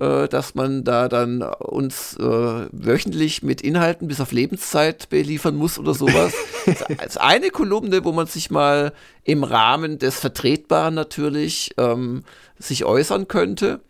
äh, 0.01 0.27
dass 0.29 0.55
man 0.55 0.85
da 0.85 1.09
dann 1.09 1.43
uns 1.43 2.17
äh, 2.19 2.67
wöchentlich 2.73 3.43
mit 3.43 3.61
Inhalten 3.61 4.09
bis 4.09 4.21
auf 4.21 4.33
Lebenszeit 4.33 5.09
beliefern 5.11 5.57
muss 5.57 5.79
oder 5.79 5.95
sowas. 5.95 6.33
Als 6.99 7.17
eine 7.17 7.51
Kolumne, 7.51 8.05
wo 8.05 8.13
man 8.13 8.27
sich 8.27 8.51
mal 8.51 8.93
im 9.23 9.45
Rahmen 9.45 9.99
des 9.99 10.19
Vertretbaren 10.19 10.95
natürlich 10.95 11.75
ähm, 11.77 12.25
sich 12.59 12.85
äußern 12.85 13.29
könnte. 13.29 13.81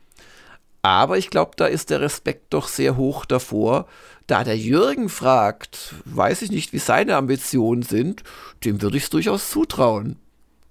Aber 0.85 1.17
ich 1.17 1.31
glaube, 1.31 1.53
da 1.57 1.65
ist 1.65 1.89
der 1.89 2.03
Respekt 2.03 2.53
doch 2.53 2.69
sehr 2.69 2.99
hoch 2.99 3.25
davor. 3.25 3.87
Da 4.27 4.45
der 4.45 4.59
Jürgen 4.59 5.09
fragt, 5.09 5.95
weiß 6.05 6.43
ich 6.43 6.51
nicht, 6.51 6.75
wie 6.75 6.79
seine 6.79 7.17
Ambitionen 7.17 7.81
sind, 7.81 8.23
dem 8.67 8.83
würde 8.83 8.99
ich 8.99 9.05
es 9.05 9.11
durchaus 9.11 9.49
zutrauen, 9.49 10.19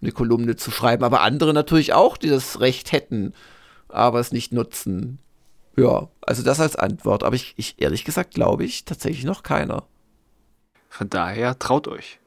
eine 0.04 0.12
Kolumne 0.12 0.56
zu 0.56 0.70
schreiben. 0.70 1.04
Aber 1.04 1.22
andere 1.22 1.52
natürlich 1.52 1.94
auch, 1.94 2.16
die 2.16 2.30
das 2.30 2.60
Recht 2.60 2.92
hätten, 2.92 3.34
aber 3.90 4.20
es 4.20 4.32
nicht 4.32 4.54
nutzen. 4.54 5.18
Ja, 5.76 6.10
also 6.22 6.44
das 6.44 6.60
als 6.60 6.76
Antwort. 6.76 7.24
Aber 7.24 7.36
ich, 7.36 7.56
ich 7.58 7.82
ehrlich 7.82 8.06
gesagt 8.06 8.36
glaube 8.36 8.66
ich 8.66 8.86
tatsächlich 8.86 9.26
noch 9.26 9.42
keiner. 9.42 9.88
Von 10.90 11.10
daher 11.10 11.58
traut 11.58 11.88
euch. 11.88 12.20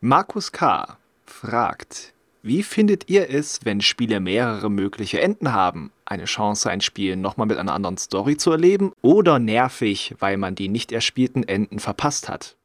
Markus 0.00 0.50
K. 0.50 0.98
fragt, 1.24 2.11
wie 2.42 2.64
findet 2.64 3.08
ihr 3.08 3.30
es, 3.30 3.60
wenn 3.64 3.80
Spiele 3.80 4.18
mehrere 4.18 4.68
mögliche 4.68 5.20
Enden 5.20 5.52
haben? 5.52 5.92
Eine 6.04 6.24
Chance, 6.24 6.68
ein 6.70 6.80
Spiel 6.80 7.16
nochmal 7.16 7.46
mit 7.46 7.56
einer 7.56 7.72
anderen 7.72 7.98
Story 7.98 8.36
zu 8.36 8.50
erleben? 8.50 8.92
Oder 9.00 9.38
nervig, 9.38 10.16
weil 10.18 10.36
man 10.36 10.56
die 10.56 10.68
nicht 10.68 10.90
erspielten 10.90 11.44
Enden 11.44 11.78
verpasst 11.78 12.28
hat? 12.28 12.56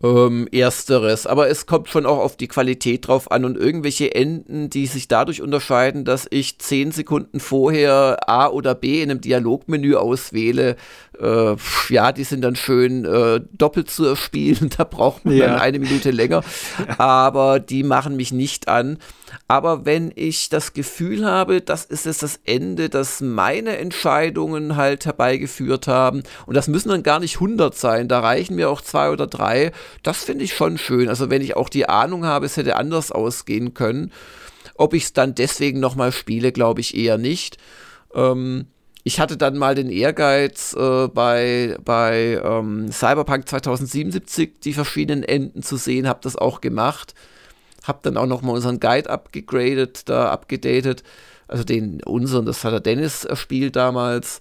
Ähm, 0.00 0.46
ersteres, 0.52 1.26
aber 1.26 1.48
es 1.48 1.66
kommt 1.66 1.88
schon 1.88 2.06
auch 2.06 2.18
auf 2.18 2.36
die 2.36 2.46
Qualität 2.46 3.08
drauf 3.08 3.32
an 3.32 3.44
und 3.44 3.56
irgendwelche 3.56 4.14
Enden, 4.14 4.70
die 4.70 4.86
sich 4.86 5.08
dadurch 5.08 5.42
unterscheiden, 5.42 6.04
dass 6.04 6.28
ich 6.30 6.60
zehn 6.60 6.92
Sekunden 6.92 7.40
vorher 7.40 8.28
A 8.28 8.46
oder 8.46 8.76
B 8.76 9.02
in 9.02 9.10
einem 9.10 9.20
Dialogmenü 9.20 9.96
auswähle, 9.96 10.76
äh, 11.20 11.56
ja, 11.88 12.12
die 12.12 12.22
sind 12.22 12.42
dann 12.42 12.54
schön 12.54 13.04
äh, 13.04 13.40
doppelt 13.52 13.90
zu 13.90 14.04
erspielen, 14.04 14.70
da 14.78 14.84
braucht 14.84 15.24
man 15.24 15.34
ja. 15.34 15.48
dann 15.48 15.60
eine 15.60 15.78
Minute 15.80 16.12
länger, 16.12 16.44
aber 16.98 17.58
die 17.58 17.82
machen 17.82 18.16
mich 18.16 18.32
nicht 18.32 18.68
an. 18.68 18.98
Aber 19.46 19.84
wenn 19.84 20.12
ich 20.14 20.48
das 20.48 20.72
Gefühl 20.72 21.26
habe, 21.26 21.60
das 21.60 21.84
ist 21.84 22.06
jetzt 22.06 22.22
das 22.22 22.40
Ende, 22.44 22.88
das 22.88 23.20
meine 23.20 23.78
Entscheidungen 23.78 24.76
halt 24.76 25.06
herbeigeführt 25.06 25.86
haben, 25.86 26.22
und 26.46 26.54
das 26.54 26.68
müssen 26.68 26.88
dann 26.88 27.02
gar 27.02 27.20
nicht 27.20 27.36
100 27.36 27.74
sein, 27.74 28.08
da 28.08 28.20
reichen 28.20 28.56
mir 28.56 28.70
auch 28.70 28.80
zwei 28.80 29.10
oder 29.10 29.26
drei, 29.26 29.72
das 30.02 30.24
finde 30.24 30.44
ich 30.44 30.54
schon 30.54 30.78
schön. 30.78 31.08
Also 31.08 31.30
wenn 31.30 31.42
ich 31.42 31.56
auch 31.56 31.68
die 31.68 31.88
Ahnung 31.88 32.24
habe, 32.24 32.46
es 32.46 32.56
hätte 32.56 32.76
anders 32.76 33.12
ausgehen 33.12 33.74
können, 33.74 34.12
ob 34.74 34.94
ich 34.94 35.04
es 35.04 35.12
dann 35.12 35.34
deswegen 35.34 35.80
nochmal 35.80 36.12
spiele, 36.12 36.52
glaube 36.52 36.80
ich 36.80 36.96
eher 36.96 37.18
nicht. 37.18 37.58
Ähm, 38.14 38.66
ich 39.04 39.20
hatte 39.20 39.36
dann 39.36 39.56
mal 39.56 39.74
den 39.74 39.90
Ehrgeiz, 39.90 40.74
äh, 40.74 41.08
bei, 41.08 41.76
bei 41.84 42.40
ähm, 42.44 42.92
Cyberpunk 42.92 43.48
2077 43.48 44.60
die 44.60 44.74
verschiedenen 44.74 45.24
Enden 45.24 45.62
zu 45.62 45.76
sehen, 45.76 46.06
habe 46.06 46.20
das 46.22 46.36
auch 46.36 46.60
gemacht. 46.60 47.14
Habe 47.84 48.00
dann 48.02 48.16
auch 48.16 48.26
nochmal 48.26 48.54
unseren 48.54 48.80
Guide 48.80 49.08
abgegradet, 49.08 50.08
da 50.08 50.30
abgedatet. 50.30 51.04
Also 51.46 51.64
den 51.64 52.02
unseren, 52.02 52.44
das 52.44 52.64
hat 52.64 52.72
der 52.72 52.80
Dennis 52.80 53.24
erspielt 53.24 53.76
damals. 53.76 54.40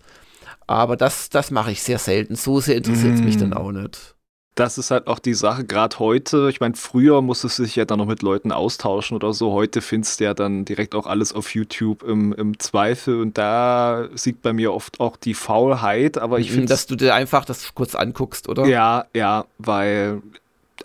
Aber 0.65 0.97
das, 0.97 1.29
das 1.29 1.49
mache 1.49 1.71
ich 1.71 1.81
sehr 1.81 1.99
selten. 1.99 2.35
So 2.35 2.59
sehr 2.59 2.75
interessiert 2.75 3.15
es 3.15 3.21
mm. 3.21 3.23
mich 3.23 3.37
dann 3.37 3.53
auch 3.53 3.71
nicht 3.71 4.16
das 4.59 4.79
ist 4.79 4.89
halt 4.89 5.05
auch 5.05 5.19
die 5.19 5.35
Sache, 5.35 5.63
gerade 5.63 5.99
heute. 5.99 6.49
Ich 6.49 6.59
meine, 6.59 6.75
früher 6.75 7.21
musstest 7.21 7.59
du 7.59 7.63
dich 7.63 7.75
ja 7.75 7.85
dann 7.85 7.99
noch 7.99 8.07
mit 8.07 8.23
Leuten 8.23 8.51
austauschen 8.51 9.15
oder 9.15 9.31
so. 9.31 9.51
Heute 9.51 9.81
findest 9.81 10.19
du 10.19 10.23
ja 10.23 10.33
dann 10.33 10.65
direkt 10.65 10.95
auch 10.95 11.05
alles 11.05 11.31
auf 11.31 11.53
YouTube 11.53 12.01
im, 12.01 12.33
im 12.33 12.59
Zweifel 12.59 13.21
und 13.21 13.37
da 13.37 14.09
sieht 14.15 14.41
bei 14.41 14.53
mir 14.53 14.73
oft 14.73 14.99
auch 14.99 15.15
die 15.15 15.35
Faulheit, 15.35 16.17
aber 16.17 16.39
ich 16.39 16.49
mhm, 16.49 16.55
finde. 16.55 16.69
Dass 16.69 16.87
du 16.87 16.95
dir 16.95 17.13
einfach 17.13 17.45
das 17.45 17.75
kurz 17.75 17.93
anguckst, 17.93 18.49
oder? 18.49 18.65
Ja, 18.65 19.05
ja, 19.13 19.45
weil 19.59 20.23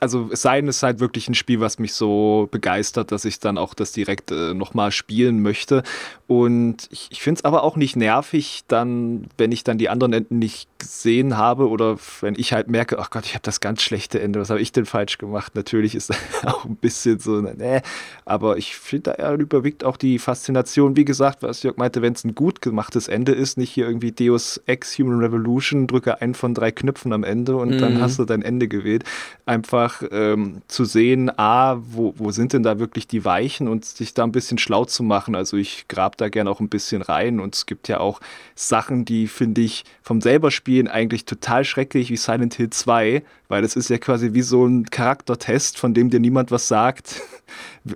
also 0.00 0.28
es 0.32 0.42
sei 0.42 0.60
denn, 0.60 0.68
es 0.68 0.76
ist 0.76 0.82
halt 0.82 1.00
wirklich 1.00 1.28
ein 1.28 1.34
Spiel, 1.34 1.60
was 1.60 1.78
mich 1.78 1.94
so 1.94 2.48
begeistert, 2.50 3.12
dass 3.12 3.24
ich 3.24 3.40
dann 3.40 3.58
auch 3.58 3.74
das 3.74 3.92
direkt 3.92 4.30
äh, 4.30 4.54
nochmal 4.54 4.92
spielen 4.92 5.42
möchte. 5.42 5.82
Und 6.26 6.88
ich, 6.90 7.08
ich 7.10 7.22
finde 7.22 7.40
es 7.40 7.44
aber 7.44 7.62
auch 7.62 7.76
nicht 7.76 7.96
nervig, 7.96 8.62
dann, 8.68 9.26
wenn 9.36 9.52
ich 9.52 9.64
dann 9.64 9.78
die 9.78 9.88
anderen 9.88 10.12
Enden 10.12 10.38
nicht 10.38 10.68
gesehen 10.78 11.36
habe 11.36 11.68
oder 11.68 11.98
wenn 12.20 12.34
ich 12.38 12.52
halt 12.52 12.68
merke, 12.68 12.98
ach 12.98 13.10
Gott, 13.10 13.26
ich 13.26 13.34
habe 13.34 13.42
das 13.42 13.60
ganz 13.60 13.82
schlechte 13.82 14.20
Ende, 14.20 14.40
was 14.40 14.50
habe 14.50 14.60
ich 14.60 14.72
denn 14.72 14.86
falsch 14.86 15.18
gemacht? 15.18 15.54
Natürlich 15.54 15.94
ist 15.94 16.10
das 16.10 16.18
auch 16.46 16.64
ein 16.64 16.76
bisschen 16.76 17.18
so, 17.18 17.40
ne, 17.40 17.82
aber 18.24 18.56
ich 18.56 18.76
finde, 18.76 19.14
da 19.16 19.34
überwiegt 19.34 19.84
auch 19.84 19.96
die 19.96 20.18
Faszination. 20.18 20.96
Wie 20.96 21.04
gesagt, 21.04 21.42
was 21.42 21.62
Jörg 21.62 21.76
meinte, 21.76 22.02
wenn 22.02 22.14
es 22.14 22.24
ein 22.24 22.34
gut 22.34 22.62
gemachtes 22.62 23.08
Ende 23.08 23.32
ist, 23.32 23.58
nicht 23.58 23.70
hier 23.70 23.86
irgendwie 23.86 24.12
Deus 24.12 24.60
Ex 24.66 24.98
Human 24.98 25.20
Revolution, 25.20 25.86
drücke 25.86 26.20
einen 26.20 26.34
von 26.34 26.54
drei 26.54 26.70
Knöpfen 26.70 27.12
am 27.12 27.24
Ende 27.24 27.56
und 27.56 27.70
mhm. 27.70 27.78
dann 27.78 28.00
hast 28.00 28.18
du 28.18 28.24
dein 28.24 28.42
Ende 28.42 28.68
gewählt. 28.68 29.04
Einfach 29.44 29.81
ähm, 30.10 30.62
zu 30.68 30.84
sehen, 30.84 31.30
A, 31.38 31.80
wo, 31.82 32.14
wo 32.16 32.30
sind 32.30 32.52
denn 32.52 32.62
da 32.62 32.78
wirklich 32.78 33.06
die 33.06 33.24
Weichen 33.24 33.68
und 33.68 33.84
sich 33.84 34.14
da 34.14 34.24
ein 34.24 34.32
bisschen 34.32 34.58
schlau 34.58 34.84
zu 34.84 35.02
machen. 35.02 35.34
Also 35.34 35.56
ich 35.56 35.86
grab 35.88 36.16
da 36.16 36.28
gerne 36.28 36.50
auch 36.50 36.60
ein 36.60 36.68
bisschen 36.68 37.02
rein 37.02 37.40
und 37.40 37.54
es 37.54 37.66
gibt 37.66 37.88
ja 37.88 38.00
auch 38.00 38.20
Sachen, 38.54 39.04
die 39.04 39.26
finde 39.26 39.60
ich 39.60 39.84
vom 40.02 40.20
selber 40.20 40.50
Spielen 40.50 40.88
eigentlich 40.88 41.24
total 41.24 41.64
schrecklich, 41.64 42.10
wie 42.10 42.16
Silent 42.16 42.54
Hill 42.54 42.70
2, 42.70 43.22
weil 43.48 43.62
das 43.62 43.76
ist 43.76 43.90
ja 43.90 43.98
quasi 43.98 44.32
wie 44.34 44.42
so 44.42 44.66
ein 44.66 44.86
Charaktertest, 44.86 45.78
von 45.78 45.94
dem 45.94 46.10
dir 46.10 46.20
niemand 46.20 46.50
was 46.50 46.68
sagt, 46.68 47.22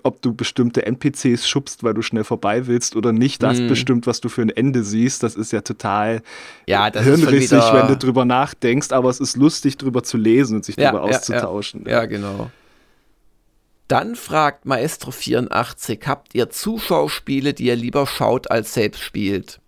ob 0.03 0.21
du 0.23 0.35
bestimmte 0.35 0.85
NPCs 0.85 1.49
schubst, 1.49 1.85
weil 1.85 1.95
du 1.95 2.03
schnell 2.03 2.25
vorbei 2.25 2.67
willst 2.67 2.97
oder 2.97 3.13
nicht. 3.13 3.43
Das 3.43 3.61
mm. 3.61 3.69
bestimmt, 3.69 4.07
was 4.07 4.21
du 4.21 4.29
für 4.29 4.43
ein 4.43 4.51
Ende 4.51 4.83
siehst. 4.83 5.23
Das 5.23 5.37
ist 5.37 5.53
ja 5.53 5.61
total 5.61 6.23
ja, 6.67 6.91
hirnrissig, 6.93 7.63
wenn 7.73 7.87
du 7.87 7.97
drüber 7.97 8.25
nachdenkst, 8.25 8.93
aber 8.93 9.11
es 9.11 9.21
ist 9.21 9.37
lustig, 9.37 9.77
drüber 9.77 10.03
zu 10.03 10.17
lesen 10.17 10.57
und 10.57 10.65
sich 10.65 10.77
ja, 10.77 10.91
drüber 10.91 11.09
ja, 11.09 11.17
auszutauschen. 11.17 11.85
Ja, 11.85 11.93
ja, 11.93 12.07
genau. 12.07 12.51
Dann 13.89 14.17
fragt 14.17 14.67
Maestro84, 14.67 16.07
habt 16.07 16.35
ihr 16.35 16.51
Zuschauspiele, 16.51 17.55
die 17.55 17.67
ihr 17.67 17.77
lieber 17.77 18.07
schaut 18.07 18.51
als 18.51 18.75
selbst 18.75 19.03
spielt? 19.03 19.61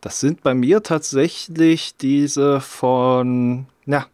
Das 0.00 0.20
sind 0.20 0.42
bei 0.42 0.54
mir 0.54 0.82
tatsächlich 0.82 1.96
diese 1.96 2.60
von, 2.60 3.66
ja, 3.86 4.06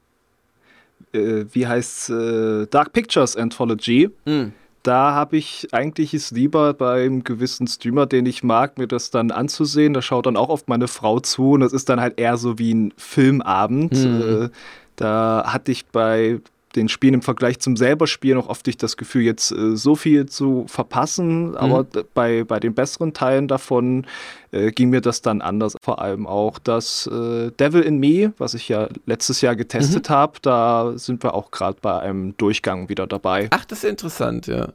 äh, 1.12 1.44
wie 1.52 1.66
heißt 1.66 2.10
äh, 2.10 2.66
Dark 2.66 2.92
Pictures 2.92 3.36
Anthology. 3.36 4.10
Mhm. 4.24 4.52
Da 4.82 5.12
habe 5.12 5.36
ich 5.36 5.68
eigentlich 5.72 6.14
es 6.14 6.30
lieber 6.30 6.72
beim 6.72 7.22
gewissen 7.22 7.66
Streamer, 7.66 8.06
den 8.06 8.24
ich 8.24 8.42
mag, 8.42 8.78
mir 8.78 8.86
das 8.86 9.10
dann 9.10 9.30
anzusehen. 9.30 9.92
Da 9.92 10.00
schaut 10.00 10.24
dann 10.24 10.36
auch 10.36 10.48
oft 10.48 10.68
meine 10.68 10.88
Frau 10.88 11.20
zu 11.20 11.52
und 11.52 11.60
das 11.60 11.74
ist 11.74 11.90
dann 11.90 12.00
halt 12.00 12.18
eher 12.18 12.38
so 12.38 12.58
wie 12.58 12.72
ein 12.72 12.94
Filmabend. 12.96 13.92
Mhm. 13.92 14.44
Äh, 14.44 14.48
da 14.96 15.44
hatte 15.46 15.72
ich 15.72 15.86
bei 15.86 16.40
den 16.76 16.88
Spielen 16.88 17.14
im 17.14 17.22
Vergleich 17.22 17.58
zum 17.58 17.76
selber 17.76 18.06
Spielen 18.06 18.38
auch 18.38 18.48
oft 18.48 18.66
nicht 18.66 18.82
das 18.82 18.96
Gefühl, 18.96 19.22
jetzt 19.22 19.50
äh, 19.52 19.76
so 19.76 19.96
viel 19.96 20.26
zu 20.26 20.64
verpassen. 20.68 21.56
Aber 21.56 21.82
mhm. 21.82 22.04
bei, 22.14 22.44
bei 22.44 22.60
den 22.60 22.74
besseren 22.74 23.12
Teilen 23.12 23.48
davon 23.48 24.06
äh, 24.52 24.70
ging 24.70 24.90
mir 24.90 25.00
das 25.00 25.22
dann 25.22 25.40
anders. 25.42 25.74
Vor 25.82 26.00
allem 26.00 26.26
auch 26.26 26.58
das 26.58 27.06
äh, 27.06 27.50
Devil 27.52 27.82
in 27.82 27.98
Me, 27.98 28.32
was 28.38 28.54
ich 28.54 28.68
ja 28.68 28.88
letztes 29.06 29.40
Jahr 29.40 29.56
getestet 29.56 30.08
mhm. 30.08 30.14
habe, 30.14 30.38
da 30.42 30.92
sind 30.96 31.22
wir 31.22 31.34
auch 31.34 31.50
gerade 31.50 31.78
bei 31.80 31.98
einem 32.00 32.36
Durchgang 32.36 32.88
wieder 32.88 33.06
dabei. 33.06 33.48
Ach, 33.50 33.64
das 33.64 33.84
ist 33.84 33.90
interessant, 33.90 34.46
ja. 34.46 34.68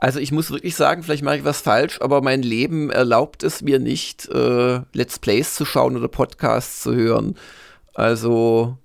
Also 0.00 0.20
ich 0.20 0.30
muss 0.30 0.52
wirklich 0.52 0.76
sagen, 0.76 1.02
vielleicht 1.02 1.24
mache 1.24 1.38
ich 1.38 1.44
was 1.44 1.60
falsch, 1.60 2.00
aber 2.00 2.22
mein 2.22 2.42
Leben 2.42 2.88
erlaubt 2.90 3.42
es 3.42 3.62
mir 3.62 3.80
nicht, 3.80 4.28
äh, 4.28 4.80
Let's 4.92 5.18
Plays 5.18 5.56
zu 5.56 5.64
schauen 5.64 5.96
oder 5.96 6.06
Podcasts 6.06 6.82
zu 6.82 6.94
hören. 6.94 7.34
Also 7.94 8.78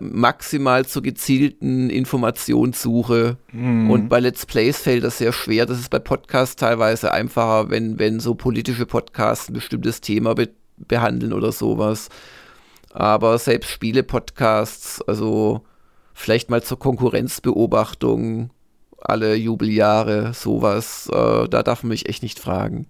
maximal 0.00 0.86
zur 0.86 1.02
gezielten 1.02 1.90
Informationssuche. 1.90 3.36
Mhm. 3.52 3.90
Und 3.90 4.08
bei 4.08 4.20
Let's 4.20 4.46
Plays 4.46 4.78
fällt 4.78 5.04
das 5.04 5.18
sehr 5.18 5.32
schwer. 5.32 5.66
Das 5.66 5.78
ist 5.78 5.90
bei 5.90 5.98
Podcasts 5.98 6.56
teilweise 6.56 7.12
einfacher, 7.12 7.70
wenn, 7.70 7.98
wenn 7.98 8.20
so 8.20 8.34
politische 8.34 8.86
Podcasts 8.86 9.48
ein 9.48 9.54
bestimmtes 9.54 10.00
Thema 10.00 10.34
be 10.34 10.50
behandeln 10.88 11.32
oder 11.32 11.52
sowas. 11.52 12.08
Aber 12.92 13.38
selbst 13.38 13.70
Spiele-Podcasts, 13.70 15.00
also 15.02 15.62
vielleicht 16.12 16.50
mal 16.50 16.62
zur 16.62 16.78
Konkurrenzbeobachtung 16.78 18.50
alle 18.98 19.34
Jubeljahre, 19.34 20.32
sowas, 20.34 21.08
äh, 21.12 21.48
da 21.48 21.62
darf 21.62 21.82
man 21.82 21.90
mich 21.90 22.08
echt 22.08 22.22
nicht 22.22 22.38
fragen. 22.38 22.86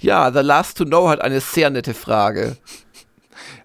Ja, 0.00 0.32
The 0.32 0.40
Last 0.40 0.78
to 0.78 0.84
Know 0.84 1.08
hat 1.08 1.22
eine 1.22 1.40
sehr 1.40 1.70
nette 1.70 1.94
Frage. 1.94 2.56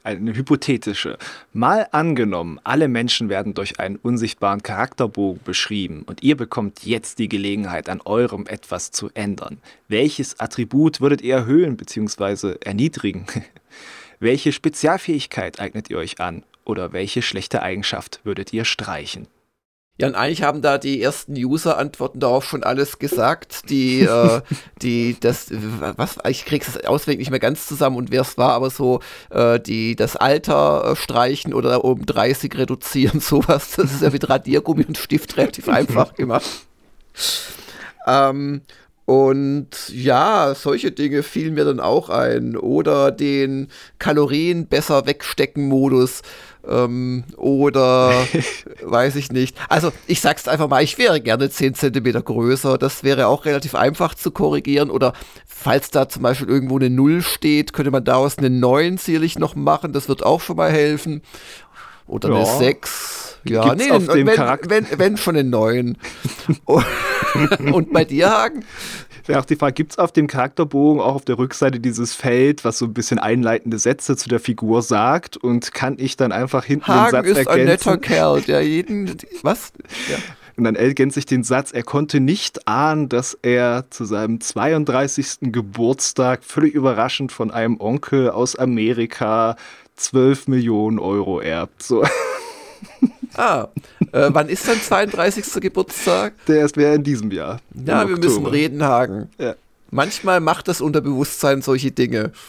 Eine 0.08 0.34
hypothetische. 0.34 1.18
Mal 1.51 1.88
angenommen, 1.91 2.60
alle 2.64 2.88
Menschen 2.88 3.28
werden 3.28 3.53
durch 3.53 3.80
einen 3.80 3.97
unsichtbaren 3.97 4.64
Charakterbogen 4.64 5.43
beschrieben 5.43 6.03
und 6.05 6.24
ihr 6.24 6.38
bekommt 6.38 6.86
jetzt 6.86 7.20
die 7.20 7.28
Gelegenheit, 7.28 7.89
an 7.89 8.01
eurem 8.05 8.47
etwas 8.47 8.91
zu 8.91 9.10
ändern. 9.14 9.58
Welches 9.89 10.39
Attribut 10.39 11.01
würdet 11.01 11.22
ihr 11.22 11.36
erhöhen 11.36 11.76
bzw. 11.76 12.55
erniedrigen? 12.64 13.26
Welche 14.20 14.51
Spezialfähigkeit 14.51 15.60
eignet 15.60 15.89
ihr 15.89 15.97
euch 15.97 16.20
an? 16.20 16.43
Oder 16.64 16.91
welche 16.91 17.22
schlechte 17.22 17.62
Eigenschaft 17.62 18.20
würdet 18.24 18.51
ihr 18.51 18.66
streichen? 18.66 19.28
Ja, 20.00 20.08
und 20.08 20.16
eigentlich 20.16 20.43
haben 20.43 20.62
da 20.62 20.78
die 20.78 21.02
ersten 21.02 21.34
User-Antworten 21.34 22.20
darauf 22.20 22.45
schon 22.45 22.64
alles 22.64 23.00
gesagt. 23.00 23.70
Die, 23.70 24.02
äh, 24.02 24.41
die, 24.82 25.18
das, 25.20 25.48
was, 25.50 26.18
ich 26.30 26.45
krieg's 26.45 26.78
auswendig 26.86 27.20
nicht 27.20 27.32
mehr 27.32 27.39
ganz 27.39 27.66
zusammen 27.66 27.98
und 27.98 28.12
wer 28.12 28.22
es 28.22 28.38
war, 28.38 28.52
aber 28.52 28.70
so, 28.70 29.00
äh, 29.32 29.60
die, 29.60 29.95
das 29.95 30.16
Alter 30.16 30.91
äh, 30.91 30.95
streichen 30.95 31.54
oder 31.54 31.84
um 31.84 32.06
30 32.06 32.56
reduzieren, 32.58 33.20
sowas. 33.22 33.72
Das 33.76 33.91
ist 33.91 34.04
ja 34.04 34.12
mit 34.12 34.30
Radiergummi 34.30 34.86
und 34.86 34.98
Stift 34.98 35.36
relativ 35.38 35.68
einfach 35.78 36.14
gemacht. 36.14 36.45
Ähm, 38.06 38.62
und 39.08 39.70
ja, 39.88 40.53
solche 40.53 40.91
Dinge 40.91 41.24
fielen 41.24 41.53
mir 41.53 41.64
dann 41.64 41.80
auch 41.80 42.10
ein. 42.10 42.58
Oder 42.58 43.10
den 43.10 43.70
Kalorien 43.99 44.68
besser 44.68 45.05
wegstecken 45.05 45.66
Modus 45.66 46.24
ähm, 46.68 47.24
oder 47.38 48.12
weiß 48.84 49.16
ich 49.16 49.32
nicht. 49.32 49.55
Also 49.70 49.93
ich 50.08 50.20
sag's 50.20 50.49
einfach 50.49 50.68
mal, 50.68 50.84
ich 50.84 50.97
wäre 50.97 51.22
gerne 51.22 51.49
10 51.49 51.76
cm 51.76 52.22
größer. 52.22 52.78
Das 52.78 53.05
wäre 53.05 53.28
auch 53.28 53.45
relativ 53.45 53.76
einfach 53.76 54.14
zu 54.14 54.30
korrigieren. 54.30 54.89
Oder 54.89 55.14
falls 55.45 55.89
da 55.89 56.10
zum 56.10 56.24
Beispiel 56.24 56.49
irgendwo 56.49 56.76
eine 56.76 56.89
0 56.89 57.22
steht, 57.22 57.72
könnte 57.72 57.91
man 57.91 58.03
daraus 58.03 58.38
eine 58.38 58.49
9 58.49 58.97
sicherlich 58.97 59.39
noch 59.39 59.55
machen. 59.55 59.93
Das 59.93 60.10
wird 60.10 60.22
auch 60.22 60.41
schon 60.41 60.58
mal 60.58 60.70
helfen. 60.70 61.22
Oder 62.08 62.28
ja. 62.28 62.36
eine 62.36 62.45
6. 62.45 63.27
Ja, 63.44 63.76
nee, 63.76 63.90
wenn, 63.90 64.28
wenn, 64.28 64.88
wenn, 65.00 65.18
schon 65.18 65.36
eine 65.36 65.50
9. 65.50 65.98
Und 67.72 67.94
bei 67.94 68.06
dir, 68.06 68.30
Hagen? 68.30 68.66
wäre 69.28 69.40
auch 69.40 69.46
die 69.46 69.56
Frage, 69.56 69.74
gibt 69.74 69.94
es 69.94 69.98
auf 69.98 70.12
dem 70.12 70.28
Charakterbogen 70.28 71.02
auch 71.02 71.16
auf 71.16 71.26
der 71.26 71.38
Rückseite 71.38 71.80
dieses 71.80 72.14
Feld, 72.14 72.66
was 72.66 72.78
so 72.78 72.86
ein 72.86 72.94
bisschen 72.94 73.20
einleitende 73.20 73.80
Sätze 73.80 74.16
zu 74.16 74.30
der 74.30 74.40
Figur 74.40 74.82
sagt 74.82 75.38
und 75.38 75.74
kann 75.74 75.96
ich 76.00 76.18
dann 76.18 76.32
einfach 76.32 76.64
hinten 76.64 76.88
Hagen 76.88 77.06
den 77.06 77.12
Satz 77.12 77.26
ist 77.28 77.38
ergänzen? 77.38 77.60
ein 77.60 77.66
netter 77.66 77.98
Kerl, 77.98 78.42
der 78.42 78.62
jeden, 78.62 79.18
was? 79.44 79.72
Ja. 80.10 80.18
Und 80.56 80.64
dann 80.64 80.76
ergänze 80.76 81.20
ich 81.20 81.28
den 81.28 81.44
Satz, 81.44 81.72
er 81.72 81.84
konnte 81.84 82.20
nicht 82.20 82.68
ahnen, 82.68 83.10
dass 83.10 83.38
er 83.42 83.86
zu 83.92 84.06
seinem 84.06 84.42
32. 84.42 85.52
Geburtstag 85.52 86.44
völlig 86.44 86.74
überraschend 86.74 87.32
von 87.32 87.52
einem 87.52 87.80
Onkel 87.80 88.32
aus 88.32 88.56
Amerika 88.56 89.56
12 89.98 90.48
Millionen 90.48 90.98
Euro 90.98 91.42
erbt. 91.42 91.84
So. 91.84 92.04
Ah, 93.36 93.70
äh, 94.12 94.30
wann 94.32 94.50
ist 94.50 94.68
dein 94.68 94.82
32. 94.82 95.62
Geburtstag? 95.62 96.34
Der 96.48 96.66
ist 96.66 96.78
wäre 96.78 96.96
in 96.96 97.04
diesem 97.04 97.32
Jahr. 97.32 97.60
Ja, 97.74 98.08
wir 98.08 98.16
Oktober. 98.16 98.20
müssen 98.20 98.46
reden, 98.46 98.84
Hagen. 98.84 99.30
Ja. 99.38 99.56
Manchmal 99.92 100.40
macht 100.40 100.68
das 100.68 100.82
Unterbewusstsein 100.82 101.62
solche 101.62 101.92
Dinge. 101.92 102.32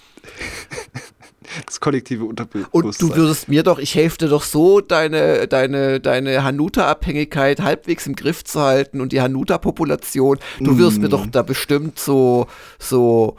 Das 1.66 1.80
kollektive 1.80 2.24
Unterbewusstsein. 2.24 2.82
Und 2.82 3.00
du 3.00 3.16
würdest 3.16 3.48
mir 3.48 3.62
doch, 3.62 3.78
ich 3.78 3.94
helfe 3.94 4.18
dir 4.18 4.28
doch 4.28 4.42
so, 4.42 4.80
deine, 4.80 5.48
deine, 5.48 6.00
deine 6.00 6.44
Hanuta-Abhängigkeit 6.44 7.62
halbwegs 7.62 8.06
im 8.06 8.14
Griff 8.14 8.44
zu 8.44 8.60
halten 8.60 9.00
und 9.00 9.12
die 9.12 9.20
Hanuta-Population. 9.20 10.38
Du 10.60 10.78
wirst 10.78 10.98
mm. 10.98 11.02
mir 11.02 11.08
doch 11.08 11.26
da 11.26 11.42
bestimmt 11.42 11.98
so, 11.98 12.46
so 12.78 13.36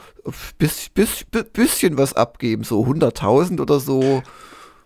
bis, 0.58 0.90
bis, 0.90 1.26
bisschen 1.54 1.98
was 1.98 2.14
abgeben, 2.14 2.64
so 2.64 2.84
100.000 2.84 3.62
oder 3.62 3.80
so. 3.80 4.24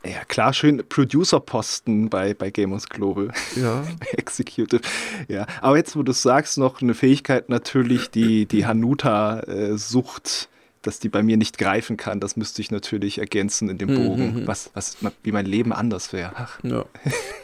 Ja, 0.06 0.26
klar, 0.26 0.52
schön 0.52 0.84
Producer-Posten 0.88 2.10
bei, 2.10 2.34
bei 2.34 2.52
Gamers 2.52 2.90
Global. 2.90 3.32
Ja. 3.56 3.86
Executive. 4.18 4.82
Ja, 5.30 5.46
aber 5.62 5.78
jetzt, 5.78 5.96
wo 5.96 6.04
du 6.04 6.12
sagst, 6.12 6.58
noch 6.58 6.82
eine 6.82 6.94
Fähigkeit 6.94 7.48
natürlich, 7.48 8.10
die, 8.10 8.46
die 8.46 8.66
Hanuta-Sucht, 8.66 10.50
dass 10.82 11.00
die 11.00 11.08
bei 11.08 11.24
mir 11.24 11.38
nicht 11.38 11.58
greifen 11.58 11.96
kann, 11.96 12.20
das 12.20 12.36
müsste 12.36 12.62
ich 12.62 12.70
natürlich 12.70 13.20
ergänzen 13.20 13.70
in 13.70 13.78
dem 13.78 13.92
mhm, 13.92 13.96
Bogen, 13.96 14.34
mhm. 14.42 14.48
was, 14.48 14.72
was, 14.74 14.98
wie 15.24 15.32
mein 15.32 15.46
Leben 15.46 15.72
anders 15.72 16.12
wäre. 16.12 16.34
Ja. 16.64 16.84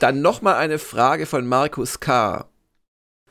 Dann 0.01 0.21
nochmal 0.21 0.55
eine 0.55 0.79
Frage 0.79 1.25
von 1.25 1.47
Markus 1.47 2.01
K. 2.01 2.45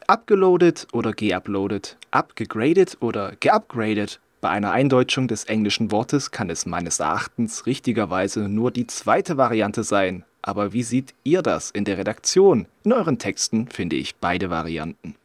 Abgeloadet 0.06 0.86
oder 0.94 1.12
geuploadet? 1.12 1.98
Abgegradet 2.10 2.96
oder 3.00 3.34
geupgradet? 3.40 4.20
Bei 4.40 4.50
einer 4.50 4.70
Eindeutschung 4.70 5.26
des 5.26 5.44
englischen 5.44 5.90
Wortes 5.90 6.30
kann 6.30 6.48
es 6.48 6.64
meines 6.64 7.00
Erachtens 7.00 7.66
richtigerweise 7.66 8.48
nur 8.48 8.70
die 8.70 8.86
zweite 8.86 9.36
Variante 9.36 9.82
sein. 9.82 10.24
Aber 10.42 10.72
wie 10.72 10.84
seht 10.84 11.14
ihr 11.24 11.42
das 11.42 11.70
in 11.72 11.84
der 11.84 11.98
Redaktion? 11.98 12.66
In 12.84 12.92
euren 12.92 13.18
Texten 13.18 13.68
finde 13.68 13.96
ich 13.96 14.16
beide 14.16 14.48
Varianten. 14.48 15.16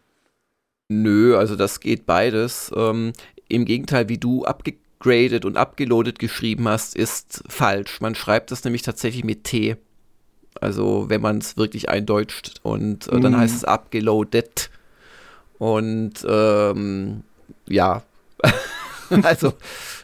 Nö, 0.89 1.37
also 1.37 1.55
das 1.55 1.79
geht 1.79 2.05
beides. 2.05 2.71
Ähm, 2.75 3.13
Im 3.47 3.65
Gegenteil, 3.65 4.09
wie 4.09 4.17
du 4.17 4.45
abgegradet 4.45 5.45
und 5.45 5.57
abgeloadet 5.57 6.17
geschrieben 6.17 6.67
hast, 6.67 6.95
ist 6.95 7.43
falsch. 7.47 8.01
Man 8.01 8.15
schreibt 8.15 8.51
das 8.51 8.63
nämlich 8.63 8.81
tatsächlich 8.81 9.23
mit 9.23 9.43
T. 9.43 9.77
Also 10.59 11.05
wenn 11.09 11.21
man 11.21 11.37
es 11.37 11.55
wirklich 11.55 11.89
eindeutscht 11.89 12.59
und 12.63 13.07
äh, 13.07 13.19
dann 13.19 13.33
mm. 13.33 13.37
heißt 13.37 13.55
es 13.55 13.63
abgeloadet. 13.63 14.71
Und 15.59 16.25
ähm, 16.27 17.23
ja. 17.67 18.01
also, 19.23 19.53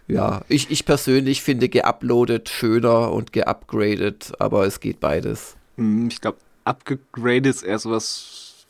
ja, 0.08 0.42
ich, 0.48 0.70
ich 0.72 0.86
persönlich 0.86 1.42
finde 1.42 1.70
geuploadet 1.70 2.50
schöner 2.50 3.12
und 3.12 3.34
geupgradet, 3.34 4.34
aber 4.40 4.66
es 4.66 4.80
geht 4.80 5.00
beides. 5.00 5.56
Hm, 5.78 6.08
ich 6.10 6.22
glaube, 6.22 6.38
upgradet 6.66 7.48
ist 7.48 7.64
eher 7.64 7.80
so 7.80 7.92
was, 7.92 8.66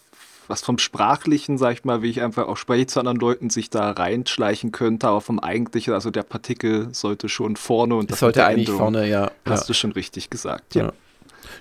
was 0.48 0.62
vom 0.62 0.78
Sprachlichen, 0.78 1.58
sag 1.58 1.74
ich 1.74 1.84
mal, 1.84 2.02
wie 2.02 2.10
ich 2.10 2.22
einfach 2.22 2.48
auch 2.48 2.58
spreche 2.58 2.88
zu 2.88 3.00
anderen 3.00 3.20
Leuten, 3.20 3.50
sich 3.50 3.70
da 3.70 3.92
reinschleichen 3.92 4.72
könnte, 4.72 5.08
aber 5.08 5.22
vom 5.22 5.40
Eigentlichen, 5.40 5.94
also 5.94 6.10
der 6.10 6.24
Partikel 6.24 6.90
sollte 6.94 7.30
schon 7.30 7.56
vorne 7.56 7.96
und 7.96 8.12
das 8.12 8.20
sollte 8.20 8.46
eigentlich 8.46 8.70
vorne, 8.70 9.08
ja. 9.08 9.32
Hast 9.46 9.64
ja. 9.64 9.68
du 9.68 9.74
schon 9.74 9.92
richtig 9.92 10.30
gesagt, 10.30 10.76
ja. 10.76 10.86
ja. 10.86 10.94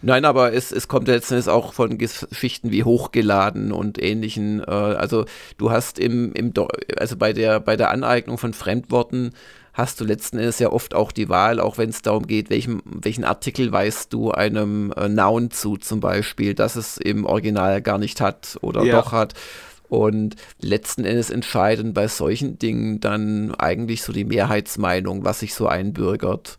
Nein, 0.02 0.24
aber 0.24 0.52
es, 0.52 0.72
es 0.72 0.88
kommt 0.88 1.08
letztendlich 1.08 1.48
auch 1.48 1.72
von 1.72 1.98
Geschichten 1.98 2.70
wie 2.70 2.84
hochgeladen 2.84 3.72
und 3.72 4.02
ähnlichen. 4.02 4.60
Äh, 4.60 4.70
also 4.70 5.24
du 5.56 5.70
hast 5.70 5.98
im, 5.98 6.32
im 6.32 6.52
also 6.96 7.16
bei 7.16 7.32
der, 7.32 7.60
bei 7.60 7.76
der 7.76 7.90
Aneignung 7.90 8.38
von 8.38 8.52
Fremdworten 8.52 9.32
hast 9.78 10.00
du 10.00 10.04
letzten 10.04 10.38
Endes 10.38 10.58
ja 10.58 10.72
oft 10.72 10.92
auch 10.92 11.12
die 11.12 11.28
Wahl, 11.28 11.60
auch 11.60 11.78
wenn 11.78 11.90
es 11.90 12.02
darum 12.02 12.26
geht, 12.26 12.50
welchen, 12.50 12.82
welchen 12.84 13.22
Artikel 13.22 13.70
weißt 13.70 14.12
du 14.12 14.32
einem 14.32 14.92
äh, 14.96 15.08
Noun 15.08 15.52
zu, 15.52 15.76
zum 15.76 16.00
Beispiel, 16.00 16.54
dass 16.54 16.74
es 16.74 16.98
im 16.98 17.24
Original 17.24 17.80
gar 17.80 17.98
nicht 17.98 18.20
hat 18.20 18.58
oder 18.60 18.82
ja. 18.82 18.96
doch 18.96 19.12
hat. 19.12 19.34
Und 19.88 20.34
letzten 20.60 21.04
Endes 21.04 21.30
entscheiden 21.30 21.94
bei 21.94 22.08
solchen 22.08 22.58
Dingen 22.58 23.00
dann 23.00 23.54
eigentlich 23.54 24.02
so 24.02 24.12
die 24.12 24.24
Mehrheitsmeinung, 24.24 25.24
was 25.24 25.40
sich 25.40 25.54
so 25.54 25.66
einbürgert. 25.68 26.58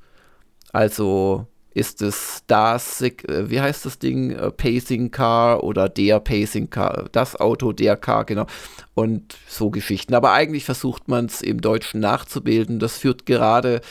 Also 0.71 1.45
ist 1.74 2.01
es 2.01 2.43
das, 2.47 3.01
äh, 3.01 3.13
wie 3.49 3.61
heißt 3.61 3.86
das 3.86 3.99
Ding, 3.99 4.32
äh, 4.32 4.51
Pacing 4.51 5.11
Car 5.11 5.63
oder 5.63 5.88
der 5.88 6.20
Pacing 6.20 6.70
Car, 6.70 7.05
das 7.11 7.36
Auto, 7.36 7.72
der 7.72 7.95
Car, 7.95 8.26
genau. 8.26 8.47
Und 8.95 9.38
so 9.47 9.70
Geschichten. 9.70 10.13
Aber 10.13 10.32
eigentlich 10.34 10.65
versucht 10.65 11.07
man 11.07 11.26
es 11.26 11.41
im 11.41 11.61
Deutschen 11.61 11.99
nachzubilden. 11.99 12.80
Das 12.80 12.97
führt 12.97 13.26
gerade 13.26 13.82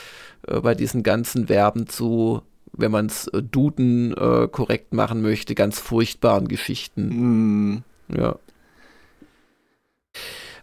äh, 0.47 0.61
bei 0.61 0.75
diesen 0.75 1.03
ganzen 1.03 1.47
Verben 1.47 1.87
zu, 1.87 2.43
wenn 2.73 2.91
man 2.91 3.07
es 3.07 3.29
äh, 3.29 3.43
Duden 3.43 4.13
äh, 4.13 4.49
korrekt 4.49 4.93
machen 4.93 5.23
möchte, 5.23 5.55
ganz 5.55 5.79
furchtbaren 5.81 6.49
Geschichten. 6.49 7.75
Mm. 7.75 7.85
Ja. 8.15 8.37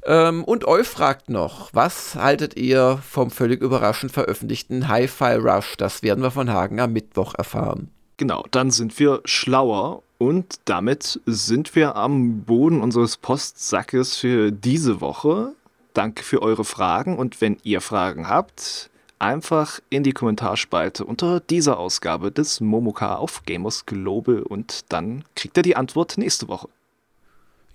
Ähm, 0.06 0.44
und 0.44 0.66
Olf 0.66 0.88
fragt 0.88 1.30
noch, 1.30 1.70
was 1.74 2.16
haltet 2.16 2.56
ihr 2.56 3.00
vom 3.10 3.32
völlig 3.32 3.62
überraschend 3.62 4.12
veröffentlichten 4.12 4.88
Hi-Fi 4.88 5.36
Rush? 5.36 5.76
Das 5.78 6.04
werden 6.04 6.24
wir 6.24 6.32
von 6.32 6.52
Hagen 6.52 6.80
am 6.80 6.94
Mittwoch 6.94 7.34
erfahren. 7.36 7.90
Genau, 8.18 8.46
dann 8.52 8.72
sind 8.72 8.98
wir 9.00 9.22
schlauer 9.26 10.04
und 10.20 10.60
damit 10.66 11.20
sind 11.26 11.76
wir 11.76 11.96
am 11.96 12.44
Boden 12.44 12.82
unseres 12.82 13.18
Postsackes 13.18 14.16
für 14.16 14.52
diese 14.52 15.02
Woche. 15.02 15.54
Danke 15.94 16.24
für 16.24 16.42
eure 16.42 16.66
Fragen 16.66 17.18
und 17.18 17.42
wenn 17.42 17.58
ihr 17.64 17.82
Fragen 17.82 18.30
habt, 18.30 18.90
einfach 19.18 19.80
in 19.90 20.04
die 20.04 20.12
Kommentarspalte 20.12 21.04
unter 21.04 21.40
dieser 21.40 21.80
Ausgabe 21.80 22.32
des 22.32 22.62
Momoka 22.62 23.16
auf 23.16 23.44
Gamers 23.46 23.86
Global 23.86 24.44
und 24.44 24.92
dann 24.92 25.24
kriegt 25.36 25.58
ihr 25.58 25.64
die 25.64 25.76
Antwort 25.76 26.18
nächste 26.18 26.48
Woche. 26.48 26.70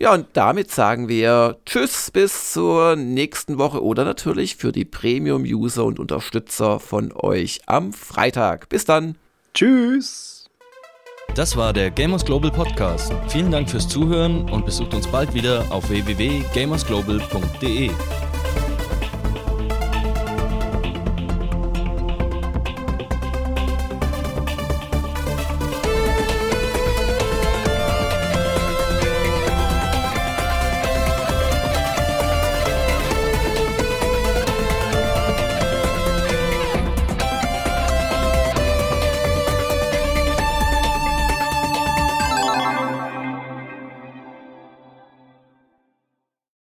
Ja, 0.02 0.14
und 0.14 0.28
damit 0.32 0.70
sagen 0.70 1.08
wir 1.08 1.58
Tschüss 1.66 2.10
bis 2.10 2.54
zur 2.54 2.96
nächsten 2.96 3.58
Woche 3.58 3.84
oder 3.84 4.06
natürlich 4.06 4.56
für 4.56 4.72
die 4.72 4.86
Premium-User 4.86 5.84
und 5.84 6.00
Unterstützer 6.00 6.80
von 6.80 7.12
euch 7.14 7.60
am 7.66 7.92
Freitag. 7.92 8.70
Bis 8.70 8.86
dann. 8.86 9.16
Tschüss. 9.52 10.46
Das 11.34 11.54
war 11.54 11.74
der 11.74 11.90
Gamers 11.90 12.24
Global 12.24 12.50
Podcast. 12.50 13.12
Vielen 13.28 13.50
Dank 13.50 13.68
fürs 13.68 13.88
Zuhören 13.88 14.50
und 14.50 14.64
besucht 14.64 14.94
uns 14.94 15.06
bald 15.06 15.34
wieder 15.34 15.70
auf 15.70 15.90
www.gamersglobal.de. 15.90 17.90